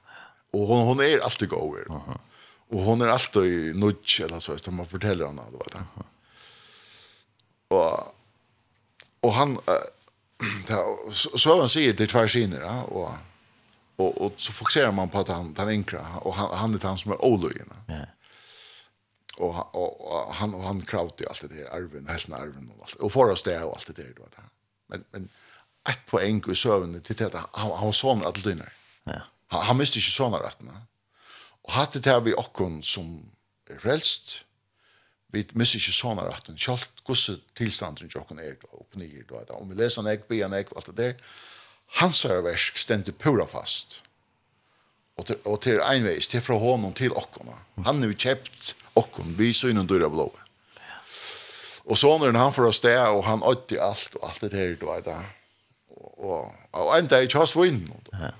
Og 0.53 0.67
hon 0.67 0.85
hon 0.85 1.01
är 1.01 1.19
alltid 1.19 1.49
god. 1.49 1.63
over. 1.63 1.85
Aha. 1.91 2.21
Och 2.69 2.83
hon 2.83 3.01
är 3.01 3.07
alltid 3.07 3.77
nudge 3.77 4.21
eller 4.21 4.41
så 4.41 4.59
som 4.59 4.75
man 4.75 4.87
forteller 4.87 5.27
henne 5.27 5.43
det 5.51 5.59
var 5.59 5.67
det. 5.73 5.85
Och 7.69 8.15
och 9.21 9.33
han 9.33 9.59
så 11.13 11.61
han 11.61 11.69
säger 11.69 11.93
det 11.93 12.07
tvær 12.07 12.27
siner, 12.27 12.61
ja 12.61 12.83
och 12.83 13.11
och 13.97 14.21
och 14.21 14.33
så 14.37 14.53
fokuserar 14.53 14.93
man 14.93 15.09
på 15.09 15.19
att 15.19 15.29
han 15.29 15.55
han 15.59 15.69
enkla 15.69 16.19
och 16.23 16.35
han 16.35 16.59
han 16.59 16.75
er 16.75 16.87
han 16.87 16.99
som 16.99 17.13
är 17.13 17.25
ologen. 17.25 17.73
Ja. 17.89 18.07
Och, 19.39 19.75
och, 19.75 20.01
och 20.01 20.35
han 20.35 20.55
og 20.55 20.67
han 20.67 20.81
kravte 20.81 21.25
jo 21.25 21.29
alt 21.29 21.43
det 21.43 21.51
der, 21.51 21.69
arven 21.73 22.09
helten 22.09 22.35
arven 22.35 22.71
och 22.77 22.83
allt. 22.83 22.95
Och 22.95 23.13
för 23.13 23.33
oss 23.33 23.43
det 23.43 23.65
og 23.65 23.73
alt 23.73 23.87
det 23.87 23.97
där 23.97 24.13
då. 24.17 24.23
Men 24.89 25.05
men 25.13 25.29
ett 25.89 26.07
poeng 26.07 26.43
i 26.51 26.55
søvnene 26.55 27.01
til 27.01 27.17
det 27.19 27.35
han 27.35 27.71
han 27.77 27.87
var 27.87 27.93
sån 27.93 28.25
att 28.25 28.45
lynar. 28.45 28.73
Ja. 29.05 29.21
Han, 29.55 29.65
han 29.69 29.79
miste 29.79 30.01
ikke 30.01 30.15
sånne 30.15 30.43
rettene. 30.43 30.83
Og 31.67 31.75
hatt 31.75 31.97
det 31.97 32.05
til 32.07 32.25
vi 32.29 32.37
okken 32.39 32.81
som 32.87 33.11
er 33.71 33.81
frelst, 33.83 34.41
vi 35.35 35.43
miste 35.59 35.81
ikke 35.81 35.95
sånne 35.95 36.27
rettene. 36.29 36.59
Kjalt 36.61 37.03
gosse 37.07 37.39
tilstanden 37.59 38.09
til 38.09 38.23
okken 38.23 38.41
er 38.43 38.57
opp 38.73 38.97
nye. 38.99 39.25
Om 39.57 39.73
vi 39.73 39.79
leser 39.79 40.07
nek, 40.07 40.27
be 40.31 40.41
nek, 40.51 40.73
alt 40.77 40.91
det 40.93 40.97
der, 41.01 41.15
hans 42.01 42.25
er 42.27 42.43
versk 42.47 42.79
stendte 42.81 43.15
pura 43.15 43.47
fast. 43.51 44.01
Og 45.17 45.29
til, 45.29 45.39
og 45.49 45.61
til 45.65 45.81
einveis, 45.81 46.29
til 46.29 46.43
fra 46.45 46.59
honom 46.61 46.93
til 46.95 47.15
okken. 47.17 47.55
Han 47.87 48.03
har 48.03 48.11
jo 48.11 48.19
kjept 48.21 48.75
okken, 48.99 49.33
vi 49.39 49.53
så 49.57 49.71
innom 49.73 49.89
døra 49.89 50.11
blå. 50.13 50.29
Og 51.87 51.99
så 51.99 52.11
når 52.19 52.37
han 52.37 52.53
får 52.53 52.69
oss 52.69 52.83
det, 52.83 52.97
og 52.99 53.23
han 53.25 53.45
åtti 53.47 53.79
alt, 53.81 54.17
og 54.19 54.29
alt 54.29 54.43
det 54.43 54.53
der, 54.53 54.75
du 54.77 54.89
vet 54.91 55.07
det. 55.07 55.17
Og, 55.97 56.11
og, 56.19 56.57
og 56.73 56.91
enda 56.99 57.17
er 57.17 57.29
ikke 57.29 57.41
hans 57.45 57.55
vinn. 57.57 57.85
Ja. 58.13 58.33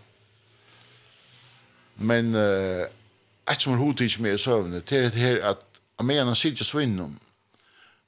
Men 1.97 2.35
uh, 2.35 2.85
et 3.51 3.63
som 3.63 3.79
hon 3.79 3.97
tids 3.97 4.19
med 4.19 4.35
i 4.35 4.39
søvnet, 4.39 4.91
det 4.91 4.99
er 4.99 5.11
det 5.11 5.21
her 5.21 5.43
at 5.53 5.65
av 5.99 6.05
meg 6.05 6.21
han 6.21 6.35
sitter 6.37 6.65
så 6.65 6.83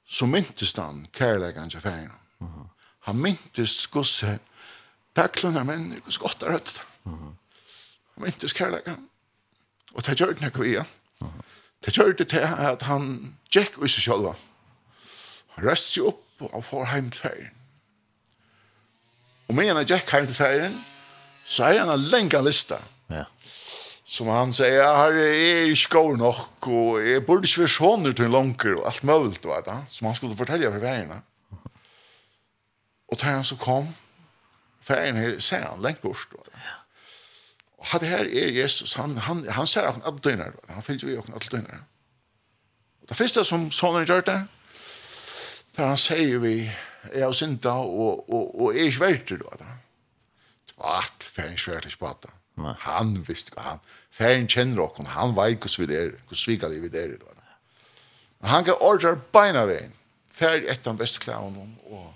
så 0.09 0.25
myntes 0.25 0.77
han 0.77 1.07
kärlekan 1.13 1.69
till 1.69 1.79
färgen. 1.79 2.11
Han 2.99 3.21
myntes 3.21 3.87
gosse, 3.87 4.17
skosse 4.27 4.39
tacklarna 5.13 5.63
män 5.63 6.01
och 6.05 6.13
skottar 6.13 6.55
ut. 6.55 6.81
Han 7.03 7.35
myntes 8.15 8.53
kærleggen. 8.53 9.09
Og 9.93 10.05
det 10.05 10.19
gjør 10.19 10.33
det 10.33 10.41
när 10.41 10.63
vi 10.63 10.75
är. 10.75 10.85
Det 11.85 11.97
gjør 11.97 12.11
det 12.11 12.27
til 12.27 12.37
at 12.39 12.81
han 12.81 13.35
gikk 13.51 13.77
ut 13.77 13.91
seg 13.91 14.03
selv. 14.03 14.33
Han 15.55 15.65
röst 15.65 15.93
seg 15.93 16.03
opp 16.03 16.41
og 16.41 16.49
han 16.53 16.63
får 16.63 16.93
hjem 16.93 17.11
til 17.11 17.21
ferien. 17.21 17.55
Og 19.47 19.55
med 19.55 19.71
han 19.71 19.85
gikk 19.85 20.11
hjem 20.11 20.27
til 20.27 20.35
ferien, 20.35 20.75
så 21.45 21.63
er 21.63 21.79
han 21.79 21.89
en 21.89 22.09
lenge 22.11 22.41
lista 22.43 22.81
Som 24.09 24.31
han 24.33 24.49
sier, 24.55 24.79
ja, 24.79 24.89
her 25.03 25.17
er 25.21 25.67
ikke 25.69 25.91
god 25.99 26.15
nok, 26.17 26.67
og 26.67 26.95
jeg 27.05 27.21
burde 27.27 27.45
ikke 27.45 27.61
være 27.61 27.73
sånne 27.75 28.13
til 28.17 28.25
en 28.25 28.33
langer, 28.33 28.79
og 28.79 28.87
alt 28.89 29.03
mulig, 29.05 29.37
vet 29.43 29.67
du, 29.67 29.75
som 29.93 30.07
han 30.09 30.17
skulle 30.17 30.37
fortelle 30.37 30.71
for 30.73 30.81
veiene. 30.81 31.19
Og 33.09 33.19
da 33.21 33.35
han 33.35 33.45
så 33.45 33.57
kom, 33.61 33.91
ferien 34.81 35.37
ser 35.41 35.67
han 35.67 35.85
lengt 35.85 36.01
bort, 36.01 36.25
vet 36.33 36.49
du. 36.49 36.71
Og 37.79 37.91
hadde 37.91 38.09
her 38.09 38.25
er 38.25 38.49
Jesus, 38.57 38.97
han, 38.97 39.13
han, 39.27 39.45
han 39.55 39.69
ser 39.69 39.87
åkken 39.87 40.03
alle 40.09 40.25
døgner, 40.25 40.57
han 40.73 40.83
finnes 40.83 41.05
jo 41.05 41.13
i 41.13 41.19
alle 41.19 41.51
døgner. 41.51 41.85
Og 43.01 43.13
det 43.13 43.17
første 43.17 43.45
som 43.45 43.69
sånne 43.71 44.07
gjør 44.09 44.25
det, 44.25 44.39
der 45.77 45.85
han 45.85 46.01
sier 46.01 46.41
vi, 46.41 46.55
jeg 47.13 47.23
har 47.23 47.37
synda, 47.37 47.77
og, 47.85 48.25
og, 48.25 48.49
og 48.57 48.73
jeg 48.75 48.89
er 48.89 48.91
ikke 48.91 49.05
verdt, 49.05 49.37
vet 49.37 49.61
du. 49.61 49.71
Tvart, 50.73 51.29
ferien 51.37 51.61
svært 51.61 51.85
ikke 51.85 52.07
på 52.07 52.17
det. 52.25 52.33
Han 52.89 53.19
visste 53.27 53.53
hva 53.55 53.73
han, 53.75 53.83
Færen 54.19 54.49
kjenner 54.51 54.83
okken, 54.83 55.07
han 55.07 55.31
vet 55.37 55.63
hos 55.63 55.77
vi 55.79 55.85
der, 55.87 56.09
hos 56.27 56.41
svikali 56.43 56.81
vi 56.83 56.89
der. 56.91 57.13
Men 58.39 58.51
han 58.51 58.65
kan 58.67 58.81
ordre 58.83 59.13
beina 59.31 59.63
veien, 59.67 59.93
færen 60.27 60.67
etter 60.67 60.91
han 60.91 60.99
beste 60.99 61.21
klæven, 61.23 61.77
og 61.87 62.09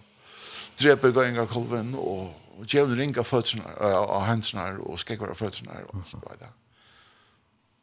dreper 0.82 1.14
gøynga 1.16 1.45
kolven, 1.51 1.93
og 1.95 2.66
djevn 2.68 2.97
ringa 2.99 3.24
fødsene, 3.24 3.64
av 3.80 4.26
hensene, 4.28 4.66
og 4.84 4.99
skekker 4.99 5.32
av 5.32 5.39
føttene, 5.39 5.80
og 5.93 6.04
så 6.12 6.20
var 6.26 6.41
det. 6.41 6.51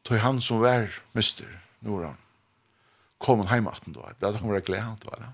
Tøy 0.05 0.21
han 0.21 0.41
som 0.45 0.61
var 0.61 0.93
mister, 1.17 1.49
Noran, 1.81 2.21
kom 3.21 3.41
han 3.41 3.49
heimasten, 3.55 3.97
det 3.97 4.05
hadde 4.05 4.21
det, 4.37 4.43
han 4.45 4.53
var 4.53 4.69
glæd, 4.69 5.01
det 5.01 5.13
var 5.15 5.25
det. 5.25 5.33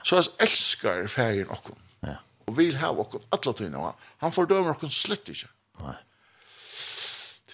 Så 0.00 0.16
han 0.16 0.32
elskar 0.48 1.04
færen 1.12 1.52
okken, 1.52 1.76
og 2.46 2.56
vil 2.56 2.76
ha 2.80 2.94
okken, 2.94 3.24
atlatøyna, 3.36 3.92
han 4.24 4.32
fordømer 4.32 4.72
okken 4.72 4.92
slett 4.92 5.28
ikke. 5.28 5.52
Nei 5.84 5.96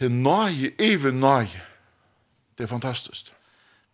til 0.02 0.10
nøye, 0.12 0.72
even 0.82 1.20
nøye. 1.22 1.62
Det 2.58 2.66
er 2.66 2.70
fantastisk. 2.70 3.32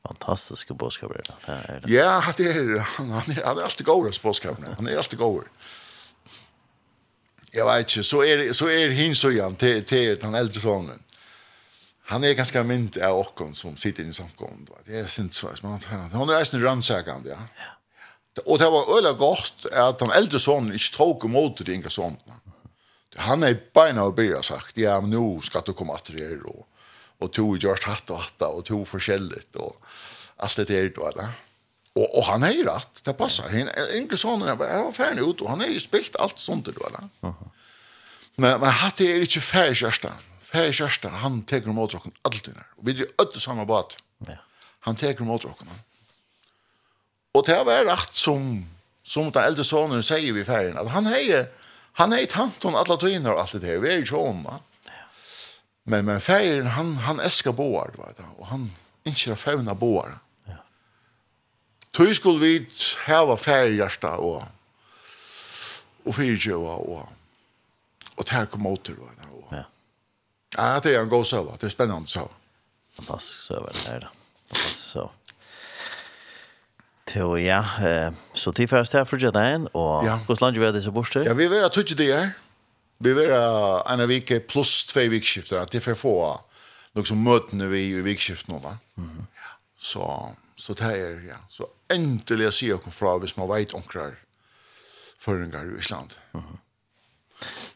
Fantastiske 0.07 0.75
bådskaper 0.75 1.15
det. 1.15 1.35
Er 1.47 1.81
det. 1.81 1.91
Ja, 1.93 2.21
det 2.39 2.47
er, 2.57 2.79
han, 2.81 3.11
han, 3.11 3.33
er, 3.37 3.45
han 3.47 3.59
er 3.59 3.63
alltid 3.63 3.85
god, 3.85 4.05
hans. 4.05 4.41
Han 4.77 4.87
er 4.87 4.97
alltid 4.97 5.19
god. 5.19 5.43
Jeg 7.55 7.67
vet 7.67 7.79
ikke, 7.79 8.03
så 8.05 8.23
er, 8.23 8.53
så 8.53 8.69
er 8.69 8.93
hin 8.93 9.15
så 9.15 9.33
igjen 9.33 9.57
til, 9.57 9.85
til 9.85 10.17
den 10.21 10.35
eldre 10.35 10.61
sonen. 10.61 11.05
Han 12.09 12.25
er 12.25 12.37
ganske 12.37 12.63
mynd 12.65 12.97
av 13.05 13.19
okken 13.21 13.53
som 13.55 13.77
sitter 13.77 14.07
i 14.09 14.13
samkommet. 14.17 14.71
Det 14.87 15.03
er 15.03 15.09
sint 15.13 15.35
så. 15.37 15.53
Han 15.63 16.29
er 16.31 16.39
eisen 16.39 16.65
rannsakende, 16.65 17.35
ja. 17.35 17.41
ja. 17.61 17.75
Og 18.47 18.59
det 18.59 18.69
var 18.73 18.97
øyla 18.97 19.13
godt 19.19 19.67
at 19.73 20.01
den 20.01 20.13
eldre 20.15 20.41
sonen 20.41 20.73
ikke 20.73 20.95
tok 20.95 21.25
imot 21.29 21.61
de 21.67 21.75
yngre 21.75 21.91
sonene 21.91 22.39
han 23.17 23.43
är 23.43 23.61
beina 23.75 24.05
och 24.05 24.15
börja 24.15 24.43
sagt 24.43 24.77
ja 24.77 25.01
men 25.01 25.11
nu 25.11 25.41
ska 25.43 25.61
du 25.61 25.73
komma 25.73 25.95
att 25.95 26.05
det 26.05 26.37
och 26.37 26.69
och 27.19 27.33
tog 27.33 27.59
George 27.63 27.85
hatt 27.87 28.11
och 28.11 28.19
hatta 28.19 28.49
och 28.49 28.65
tog 28.65 28.89
förskälligt 28.89 29.57
och 29.57 29.77
allt 30.37 30.57
det 30.57 30.65
där 30.65 30.93
då 30.97 31.11
va. 31.17 31.29
Och 31.93 32.19
och 32.19 32.25
han 32.25 32.43
är 32.43 32.51
ju 32.51 32.65
rätt. 32.65 32.89
Det 33.03 33.13
passar. 33.13 33.49
Han 33.49 33.97
yngre 33.97 34.17
sonen 34.17 34.59
var 34.59 34.93
färdig 34.93 35.23
ut 35.23 35.41
och 35.41 35.51
han 35.51 35.61
är 35.61 35.67
ju 35.67 35.81
spilt 35.81 36.17
allt 36.17 36.39
sånt 36.39 36.65
då 36.65 36.91
va. 36.93 37.35
Men 38.35 38.61
men 38.61 38.71
hade 38.71 39.05
är 39.05 39.21
inte 39.21 39.41
färdig 39.41 39.77
första. 40.75 41.09
Han 41.09 41.43
tar 41.43 41.61
dem 41.61 41.79
åt 41.79 41.95
alltid 42.23 42.55
när. 42.55 42.67
Och 42.77 42.89
vi 42.89 43.01
är 43.03 43.07
ötte 43.19 43.41
samma 43.41 43.65
båt. 43.65 43.97
Ja. 44.27 44.33
Han 44.81 44.97
tar 44.97 45.13
dem 45.13 45.31
åt 45.31 45.45
rocken. 45.45 45.69
Och 47.33 47.47
det 47.47 47.65
var 47.65 47.85
rätt 47.85 48.15
som 48.15 48.67
som 49.03 49.31
den 49.31 49.45
äldre 49.45 49.65
sonen 49.65 50.03
säger 50.03 50.33
vi 50.33 50.45
färgen 50.45 50.79
att 50.79 50.91
han 50.91 51.07
är 51.07 51.47
Han 51.99 52.13
er 52.13 52.23
i 52.23 52.27
tanton 52.31 52.77
alla 52.79 52.95
tøyner 52.97 53.35
og 53.35 53.41
alt 53.43 53.53
det 53.59 53.67
her, 53.67 53.79
Vi 53.79 53.89
er 53.89 53.99
är 53.99 54.05
ju 54.05 54.43
va? 54.43 54.61
Men, 55.85 56.05
men 56.05 56.21
färgen, 56.21 56.67
han, 56.67 56.97
han 56.97 57.21
älskar 57.21 57.53
boar. 57.53 57.91
va? 57.97 58.13
Og 58.39 58.47
han 58.47 58.73
inte 59.05 59.37
fevna 59.37 59.75
boar. 59.75 60.19
Ja. 60.47 60.57
Tøy 61.93 62.15
skulle 62.15 62.41
vi 62.41 62.67
häva 63.07 63.37
färgjärsta 63.37 64.17
och, 64.17 64.43
og 66.05 66.15
fyrtjöva 66.15 66.75
och, 66.75 67.09
och 68.17 68.27
tärkomotor. 68.27 68.97
Och, 69.01 69.53
ja. 69.53 69.65
Ja, 70.57 70.81
det 70.81 70.95
er 70.95 71.03
en 71.03 71.09
god 71.09 71.25
søva, 71.25 71.57
Det 71.61 71.65
er 71.65 71.69
spennende 71.69 72.09
søva. 72.09 72.35
Fantastisk 72.97 73.39
söva 73.39 73.73
det 73.73 73.87
er 73.87 73.93
här. 73.93 74.11
Fantastisk 74.49 74.93
söva. 74.93 75.11
Jo, 77.17 77.37
ja. 77.41 77.63
Så 78.35 78.53
tid 78.57 78.69
først 78.71 78.93
her 78.97 79.07
for 79.09 79.21
Jadain, 79.21 79.69
og 79.73 80.05
ja. 80.07 80.19
hvordan 80.27 80.49
lander 80.49 80.61
vi 80.61 80.69
av 80.69 80.77
disse 80.77 80.93
borster? 80.93 81.25
Ja, 81.27 81.37
vi 81.39 81.49
vil 81.49 81.65
ha 81.65 81.71
tutsi 81.73 81.97
det 81.99 82.11
her. 82.13 82.35
Vi 82.99 83.15
vil 83.15 83.31
ha 83.33 83.81
en 83.89 84.03
av 84.03 84.11
vike 84.11 84.41
pluss 84.45 84.83
tve 84.91 85.07
vikskifter, 85.13 85.63
at 85.63 85.73
det 85.73 85.83
får 85.85 85.99
få 85.99 86.15
noe 86.99 87.07
som 87.07 87.21
møtene 87.23 87.69
vi 87.71 87.85
i 87.93 88.05
vikskift 88.05 88.51
nå, 88.51 88.59
va? 88.65 88.77
Så, 89.79 90.05
så 90.59 90.75
det 90.79 90.93
er, 90.99 91.21
ja. 91.31 91.39
Så 91.53 91.69
endelig 91.93 92.51
å 92.51 92.55
si 92.55 92.73
okkur 92.75 92.95
fra 92.95 93.19
hvis 93.23 93.37
man 93.39 93.51
veit 93.51 93.77
onkrar 93.79 94.17
føringar 95.23 95.69
i 95.71 95.79
Island. 95.79 96.17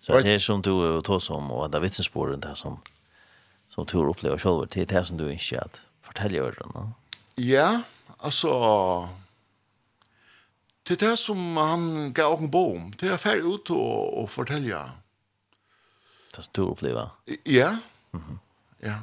Så 0.02 0.18
det 0.18 0.34
er 0.34 0.42
som 0.42 0.62
du 0.62 0.74
tås 1.06 1.30
om, 1.30 1.52
og 1.54 1.70
det 1.70 1.78
er 1.78 1.86
vittnesboren 1.86 2.42
det 2.42 2.56
som 2.58 2.80
som 3.72 3.86
du 3.88 4.02
opplever 4.04 4.40
selv, 4.40 4.66
det 4.68 4.84
er 4.84 4.90
det 4.90 5.06
som 5.08 5.16
du 5.16 5.24
ikke 5.32 5.62
at 5.62 5.80
forteller 6.04 6.50
øren, 6.50 6.92
Ja, 7.38 7.82
altså, 8.20 9.08
til 10.84 10.98
det 11.00 11.18
som 11.18 11.56
han 11.56 12.12
gav 12.14 12.32
åken 12.32 12.50
på 12.50 12.62
om. 12.74 12.92
Det 13.00 13.10
er 13.10 13.20
ferdig 13.20 13.44
ut 13.46 13.70
og, 13.70 14.18
og 14.22 14.30
fortelle. 14.30 14.82
Det 16.32 16.44
som 16.44 16.52
du 16.56 16.62
opplever? 16.70 17.08
Ja. 17.46 17.78
Mm 18.12 18.20
-hmm. 18.20 18.38
Ja. 18.82 18.98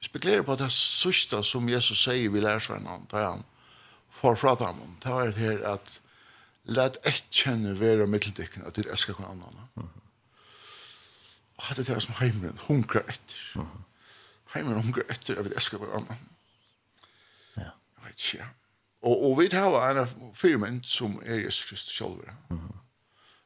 Jeg 0.00 0.10
spekulerer 0.10 0.42
på 0.42 0.54
det 0.54 0.72
sørste 0.72 1.42
som 1.42 1.68
Jesus 1.68 2.02
sier 2.02 2.30
vi 2.30 2.40
lærersvennen, 2.40 3.06
da 3.12 3.16
han 3.30 3.44
får 4.10 4.34
fra 4.34 4.54
dem, 4.54 4.96
det 5.02 5.10
var 5.10 5.26
det 5.26 5.34
her 5.34 5.64
at 5.72 6.00
let 6.64 6.96
ett 7.04 7.24
kjenne 7.30 7.80
være 7.80 8.06
middeldikken 8.06 8.66
at 8.66 8.76
du 8.76 8.82
elsker 8.82 9.14
hverandre. 9.14 9.48
annan. 9.48 9.68
Mm 9.74 9.82
-hmm. 9.82 10.00
Og 11.56 11.76
det 11.76 11.88
er 11.88 11.94
det 11.94 12.02
som 12.02 12.14
heimeren 12.18 12.58
hungrer 12.58 13.00
etter. 13.08 13.52
Mm 13.54 13.62
-hmm. 13.62 13.82
Heimeren 14.54 14.82
hungrer 14.82 15.02
etter 15.10 15.38
at 15.38 15.44
vi 15.44 15.54
elsker 15.54 15.78
hverandre. 15.78 16.16
Ja. 17.56 17.62
Jeg 17.62 18.04
vet 18.04 18.10
ikke, 18.10 18.38
ja. 18.38 18.44
Og, 19.02 19.30
og 19.30 19.38
vi 19.40 19.48
har 19.52 19.90
en 19.90 19.98
av 20.04 20.12
firmynd 20.34 20.84
som 20.86 21.18
er 21.26 21.42
Jesus 21.42 21.64
Kristus 21.68 21.96
selv. 21.96 22.28
Mm 22.50 22.58
-hmm. 22.58 22.76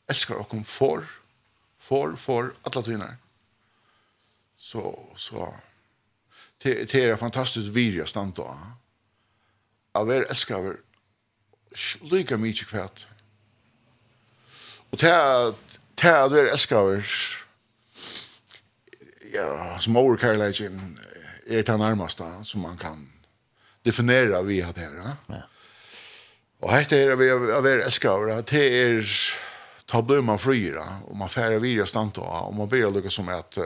Elskar 0.08 0.34
okkom 0.34 0.64
for, 0.64 1.04
for, 1.78 2.16
for, 2.16 2.52
alle 2.64 2.84
tøyner. 2.84 3.16
Så, 4.58 4.98
så, 5.16 5.54
det, 6.62 6.92
det 6.92 7.04
er 7.04 7.12
en 7.12 7.18
fantastisk 7.18 7.74
virja 7.74 8.04
da. 8.36 8.56
Av 9.94 10.10
er 10.10 10.24
elskar 10.30 10.60
vi 10.60 10.72
lika 12.00 12.36
mykje 12.36 12.66
kvært. 12.66 13.08
Og 14.92 14.98
til 14.98 15.06
at, 15.06 15.54
til 15.96 16.08
at 16.08 16.32
vi 16.32 16.38
elskar 16.38 16.84
vi, 16.84 17.02
ja, 19.32 19.78
som 19.80 19.96
overkærleggen 19.96 20.98
er 21.46 21.62
det 21.62 21.78
nærmeste 21.78 22.24
som 22.42 22.60
man 22.60 22.76
kan 22.78 23.15
definera 23.86 24.42
vi 24.44 24.60
hatt 24.64 24.80
her. 24.82 24.96
Ja. 25.30 25.42
Og 26.64 26.72
hette 26.72 26.98
her 26.98 27.18
vi 27.20 27.28
har 27.30 27.62
vært 27.64 27.86
elskavere, 27.86 28.40
det 28.48 28.64
er 28.80 29.12
ta 29.86 30.00
blir 30.02 30.24
man 30.26 30.40
fryra, 30.42 30.84
og 31.06 31.14
man 31.20 31.30
færer 31.30 31.62
videre 31.62 31.86
stand 31.86 32.18
og 32.18 32.54
man 32.56 32.68
blir 32.68 32.90
lukket 32.90 33.14
som 33.14 33.28
at 33.30 33.58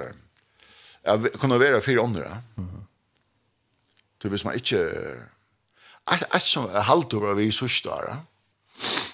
jeg 1.00 1.32
kunne 1.40 1.60
være 1.60 1.80
fire 1.80 2.02
åndre. 2.02 2.42
Mm. 2.56 2.82
Så 4.20 4.28
hvis 4.28 4.44
man 4.44 4.54
ikke 4.54 4.84
att 6.06 6.34
alt 6.34 6.46
som 6.46 6.64
er 6.64 6.80
halvdobra 6.80 7.34
vi 7.34 7.46
i 7.46 7.52
sørstare, 7.52 8.20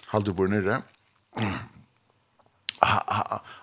halvdobra 0.09 0.49
nere, 0.49 0.83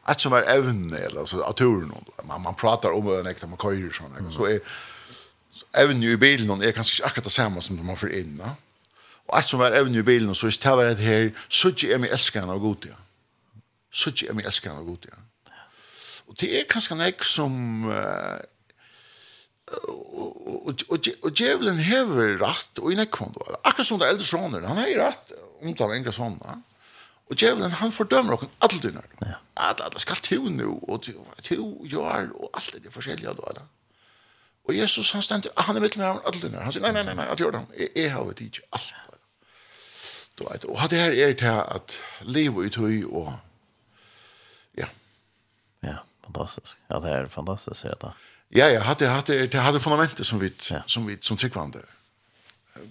Att 0.03 0.21
som 0.21 0.33
er 0.33 0.43
evne, 0.47 0.97
eller 0.97 1.19
altså, 1.19 1.41
av 1.41 1.53
turen, 1.53 1.93
man, 2.23 2.41
man 2.41 2.55
pratar 2.55 2.91
om 2.91 3.05
det, 3.05 3.47
man 3.47 3.57
køyrer 3.57 3.93
sånn, 3.93 4.31
så 4.31 4.47
er 4.49 4.59
Så 5.53 5.65
evnen 5.77 6.03
i 6.03 6.17
bilen 6.17 6.49
er 6.61 6.73
kanskje 6.73 6.97
ikke 6.97 7.09
akkurat 7.11 7.29
det 7.29 7.35
samme 7.35 7.61
som 7.61 7.77
man 7.85 7.99
får 7.99 8.15
inn. 8.17 8.37
Da. 8.39 8.55
Og 9.27 9.37
alt 9.37 9.49
som 9.49 9.61
er 9.61 9.77
evne 9.77 10.01
i 10.01 10.05
bilen, 10.05 10.33
så 10.35 10.49
det 10.49 10.71
var 10.77 10.89
det 10.89 11.05
her, 11.05 11.29
så 11.49 11.69
ikke 11.69 11.93
er 11.93 12.01
vi 12.01 12.09
elsker 12.11 12.41
henne 12.41 12.55
og 12.57 12.61
god, 12.61 12.87
ja. 12.89 12.97
Så 13.93 14.09
ikke 14.09 14.31
er 14.31 14.39
vi 14.39 14.47
elsker 14.49 14.71
henne 14.71 14.81
og 14.81 14.89
god, 14.95 15.05
ja. 15.11 15.21
Og 16.27 16.39
det 16.39 16.49
er 16.59 16.67
kanskje 16.69 16.97
nek 16.97 17.23
som... 17.27 17.85
Uh, 17.85 18.41
og 19.73 21.31
djevelen 21.33 21.79
hever 21.81 22.35
rett 22.41 22.81
og 22.81 22.91
i 22.91 22.97
nekvånd. 22.99 23.39
Akkurat 23.63 23.87
som 23.87 24.01
det 24.01 24.09
eldre 24.11 24.27
sånne, 24.27 24.61
han 24.67 24.77
har 24.77 24.91
rett 24.99 25.33
om 25.61 25.73
det 25.73 25.87
enkla 25.95 26.13
sånne. 26.13 26.57
Og 27.31 27.37
djevelen, 27.39 27.71
han 27.79 27.93
fordømmer 27.95 28.35
okken 28.35 28.51
alle 28.65 28.81
dine. 28.83 29.05
At 29.57 29.81
det 29.93 30.01
skal 30.03 30.19
til 30.25 30.49
nå, 30.51 30.75
og 30.83 31.05
til, 31.05 31.21
til, 31.45 31.63
og 31.63 32.49
alt 32.51 32.75
det 32.83 32.93
forskjellige. 32.93 33.33
Da, 33.39 33.55
da. 33.61 33.65
Og 34.63 34.77
Jesus, 34.77 35.11
han 35.11 35.21
stendte, 35.21 35.49
han 35.57 35.75
er 35.75 35.81
mitt 35.83 35.97
med 35.97 36.05
alle 36.07 36.41
denne. 36.41 36.61
Han 36.63 36.71
sier, 36.71 36.83
nei, 36.85 36.93
nei, 36.95 37.03
nei, 37.03 37.15
nei, 37.19 37.25
at 37.31 37.39
gjør 37.39 37.51
det. 37.51 37.63
Jeg, 37.79 37.89
jeg 37.95 38.11
har 38.13 38.29
et 38.31 38.43
ikke 38.45 38.67
alt. 38.71 38.93
Du 40.39 40.45
vet, 40.47 40.65
og 40.65 40.89
det 40.89 40.99
her 40.99 41.11
er 41.11 41.33
til 41.37 41.45
at 41.75 41.95
livet 42.21 42.65
i 42.65 42.69
tøy 42.73 43.03
og 43.05 43.33
ja. 44.77 44.87
Ja, 45.83 45.97
fantastisk. 46.25 46.77
Ja, 46.89 47.01
det 47.03 47.11
er 47.11 47.27
fantastisk, 47.29 47.81
sier 47.81 47.93
jeg 47.93 48.01
da. 48.01 48.13
Ja, 48.55 48.67
ja, 48.69 48.79
hadde, 48.85 49.09
hadde, 49.09 49.37
det 49.47 49.61
hadde 49.61 49.79
fundamentet 49.79 50.25
som 50.25 50.41
vi, 50.41 50.49
ja. 50.69 50.81
som 50.87 51.07
vi, 51.07 51.17
som 51.21 51.37
tryggvande 51.37 51.83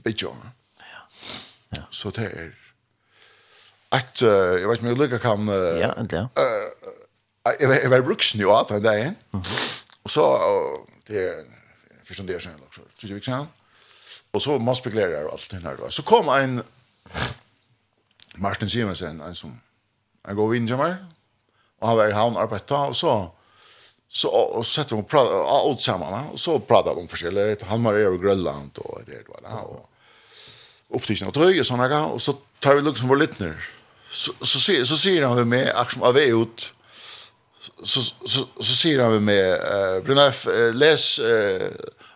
bygge. 0.04 0.30
Ja. 0.78 1.02
ja. 1.76 1.82
Så 1.90 2.10
det 2.10 2.28
er 2.30 2.50
at, 3.92 4.22
uh, 4.22 4.28
jeg 4.60 4.68
vet 4.68 4.78
ikke 4.78 4.86
om 4.86 4.88
jeg 4.88 4.98
lykker 4.98 5.20
kan 5.20 5.48
uh, 5.48 5.54
ja, 5.80 5.90
ja. 6.12 6.22
Uh, 6.38 7.50
jeg, 7.60 7.80
jeg 7.82 7.90
var 7.90 8.04
bruksny 8.06 8.40
jo 8.40 8.54
at 8.56 8.68
den 8.68 8.82
dagen. 8.82 9.16
Mm 9.32 9.40
-hmm. 9.40 9.82
Og 10.04 10.10
så, 10.10 10.22
uh, 10.22 10.86
det 11.08 11.28
er 11.28 11.42
för 12.12 12.16
som 12.16 12.26
det 12.26 12.34
är 12.34 12.40
sen 12.40 12.62
också. 12.66 12.80
Så 12.98 13.06
det 13.06 13.14
vi 13.14 13.20
kan. 13.20 13.46
Och 14.30 14.42
så 14.42 14.58
måste 14.58 14.80
spekulera 14.82 15.26
och 15.26 15.32
allt 15.32 15.50
det 15.50 15.56
här 15.56 15.76
då. 15.76 15.90
Så 15.90 16.02
kom 16.02 16.28
en 16.28 16.62
Martin 18.34 18.70
Simonsen 18.70 19.20
en 19.20 19.34
som 19.34 19.60
en 20.28 20.36
går 20.36 20.56
in 20.56 20.66
jamar. 20.66 21.06
och 21.78 21.88
han 21.88 21.96
var 21.96 22.08
i 22.08 22.12
hamn 22.12 22.36
arbeta 22.36 22.78
och 22.78 22.96
så 22.96 23.30
så 24.08 24.28
och 24.28 24.66
så 24.66 24.72
sätter 24.72 24.96
hon 24.96 25.04
prata 25.04 25.34
åt 25.70 25.82
samman 25.82 26.26
och 26.28 26.40
så 26.40 26.60
pratade 26.60 27.00
de 27.00 27.08
förskilligt 27.08 27.62
han 27.62 27.82
var 27.82 27.94
över 27.94 28.18
Grönland 28.18 28.78
och 28.78 29.00
det 29.06 29.28
var 29.28 29.50
där 29.50 29.64
och 29.64 29.90
upptisen 30.88 31.28
och 31.28 31.34
tröjor 31.34 31.62
såna 31.62 31.88
där 31.88 32.06
och 32.06 32.22
så 32.22 32.32
tar 32.58 32.74
vi 32.74 32.82
liksom 32.82 33.08
vår 33.08 33.16
litner 33.16 33.70
så 34.10 34.32
så 34.40 34.60
ser 34.60 34.84
så 34.84 34.96
ser 34.96 35.22
han 35.22 35.48
med 35.48 35.72
action 35.76 36.02
av 36.02 36.18
ut 36.18 36.74
så 37.82 38.02
så 38.02 38.46
så 38.60 38.76
ser 38.76 38.98
han 38.98 39.24
med 39.24 39.52
eh 39.52 40.02
Brunef 40.04 40.46
läs 40.74 41.18
eh 41.18 41.70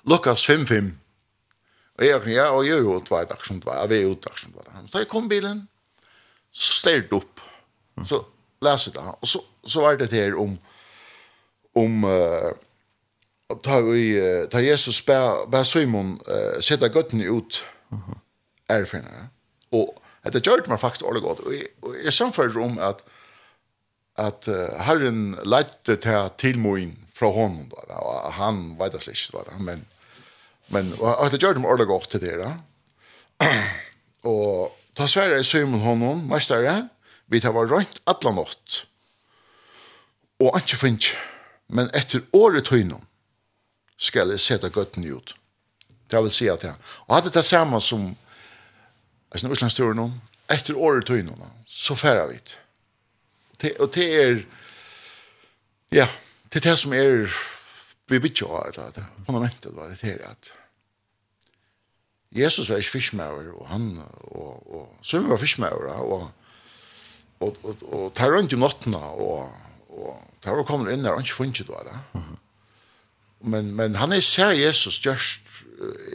Lukas 0.07 0.51
5-5. 0.51 0.93
Og 1.99 2.05
jeg 2.07 2.21
kunne, 2.21 2.35
ja, 2.35 2.47
og 2.55 2.67
jeg 2.67 2.77
er 2.77 2.85
jo 2.85 3.01
tvei 3.03 3.25
dag 3.27 3.43
som 3.47 3.59
tvei, 3.61 3.75
jeg 3.81 3.97
er 3.97 4.05
jo 4.05 4.15
dag 4.23 4.39
som 4.39 4.53
tvei. 4.53 4.83
Så 4.91 5.03
jeg 5.03 5.09
kom 5.11 5.29
bilen, 5.29 5.65
så 6.53 6.77
styrt 6.81 7.15
opp, 7.17 7.41
så 8.07 8.21
leser 8.63 8.95
det. 8.95 9.03
Og 9.03 9.31
så, 9.31 9.41
så 9.67 9.83
var 9.83 9.99
det 9.99 10.13
her 10.13 10.37
om, 10.39 10.55
om, 11.75 12.05
uh, 12.05 12.53
ta, 13.65 13.81
vi, 13.89 14.13
uh, 14.21 14.45
ta 14.53 14.63
Jesus 14.63 15.01
bæ, 15.03 15.17
bæ 15.51 15.65
Simon 15.67 16.15
uh, 16.29 16.61
sette 16.61 16.93
gøttene 16.93 17.27
ut 17.33 17.65
erfrenere. 18.71 19.31
Og 19.75 19.97
det 20.33 20.45
gjør 20.45 20.63
det 20.63 20.71
meg 20.71 20.83
faktisk 20.83 21.07
ordentlig 21.07 21.27
godt. 21.27 21.43
Og 21.49 21.57
jeg, 21.57 21.73
og 21.83 21.99
jeg 22.05 22.15
samfører 22.15 22.63
om 22.63 22.79
at, 22.79 23.03
at 24.23 24.47
uh, 24.53 24.79
Herren 24.87 25.35
lette 25.49 25.99
til 25.99 26.31
tilmoen 26.39 26.95
fra 27.17 27.33
honom, 27.33 27.69
då. 27.69 27.95
og 27.95 28.33
han 28.33 28.77
vet 28.79 28.93
det 28.93 29.09
ikke, 29.09 29.41
da, 29.41 29.59
men 29.59 29.87
Men 30.75 30.93
og 30.99 31.31
det 31.31 31.41
gjør 31.43 31.57
dem 31.57 31.65
ordentlig 31.65 31.91
godt 31.91 32.11
til 32.11 32.23
det 32.25 32.35
da. 32.43 32.53
og 34.27 34.75
ta 34.97 35.07
sverre 35.07 35.41
i 35.41 35.45
Simon 35.45 35.81
honom, 35.85 36.25
mestere, 36.31 36.89
vi 37.27 37.41
tar 37.41 37.55
var 37.55 37.69
rønt 37.71 38.01
atla 38.09 38.33
nått. 38.35 38.85
Og 40.43 40.57
ikke 40.59 40.79
finnes, 40.81 41.13
men 41.69 41.91
etter 41.97 42.25
året 42.37 42.69
tøynom 42.69 43.05
skal 43.97 44.31
jeg 44.33 44.43
sette 44.43 44.71
gøtten 44.73 45.07
ut. 45.09 45.35
Det 46.11 46.21
vil 46.23 46.33
si 46.35 46.49
at 46.53 46.65
jeg, 46.65 46.75
og 47.07 47.17
hadde 47.17 47.33
det 47.35 47.45
samme 47.45 47.81
som 47.83 48.07
jeg 48.07 49.41
snakker 49.41 49.57
Østlands 49.57 49.75
Østlandsturen 49.75 50.03
om, 50.05 50.13
etter 50.53 50.79
året 50.79 51.07
tøynom, 51.09 51.41
så 51.67 51.97
færre 51.99 52.29
vi 52.31 52.39
det. 52.47 53.73
Og 53.81 53.91
det 53.95 54.07
er, 54.21 54.39
ja, 55.93 56.07
det 56.53 56.61
er 56.61 56.71
det 56.71 56.79
som 56.79 56.93
er 56.93 57.27
vi 58.09 58.21
bitch 58.23 58.43
jo 58.43 58.53
alt 58.59 58.79
det. 58.95 59.05
Fundamentet 59.27 59.75
var 59.77 59.91
det 59.91 60.01
her 60.03 60.23
at 60.31 60.53
Jesus 62.37 62.71
var 62.71 62.77
ikke 62.77 62.91
fiskmauer, 62.99 63.53
og 63.55 63.69
han, 63.69 63.99
og, 64.21 64.75
og 64.75 64.99
Sømme 65.03 65.31
var 65.31 65.41
fiskmauer, 65.41 65.93
og, 65.93 66.31
og, 67.41 67.57
og, 67.63 67.77
og 67.83 68.15
tar 68.15 68.35
rundt 68.35 68.53
i 68.53 68.59
nottene, 68.61 68.99
og, 68.99 69.53
og 69.89 70.19
tar 70.45 70.59
og 70.59 70.67
kommer 70.67 70.91
inn 70.93 71.05
der, 71.05 71.15
og 71.15 71.25
ikke 71.25 71.39
funnet 71.39 71.63
det, 71.65 71.87
da. 71.87 72.23
Men, 73.41 73.71
men 73.77 73.95
han 73.95 74.13
er 74.13 74.21
sær 74.25 74.51
Jesus 74.57 74.99
gjørst 75.05 75.43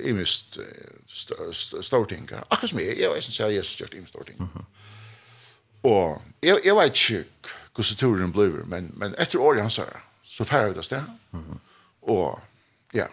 i 0.03 0.11
mist 0.17 0.57
stortinga. 1.81 2.41
Akkurat 2.49 2.69
som 2.69 2.79
jeg, 2.81 2.97
jeg 2.97 3.07
er 3.09 3.25
sær 3.25 3.53
Jesus 3.53 3.77
gjørst 3.79 3.95
i 3.95 4.03
mist 4.03 4.13
stortinga. 4.13 4.47
Og 5.87 6.21
jeg, 6.43 6.59
jeg 6.65 6.75
vet 6.77 7.01
ikke 7.01 7.25
hvordan 7.73 7.97
turen 7.97 8.33
blir, 8.35 8.63
men, 8.69 8.91
men 8.99 9.15
etter 9.21 9.41
året 9.41 9.63
han 9.63 9.73
sier, 9.73 10.01
så 10.27 10.45
færre 10.45 10.69
vi 10.69 10.77
det 10.77 10.85
stedet. 10.85 11.07
Mm 11.31 11.39
-hmm. 11.39 11.59
Og 12.01 12.39
ja, 12.93 13.05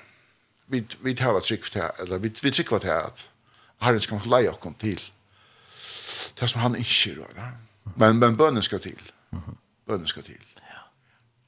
vi, 0.67 0.85
vi 1.05 1.15
tar 1.15 1.33
hva 1.37 1.43
trygg 1.45 1.67
til, 1.73 1.85
eller 1.99 2.19
vi, 2.19 2.33
vi 2.43 2.51
trygg 2.51 2.73
til 2.81 2.95
at 2.95 3.31
Herren 3.85 4.03
skal 4.03 4.27
leie 4.27 4.51
oss 4.51 4.75
til 4.81 5.01
det 6.41 6.51
som 6.51 6.61
han 6.61 6.77
ikke 6.77 7.15
gjør. 7.15 7.33
da. 7.37 7.51
Men, 7.97 8.19
men 8.19 8.37
bønnen 8.37 8.63
skal 8.63 8.81
til. 8.81 9.01
Bønnen 9.87 10.07
skal 10.07 10.23
til. 10.23 10.39
Ja, 10.63 10.85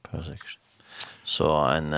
perfekt. 0.03 0.57
Så 1.23 1.47
en, 1.77 1.93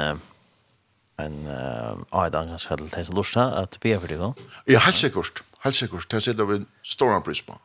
en 1.19 1.47
uh, 1.47 2.01
avdan 2.11 2.47
kan 2.47 2.59
skal 2.59 2.77
til 2.89 3.05
som 3.05 3.15
lort 3.15 3.33
her, 3.35 3.55
at 3.63 3.77
be 3.81 3.99
for 3.99 4.07
deg 4.07 4.43
Ja, 4.69 4.79
helt 4.79 4.97
sikkert. 4.97 5.43
Helt 5.63 5.75
sikkert. 5.75 6.11
Det 6.11 6.23
sitter 6.23 6.45
vi 6.45 6.55
en 6.55 6.67
stor 6.83 7.19
pris 7.19 7.41
på. 7.41 7.57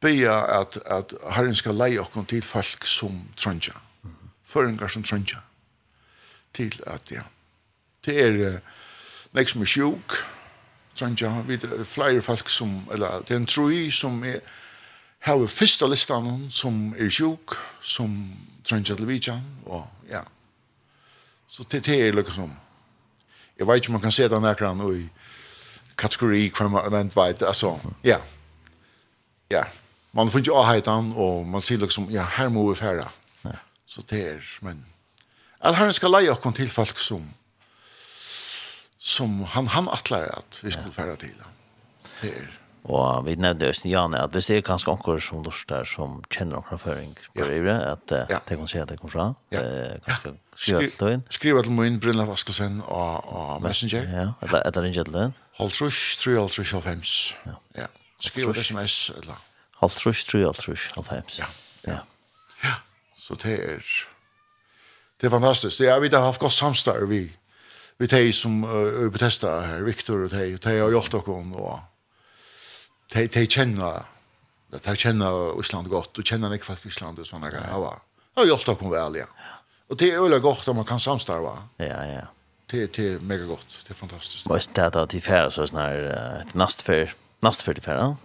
Be 0.00 0.30
at, 0.30 0.78
at 0.86 1.14
Herren 1.34 1.54
skal 1.54 1.74
leie 1.74 2.00
oss 2.00 2.26
til 2.28 2.42
folk 2.42 2.86
som 2.86 3.22
trønner. 3.36 3.80
Føringer 4.44 4.88
som 4.88 5.02
trønner 5.02 5.42
til 6.58 6.74
at, 6.86 7.14
ja, 7.14 7.24
det 8.06 8.18
er 8.22 8.38
uh, 8.42 8.76
nek 9.36 9.50
som 9.50 9.62
er 9.62 9.70
sjuk, 9.70 10.18
trangja, 10.98 11.30
vi 11.46 11.58
er 11.58 11.84
flere 11.86 12.22
folk 12.22 12.50
som, 12.50 12.80
eller 12.92 13.22
det 13.26 13.36
er 13.36 13.42
en 13.42 13.50
troi 13.50 13.88
som 13.94 14.22
er, 14.26 14.40
har 15.26 15.44
fyrsta 15.50 15.86
listan 15.86 16.48
som 16.50 16.92
er 16.98 17.10
sjuk, 17.12 17.54
som 17.82 18.16
trangja 18.66 18.96
til 18.98 19.08
vidjan, 19.08 19.44
og 19.66 19.86
ja, 20.10 20.24
så 21.50 21.64
det, 21.70 21.84
det 21.86 22.00
er 22.02 22.16
lukka 22.16 22.34
som, 22.34 22.52
jeg 23.58 23.66
vet 23.66 23.80
ikke 23.80 23.92
om 23.92 23.98
man 23.98 24.06
kan 24.06 24.14
se 24.14 24.28
den 24.30 24.46
her 24.46 24.92
i 24.94 25.08
kategori, 25.98 26.50
hver 26.56 26.68
man 26.90 27.10
vet, 27.14 27.42
altså, 27.42 27.78
ja, 28.04 28.18
ja, 29.50 29.64
man 30.12 30.30
får 30.30 30.38
ikke 30.38 30.58
avheitan, 30.58 31.12
og 31.16 31.46
man 31.46 31.62
sier 31.62 31.78
liksom, 31.78 32.10
ja, 32.10 32.26
her 32.36 32.48
må 32.48 32.68
vi 32.70 32.78
færa, 32.78 33.08
så 33.86 34.02
det 34.10 34.26
er, 34.34 34.40
men, 34.62 34.84
at 35.60 35.76
Herren 35.76 35.92
skal 35.92 36.14
leie 36.14 36.30
oss 36.32 36.42
til 36.56 36.70
folk 36.70 36.98
som, 37.02 37.26
som 38.98 39.42
han, 39.54 39.66
han 39.74 39.90
atler 39.92 40.30
at 40.36 40.60
vi 40.62 40.70
skulle 40.70 40.92
fære 40.94 41.16
til. 41.16 41.36
Det 42.22 42.32
er. 42.34 42.48
Og 42.88 43.26
vi 43.26 43.34
nevnte 43.36 43.68
Østen 43.68 43.90
Jane, 43.90 44.20
at 44.22 44.32
hvis 44.32 44.46
det 44.48 44.56
er 44.56 44.62
kanskje 44.64 44.92
anker 44.94 45.18
som 45.20 45.42
lort 45.44 45.64
der 45.68 45.84
som 45.84 46.22
kjenner 46.32 46.62
anker 46.62 46.78
føring 46.80 47.10
på 47.34 47.44
ja. 47.44 47.48
Ivre, 47.58 47.74
at 47.90 48.14
uh, 48.14 48.22
ja. 48.30 48.38
det 48.48 48.56
kan 48.58 48.70
se 48.70 48.80
at 48.80 48.88
det 48.88 48.96
kommer 49.00 49.12
fra, 49.12 49.26
ja. 49.52 49.62
det 49.62 50.00
kanskje 50.06 50.32
ja. 50.32 50.36
skriver 50.56 50.94
til 50.98 51.12
inn. 51.16 51.24
Skriver 51.30 51.66
til 51.66 51.74
min 51.76 51.98
Brynla 52.00 52.24
Vaskelsen 52.24 52.80
og, 52.86 53.28
og 53.28 53.62
Messenger. 53.62 54.08
Ja, 54.08 54.26
etter, 54.42 54.62
etter 54.62 54.86
ringer 54.86 55.04
til 55.04 55.18
døgn. 55.18 55.34
Haltrush, 55.58 56.20
3, 56.22 56.38
haltrush, 56.38 56.72
halvfems. 56.74 57.14
Ja. 57.46 57.56
ja. 57.82 57.86
Skriver 58.20 58.56
det 58.56 58.64
sms, 58.64 59.10
eller? 59.20 59.42
Haltrush, 59.82 60.24
3, 60.30 60.44
haltrush, 60.46 60.94
halvfems. 60.94 61.38
Ja. 61.42 61.50
Ja. 61.84 61.92
ja. 61.92 61.98
ja. 62.64 62.74
Så 63.18 63.36
det 63.42 63.58
er 63.58 63.92
det 65.20 65.26
er 65.26 65.30
fantastiskt. 65.30 65.78
Det 65.78 66.00
vet 66.00 66.14
att 66.14 66.20
har 66.20 66.26
haft 66.26 66.40
godt 66.40 66.52
samstarv 66.52 67.08
vi 67.08 67.36
vi 67.98 68.06
tej 68.06 68.32
som 68.32 68.64
uh, 68.64 69.10
på 69.10 69.18
testa 69.18 69.60
här 69.60 69.82
Viktor 69.82 70.24
och 70.24 70.30
tej 70.30 70.58
tej 70.58 70.82
och 70.82 70.92
Jotta 70.92 71.20
kom 71.20 71.52
och 71.52 71.80
tej 73.12 73.28
tej 73.28 73.46
det 74.70 74.86
här 74.86 74.94
känna 74.94 75.52
Island 75.60 75.88
gott 75.88 76.18
och 76.18 76.26
känna 76.26 76.48
nek 76.48 76.64
faktisk 76.64 76.86
Island 76.86 77.18
och 77.18 77.26
såna 77.26 77.50
grejer 77.50 77.78
va. 77.78 78.00
har 78.34 78.46
gjort 78.46 78.78
kom 78.78 78.90
vel, 78.90 79.16
ja. 79.16 79.26
Och 79.88 79.96
det 79.96 80.10
är 80.10 80.20
veldig 80.20 80.42
godt, 80.42 80.68
om 80.68 80.76
man 80.76 80.84
kan 80.84 81.00
samstarva. 81.00 81.58
Ja 81.76 82.06
ja. 82.06 82.26
Det 82.70 82.96
det 82.96 83.22
mega 83.22 83.44
gott. 83.44 83.84
Det 83.86 83.90
er 83.90 83.94
fantastisk. 83.94 84.46
Og 84.46 84.60
det 84.74 84.96
att 84.96 85.10
det 85.10 85.20
färdas 85.20 85.54
så 85.54 85.66
snar 85.66 85.94
ett 86.40 86.54
nästfär 86.54 87.14
nästfär 87.40 87.74
til 87.74 87.82
färdas. 87.82 88.16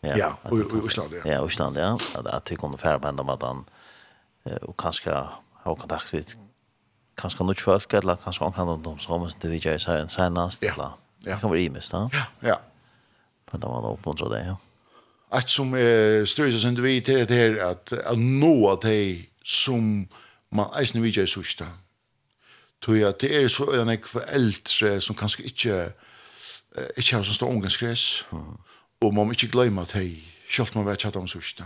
Ja, 0.00 0.16
ja 0.16 0.38
och 0.42 0.86
Island 0.86 1.12
ja. 1.12 1.32
Ja, 1.32 1.46
Island 1.46 1.76
ja. 1.76 1.98
Att 2.14 2.44
det 2.44 2.56
kunne 2.56 2.78
färdas 2.78 3.02
på 3.02 3.08
enda 3.08 3.22
med 3.22 3.34
att 3.34 3.42
han 3.42 3.64
och 4.62 4.76
kanske 4.76 5.10
ha 5.64 5.74
kontakt 5.74 6.12
med 6.12 6.34
kanskje 7.20 7.44
noen 7.44 7.60
folk, 7.60 7.94
eller 7.94 8.16
kanskje 8.24 8.46
omkring 8.46 8.68
noen 8.70 8.98
som 9.00 9.28
som 9.28 9.40
det 9.42 9.50
vil 9.50 9.60
gjøre 9.60 9.82
seg 9.82 10.00
en 10.00 10.12
senest, 10.12 10.64
eller 10.64 10.96
det 11.24 11.36
kan 11.40 11.52
være 11.52 11.68
imest, 11.68 11.92
da. 11.92 12.08
Ja, 12.12 12.26
ja. 12.48 12.56
Men 13.52 13.60
det 13.60 13.68
var 13.68 13.82
noe 13.84 13.96
oppmuntret 13.98 14.32
det, 14.32 14.44
ja. 14.46 14.56
At 15.32 15.50
som 15.50 15.74
er 15.78 16.24
større 16.26 16.58
som 16.58 16.74
du 16.74 16.82
vet, 16.82 17.06
det 17.06 17.30
her, 17.30 17.58
at 17.68 17.92
nå 18.18 18.54
at 18.72 18.82
de 18.82 19.26
som 19.44 20.08
man 20.50 20.72
eisen 20.78 21.02
vil 21.02 21.14
jeg 21.14 21.28
sørste, 21.28 21.68
tror 22.82 22.96
jeg 22.96 23.08
at 23.08 23.20
det 23.20 23.30
er 23.36 23.48
så 23.48 23.68
øyne 23.70 23.98
for 24.06 24.24
eldre 24.26 25.00
som 25.00 25.16
kanskje 25.16 25.44
ikke 25.44 25.92
ikke 26.96 27.16
har 27.16 27.24
sånn 27.26 27.34
stor 27.34 27.50
ungenskres, 27.50 28.24
og 29.00 29.14
man 29.14 29.26
må 29.26 29.34
ikke 29.34 29.50
glemme 29.50 29.82
at 29.82 29.94
de, 29.98 30.20
selv 30.50 30.70
om 30.70 30.80
man 30.80 30.92
vet 30.92 31.02
ikke 31.04 31.18
at 31.18 31.58
de. 31.58 31.64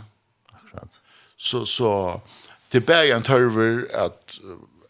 Akkurat. 0.55 1.01
Så, 1.37 1.65
så 1.69 2.21
det 2.75 2.83
er 2.83 2.87
bare 2.87 3.17
en 3.17 3.23
tørver 3.23 3.85
at, 3.95 4.39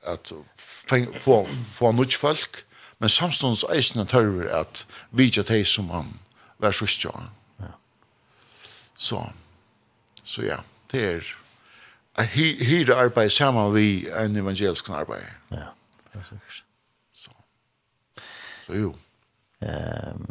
at 0.02 0.32
feng, 0.56 1.10
få 1.20 1.42
få 1.76 1.92
mycket 1.92 2.16
folk 2.20 2.64
men 2.98 3.08
samstundes 3.08 3.64
är 3.64 3.98
en 3.98 4.06
törver 4.06 4.60
att 4.60 4.86
vidja 5.10 5.42
dig 5.42 5.64
som 5.64 5.90
han 5.90 6.18
var 6.56 6.72
så 6.72 6.86
stjärn. 6.86 7.28
Ja. 7.56 7.64
Så 8.96 9.32
så 10.24 10.42
ja, 10.42 10.56
det 10.90 11.04
är 11.04 11.36
att 12.14 12.26
hyre 12.26 12.96
arbeid 12.96 13.32
sammen 13.32 13.74
vi 13.74 14.10
en 14.10 14.36
evangelisk 14.36 14.90
arbeid. 14.90 15.26
Ja, 15.48 15.74
det 16.12 16.18
er 16.18 16.22
sikkert. 16.22 16.64
Så. 17.12 17.30
Så 18.66 18.74
jo. 18.74 18.94
Ehm, 19.60 20.26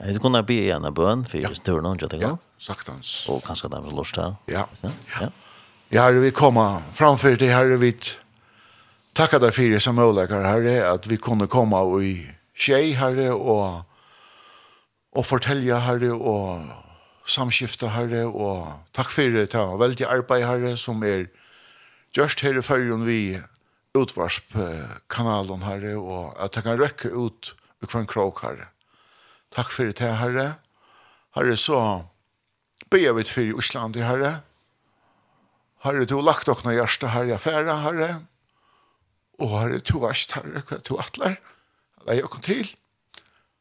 um, 0.00 0.12
det 0.12 0.20
kunne 0.20 0.42
bli 0.42 0.70
en 0.70 0.94
bøn 0.94 1.24
for 1.24 1.38
ja. 1.38 1.48
turen, 1.64 1.94
ikke 1.94 2.06
det? 2.06 2.20
Ja, 2.22 2.36
saktans. 2.58 3.28
Og 3.28 3.42
kanskje 3.42 3.68
det 3.68 3.78
er 3.78 3.90
lort 3.90 4.16
Ja, 4.16 4.34
ja. 4.48 4.90
ja. 5.20 5.28
Ja, 5.94 6.02
herre, 6.02 6.20
vi 6.20 6.30
kommer 6.30 6.82
framför 6.92 7.36
dig, 7.36 7.48
herre, 7.48 7.76
vi 7.76 7.96
tackar 9.12 9.40
dig 9.40 9.52
för 9.52 9.62
det 9.62 9.80
som 9.80 9.94
möjligheter, 9.94 10.42
herre, 10.42 10.90
att 10.90 11.06
vi 11.06 11.16
kunde 11.16 11.46
komma 11.46 11.80
och 11.80 12.02
i 12.02 12.30
tjej, 12.54 12.92
herre, 12.92 13.30
och, 13.30 13.82
och 15.12 15.26
fortälja, 15.26 15.78
herre, 15.78 16.12
och 16.12 16.60
samskifta, 17.26 17.86
herre, 17.86 18.24
och 18.24 18.66
tack 18.90 19.10
för 19.10 19.30
det, 19.30 19.46
ta 19.46 19.76
väldigt 19.76 20.06
arbete, 20.06 20.46
herre, 20.46 20.76
som 20.76 21.02
är 21.02 21.28
just 22.16 22.40
här 22.40 22.58
i 22.58 22.62
färgen 22.62 23.04
vi 23.04 23.40
utvarskanalen, 23.98 25.62
herre, 25.62 25.96
och 25.96 26.44
att 26.44 26.54
jag 26.54 26.64
kan 26.64 26.78
räcka 26.78 27.08
ut 27.08 27.54
ur 27.80 27.96
en 27.96 28.06
krok, 28.06 28.42
herre. 28.42 28.66
Tack 29.54 29.72
för 29.72 29.84
det, 29.84 30.00
herre. 30.00 30.52
Herre, 31.34 31.56
så 31.56 32.04
ber 32.90 33.12
vi 33.12 33.24
för 33.24 33.58
Island, 33.58 33.96
herre, 33.96 34.06
herre, 34.06 34.36
Herre, 35.84 36.06
du 36.06 36.14
har 36.14 36.22
lagt 36.22 36.48
okna 36.48 36.72
hjärsta 36.74 37.06
här 37.06 37.26
i 37.26 37.32
affära, 37.32 37.74
Herre. 37.74 38.16
Och 39.38 39.48
Herre, 39.48 39.80
du 39.84 39.98
varst, 39.98 40.32
Herre, 40.32 40.62
du 40.84 40.98
attlar. 40.98 41.40
Lägg 42.06 42.24
okna 42.24 42.40
till. 42.40 42.68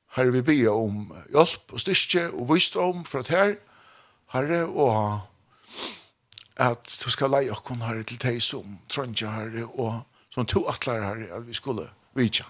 Herre, 0.08 0.32
vi 0.32 0.42
ber 0.42 0.70
om 0.70 1.18
hjälp 1.34 1.74
och 1.74 1.82
styrke 1.82 2.30
och 2.30 2.56
visdom 2.56 3.04
för 3.04 3.20
att 3.20 3.28
här, 3.28 3.58
Herre, 4.28 4.64
och 4.64 5.20
att 6.56 7.02
du 7.04 7.12
ska 7.12 7.28
lägga 7.28 7.52
okna, 7.52 7.86
Herre, 7.86 8.04
till 8.04 8.18
dig 8.18 8.42
som 8.42 8.78
tröntja, 8.88 9.30
Herre, 9.30 9.64
och 9.64 9.94
som 10.30 10.46
du 10.46 10.68
attlar, 10.68 11.00
Herre, 11.00 11.36
att 11.36 11.44
vi 11.44 11.54
skulle 11.54 11.88
vidja. 12.14 12.46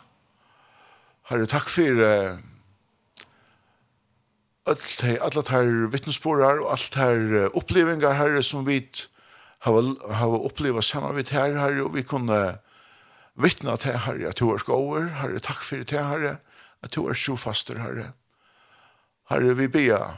Herre, 1.24 1.47
takk 1.47 1.69
for 1.69 1.97
uh, 1.97 2.38
alt, 4.69 5.03
alla 5.21 5.41
tar 5.41 5.89
vittnesborar 5.89 6.61
og 6.61 6.71
alt 6.71 6.91
tar 6.91 7.17
uh, 7.17 7.49
opplevingar, 7.57 8.13
Herre, 8.13 8.43
som 8.43 8.65
vi 8.65 8.84
har 9.64 10.14
har 10.14 10.45
upplevt 10.45 10.84
samma 10.84 11.11
vid 11.11 11.30
her 11.30 11.53
här 11.55 11.82
och 11.82 11.97
vi 11.97 12.03
kunde 12.03 12.59
vittna 13.34 13.78
till 13.78 13.95
herre 13.95 14.30
att 14.30 14.36
du 14.36 14.49
er 14.53 14.57
skoer 14.57 15.05
herre 15.07 15.39
tack 15.39 15.64
för 15.64 15.78
det 15.78 16.03
herre 16.03 16.38
att 16.84 16.91
du 16.91 17.05
er 17.09 17.14
så 17.14 17.38
faster 17.38 17.76
herre 17.80 18.11
herre 19.30 19.53
vi 19.53 19.68
ber 19.68 20.18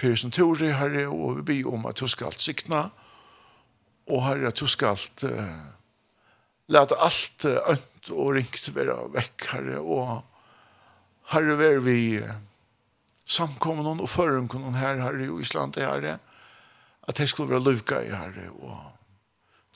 för 0.00 0.16
som 0.16 0.30
tror 0.30 0.56
det 0.56 0.72
herre 0.72 1.06
och 1.06 1.38
vi 1.38 1.42
ber 1.42 1.74
om 1.74 1.86
att 1.86 1.96
du 1.96 2.08
skal 2.08 2.32
sikna 2.32 2.90
och 4.06 4.22
herre 4.22 4.48
att 4.48 4.54
du 4.54 4.66
skal 4.66 4.96
uh, 5.24 5.66
låta 6.68 6.94
allt 6.94 7.44
uh, 7.44 7.56
önt 7.68 8.08
och 8.08 8.34
ringt 8.34 8.68
vera 8.68 8.96
vekk 9.08 9.52
herre 9.52 9.78
och 9.78 10.22
herre 11.26 11.56
ver 11.56 11.78
vi 11.78 12.24
samkomna 13.24 14.02
och 14.02 14.10
förrun 14.10 14.48
kon 14.48 14.74
her 14.74 14.96
herre 14.96 15.24
i 15.24 15.40
Island 15.40 15.76
herre 15.76 16.06
her 16.06 16.18
at 17.08 17.18
jeg 17.18 17.28
skulle 17.28 17.50
være 17.50 17.62
lyvga 17.62 18.00
i 18.02 18.10
herre, 18.10 18.50
og 18.58 18.78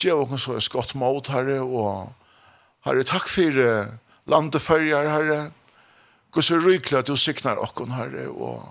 djeva 0.01 0.25
okken 0.25 0.41
så 0.41 0.57
et 0.57 0.69
godt 0.69 0.95
mot 0.95 1.27
herre, 1.31 1.61
og 1.61 2.13
herre, 2.85 3.03
takk 3.07 3.29
for 3.31 3.63
landeførjar 4.31 5.09
herre, 5.09 5.41
Guds 6.31 6.47
så 6.47 6.59
rykla 6.63 7.01
at 7.01 7.07
du 7.07 7.15
siknar 7.19 7.59
okken 7.59 7.91
herre, 7.91 8.29
og 8.29 8.63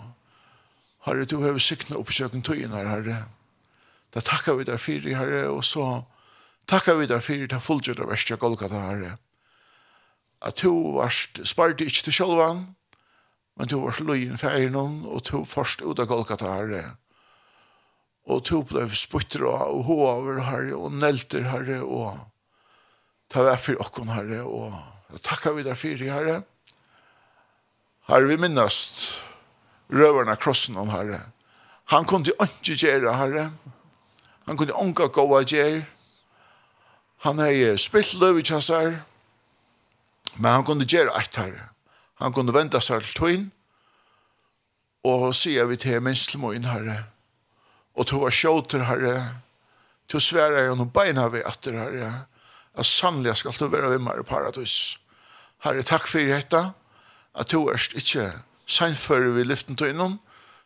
herre, 1.06 1.24
du 1.28 1.42
har 1.42 1.58
sikna 1.60 1.98
oppsøkken 2.00 2.42
tøyen 2.42 2.72
her, 2.72 2.88
herre. 2.88 3.24
Da 4.14 4.20
takkar 4.24 4.56
vi 4.58 4.64
der 4.64 4.80
fyrir 4.80 5.16
herre, 5.16 5.48
og 5.50 5.64
så 5.64 6.02
takkar 6.68 6.98
vi 6.98 7.06
der 7.06 7.20
fyrir 7.20 7.48
til 7.48 7.60
fullgjørt 7.60 8.00
av 8.00 8.08
verste 8.10 8.36
Golgata 8.40 8.80
herre, 8.88 9.16
at 10.40 10.62
du 10.62 10.96
varst 10.96 11.42
spart 11.44 11.80
ikke 11.84 12.06
til 12.06 12.16
sjølvan, 12.16 12.64
men 13.60 13.68
du 13.68 13.76
varst 13.84 14.00
løyen 14.00 14.40
for 14.40 14.56
og 15.04 15.20
du 15.28 15.44
forst 15.44 15.82
ut 15.82 16.00
av 16.00 16.08
Golgata 16.08 16.48
herre, 16.48 16.96
og 18.28 18.44
to 18.44 18.60
ble 18.66 18.84
spytter 18.94 19.46
og 19.48 19.84
hå 19.88 19.96
over 20.06 20.42
herre 20.44 20.76
og 20.76 20.92
nelter 20.92 21.46
herre 21.48 21.80
og 21.84 22.18
ta 23.32 23.44
vær 23.46 23.60
for 23.60 23.80
okken 23.80 24.10
herre 24.12 24.42
og 24.44 24.76
takka 25.24 25.54
vi 25.56 25.64
der 25.66 25.78
fyrir 25.78 26.12
herre 26.12 26.40
herre 28.10 28.28
vi 28.28 28.38
minnast 28.40 29.22
røverna 29.90 30.36
krossen 30.36 30.76
om 30.80 30.92
herre 30.92 31.22
han 31.90 32.06
kunne 32.06 32.34
ikke 32.36 32.76
gjøre 32.76 33.16
herre 33.16 33.50
han 34.46 34.56
kunne 34.56 34.74
ikke 34.74 35.08
gå 35.08 35.26
gåa 35.28 35.44
gjøre. 35.46 35.84
Han 37.22 37.38
hei 37.38 37.76
spilt 37.78 38.14
løy 38.18 38.40
i 38.40 38.42
kjassar 38.42 38.94
men 40.36 40.52
han 40.52 40.64
kunne 40.64 40.86
gjøre 40.88 41.16
et 41.20 41.36
herre 41.36 41.70
han 42.20 42.32
kunne 42.36 42.54
venda 42.54 42.80
seg 42.84 43.02
til 43.04 43.16
tøyn 43.16 43.48
og 45.08 45.30
sier 45.34 45.64
vi 45.64 45.76
til 45.80 46.02
minst 46.04 46.30
til 46.30 46.68
herre 46.68 47.04
og 47.94 48.06
to 48.06 48.20
var 48.22 48.34
sjåter 48.34 48.84
herre, 48.86 49.14
to 50.08 50.20
sværa 50.22 50.64
jeg 50.64 50.76
noen 50.76 50.92
beina 50.94 51.26
ved 51.30 51.46
atter 51.46 51.76
herre, 51.78 52.10
at 52.74 52.86
sannelig 52.86 53.36
skal 53.40 53.56
du 53.58 53.66
være 53.70 53.90
ved 53.94 54.02
meg 54.02 54.20
i 54.20 54.26
paradis. 54.26 54.98
Herre, 55.64 55.82
takk 55.86 56.06
for 56.08 56.24
dette, 56.24 56.62
at 57.34 57.50
to 57.50 57.64
erst 57.70 57.94
ikke 57.98 58.30
seinfører 58.70 59.34
vi 59.36 59.44
lyften 59.44 59.76
til 59.76 59.92
innom, 59.92 60.18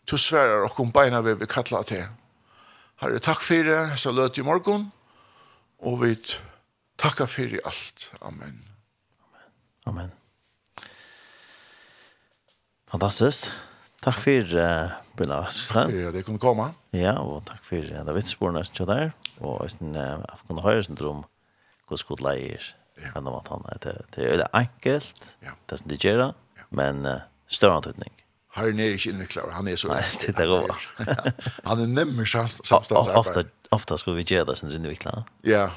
to 0.06 0.16
sværa 0.20 0.62
og 0.64 0.80
om 0.80 0.92
beina 0.92 1.22
ved 1.24 1.40
vi 1.40 1.48
kattla 1.50 1.82
til. 1.88 2.04
Herre, 3.02 3.18
takk 3.18 3.42
for 3.42 3.66
det, 3.66 3.98
så 4.00 4.12
løt 4.12 4.38
i 4.38 4.46
morgen, 4.46 4.90
og 5.78 6.02
vi 6.04 6.14
takkar 6.98 7.26
for 7.26 7.56
alt. 7.64 8.12
Amen. 8.22 8.60
Amen. 9.24 9.50
Amen. 9.86 10.12
Fantastiskt. 12.90 13.50
Takk 14.05 14.18
for 14.20 14.57
uh, 14.61 14.90
Brynna 15.16 15.38
Takk 15.48 15.88
for 15.88 16.09
at 16.11 16.16
jeg 16.18 16.24
kunne 16.26 16.40
komme. 16.42 16.66
Ja, 16.92 17.14
og 17.22 17.46
takk 17.48 17.62
for 17.64 17.80
uh, 17.80 18.02
David 18.05 18.28
Sporene 18.28 18.61
som 18.66 18.88
der. 18.90 19.14
Og 19.40 19.62
jeg 19.64 19.94
uh, 19.96 20.24
kunne 20.44 20.64
høre 20.64 20.82
sin 20.84 20.98
drøm 20.98 21.22
hvordan 21.88 22.09
god 22.11 22.24
leier. 22.26 22.66
Ja. 23.00 23.14
Men 23.14 23.30
om 23.30 23.38
at 23.38 23.48
han 23.50 23.64
er 23.72 23.80
det, 23.80 23.94
det 24.14 24.24
er 24.24 24.34
veldig 24.34 24.50
enkelt, 24.62 25.24
ja. 25.46 25.57
det 25.70 25.80
som 25.80 25.88
de 25.88 25.98
gjør, 25.98 26.20
ja. 26.28 26.66
men 26.70 27.00
uh, 27.09 27.24
større 27.48 27.80
antydning. 27.80 28.12
Her 28.55 28.70
er 28.70 28.76
nere 28.76 28.94
ikke 28.94 29.11
innviklet, 29.11 29.50
han 29.50 29.66
er 29.72 29.80
så... 29.80 29.88
Nei, 29.90 30.05
det 30.22 30.28
er 30.30 30.52
det 30.52 31.09
Han 31.66 31.80
er 31.82 31.88
nemmer 31.90 32.28
samstadsarbeid. 32.28 33.50
Ofta 33.74 33.98
skulle 33.98 34.20
vi 34.20 34.28
gjøre 34.28 34.46
det 34.52 34.61
som 34.61 34.70
innviklar. 34.70 35.24
Ja, 35.42 35.70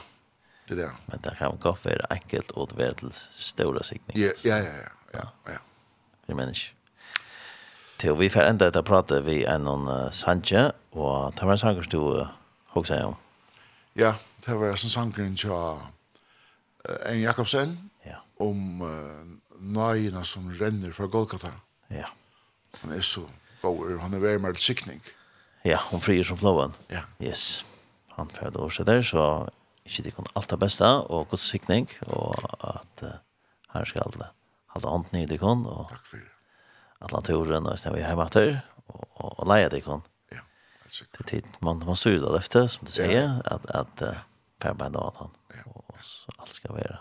det 0.69 0.77
er 0.77 0.83
det. 0.83 0.91
Men 1.07 1.23
det 1.25 1.33
kan 1.39 1.57
godt 1.63 1.87
være 1.87 2.05
enkelt 2.13 2.53
og 2.53 2.69
det 2.69 2.77
være 2.83 2.99
til 3.01 3.15
større 3.33 3.81
sikning. 3.87 4.19
Ja, 4.19 4.35
ja, 4.45 4.61
ja, 4.61 4.75
ja. 4.83 4.91
ja. 5.15 5.23
ja. 5.23 5.25
ja. 5.55 5.57
ja. 5.57 6.43
ja. 6.43 6.43
ja. 6.43 6.76
Til 7.97 8.13
vi 8.19 8.29
får 8.29 8.45
enda 8.45 8.67
etter 8.69 8.83
prate 8.85 9.23
vi 9.25 9.39
er 9.49 9.57
noen 9.57 9.87
uh, 9.89 10.09
sanje, 10.13 10.67
og 10.93 11.33
det 11.33 11.47
var 11.47 11.55
en 11.55 11.61
sanger 11.61 11.87
du 11.89 12.01
uh, 12.13 12.27
hoksa 12.75 12.99
om. 13.07 13.15
Ja, 13.97 14.13
det 14.45 14.53
var 14.59 14.75
en 14.75 14.93
sanger 14.93 15.31
til 15.33 15.49
uh, 15.49 15.81
en 17.09 17.21
Jakobsen 17.23 17.73
ja. 18.05 18.21
om 18.39 18.83
uh, 18.85 19.25
nøyene 19.57 20.21
som 20.25 20.45
renner 20.59 20.93
fra 20.93 21.09
Golgata. 21.09 21.55
Ja. 21.89 22.05
Han 22.83 22.93
er 22.93 23.01
så 23.01 23.25
god, 23.63 23.97
han 24.03 24.13
er 24.13 24.21
veldig 24.21 24.45
mer 24.45 24.61
sikning. 24.61 25.01
Ja, 25.65 25.81
hun 25.89 26.03
frier 26.03 26.23
som 26.23 26.37
flåen. 26.37 26.77
Ja. 26.93 27.07
Yes. 27.17 27.65
Han 28.13 28.29
får 28.29 28.53
det 28.53 28.61
også 28.61 28.85
der, 28.85 29.01
så 29.01 29.47
ikke 29.85 30.03
det 30.05 30.15
kan 30.15 30.33
alt 30.35 30.49
det 30.53 30.59
beste, 30.61 30.85
og 30.85 31.29
god 31.33 31.41
sikning, 31.41 31.89
og 32.13 32.37
at 32.61 33.07
uh, 33.09 33.19
her 33.73 33.89
skal 33.89 34.05
alle 34.05 34.33
holde 34.75 34.97
hånden 34.99 35.23
i 35.23 35.25
det 35.25 35.41
kan. 35.41 35.65
Og... 35.65 35.87
Takk 35.89 36.05
for 36.05 36.21
det. 36.21 36.36
Atlanturen 36.99 37.65
och 37.65 37.79
sen 37.79 37.93
vi 37.93 38.01
hemma 38.01 38.27
där 38.27 38.65
och 38.75 39.07
och, 39.17 39.39
och 39.39 39.47
leja 39.47 39.69
det 39.69 39.81
kon. 39.81 40.01
Ja. 40.29 40.41
Det 41.17 41.23
tid 41.23 41.45
man 41.59 41.85
man 41.85 41.95
styr 41.95 42.19
det 42.19 42.37
efter 42.37 42.67
som 42.67 42.85
du 42.85 42.91
säger 42.91 43.41
att 43.45 43.65
att 43.65 44.01
uh, 44.01 44.17
per 44.59 44.73
bandat 44.73 45.15
han. 45.17 45.29
Ja. 45.49 45.71
Och 45.71 46.03
så 46.03 46.31
allt 46.37 46.49
ska 46.49 46.73
vara. 46.73 46.99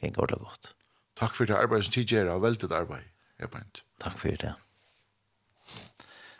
Kan 0.00 0.12
gå 0.12 0.26
det 0.26 0.36
gott. 0.36 0.74
Tack 1.14 1.34
för 1.34 1.46
det 1.46 1.58
arbetet 1.58 1.84
som 1.84 1.92
tidigare 1.92 2.28
har 2.28 2.40
väldigt 2.40 2.72
arbete. 2.72 3.04
Ja, 3.36 3.46
pant. 3.46 3.84
Tack 3.98 4.18
för 4.18 4.28
det. 4.28 4.54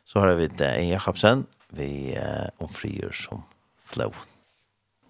Så 0.04 0.20
har 0.20 0.34
vi 0.34 0.46
det 0.46 0.74
en 0.74 0.88
Jakobsen 0.88 1.46
vi 1.68 2.16
eh, 2.16 2.48
om 2.56 2.68
frier 2.68 3.12
som 3.12 3.42
flow. 3.84 4.14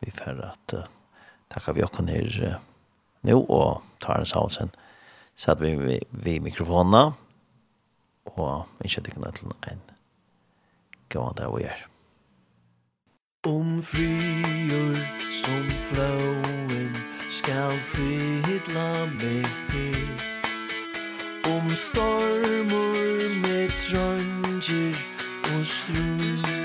Vi 0.00 0.10
får 0.10 0.40
att 0.40 0.74
uh, 0.74 0.84
tacka 1.48 1.72
vi 1.72 1.84
också 1.84 2.02
ner 2.02 2.44
uh, 2.44 2.56
nu 3.20 3.34
och 3.34 3.82
tar 3.98 4.18
en 4.18 4.26
sausen 4.26 4.70
så 5.36 5.52
att 5.52 5.60
vi 5.60 5.74
vi, 5.74 6.04
vi 6.10 6.40
mikrofonerna 6.40 7.14
og 8.36 8.66
ikke 8.84 9.00
det 9.00 9.12
kan 9.12 9.32
til 9.32 9.46
en 9.72 9.80
gav 11.08 11.34
det 11.36 11.48
vi 11.54 11.62
gjør. 11.62 11.86
Om 13.46 13.82
frier 13.82 14.98
som 15.42 15.68
flåen 15.88 16.96
skal 17.30 17.78
fylla 17.94 19.06
meg 19.14 19.46
her 19.70 20.24
Om 21.56 21.70
stormor 21.74 23.28
med 23.42 23.70
trønger 23.86 24.98
og 25.54 25.66
strur 25.66 26.57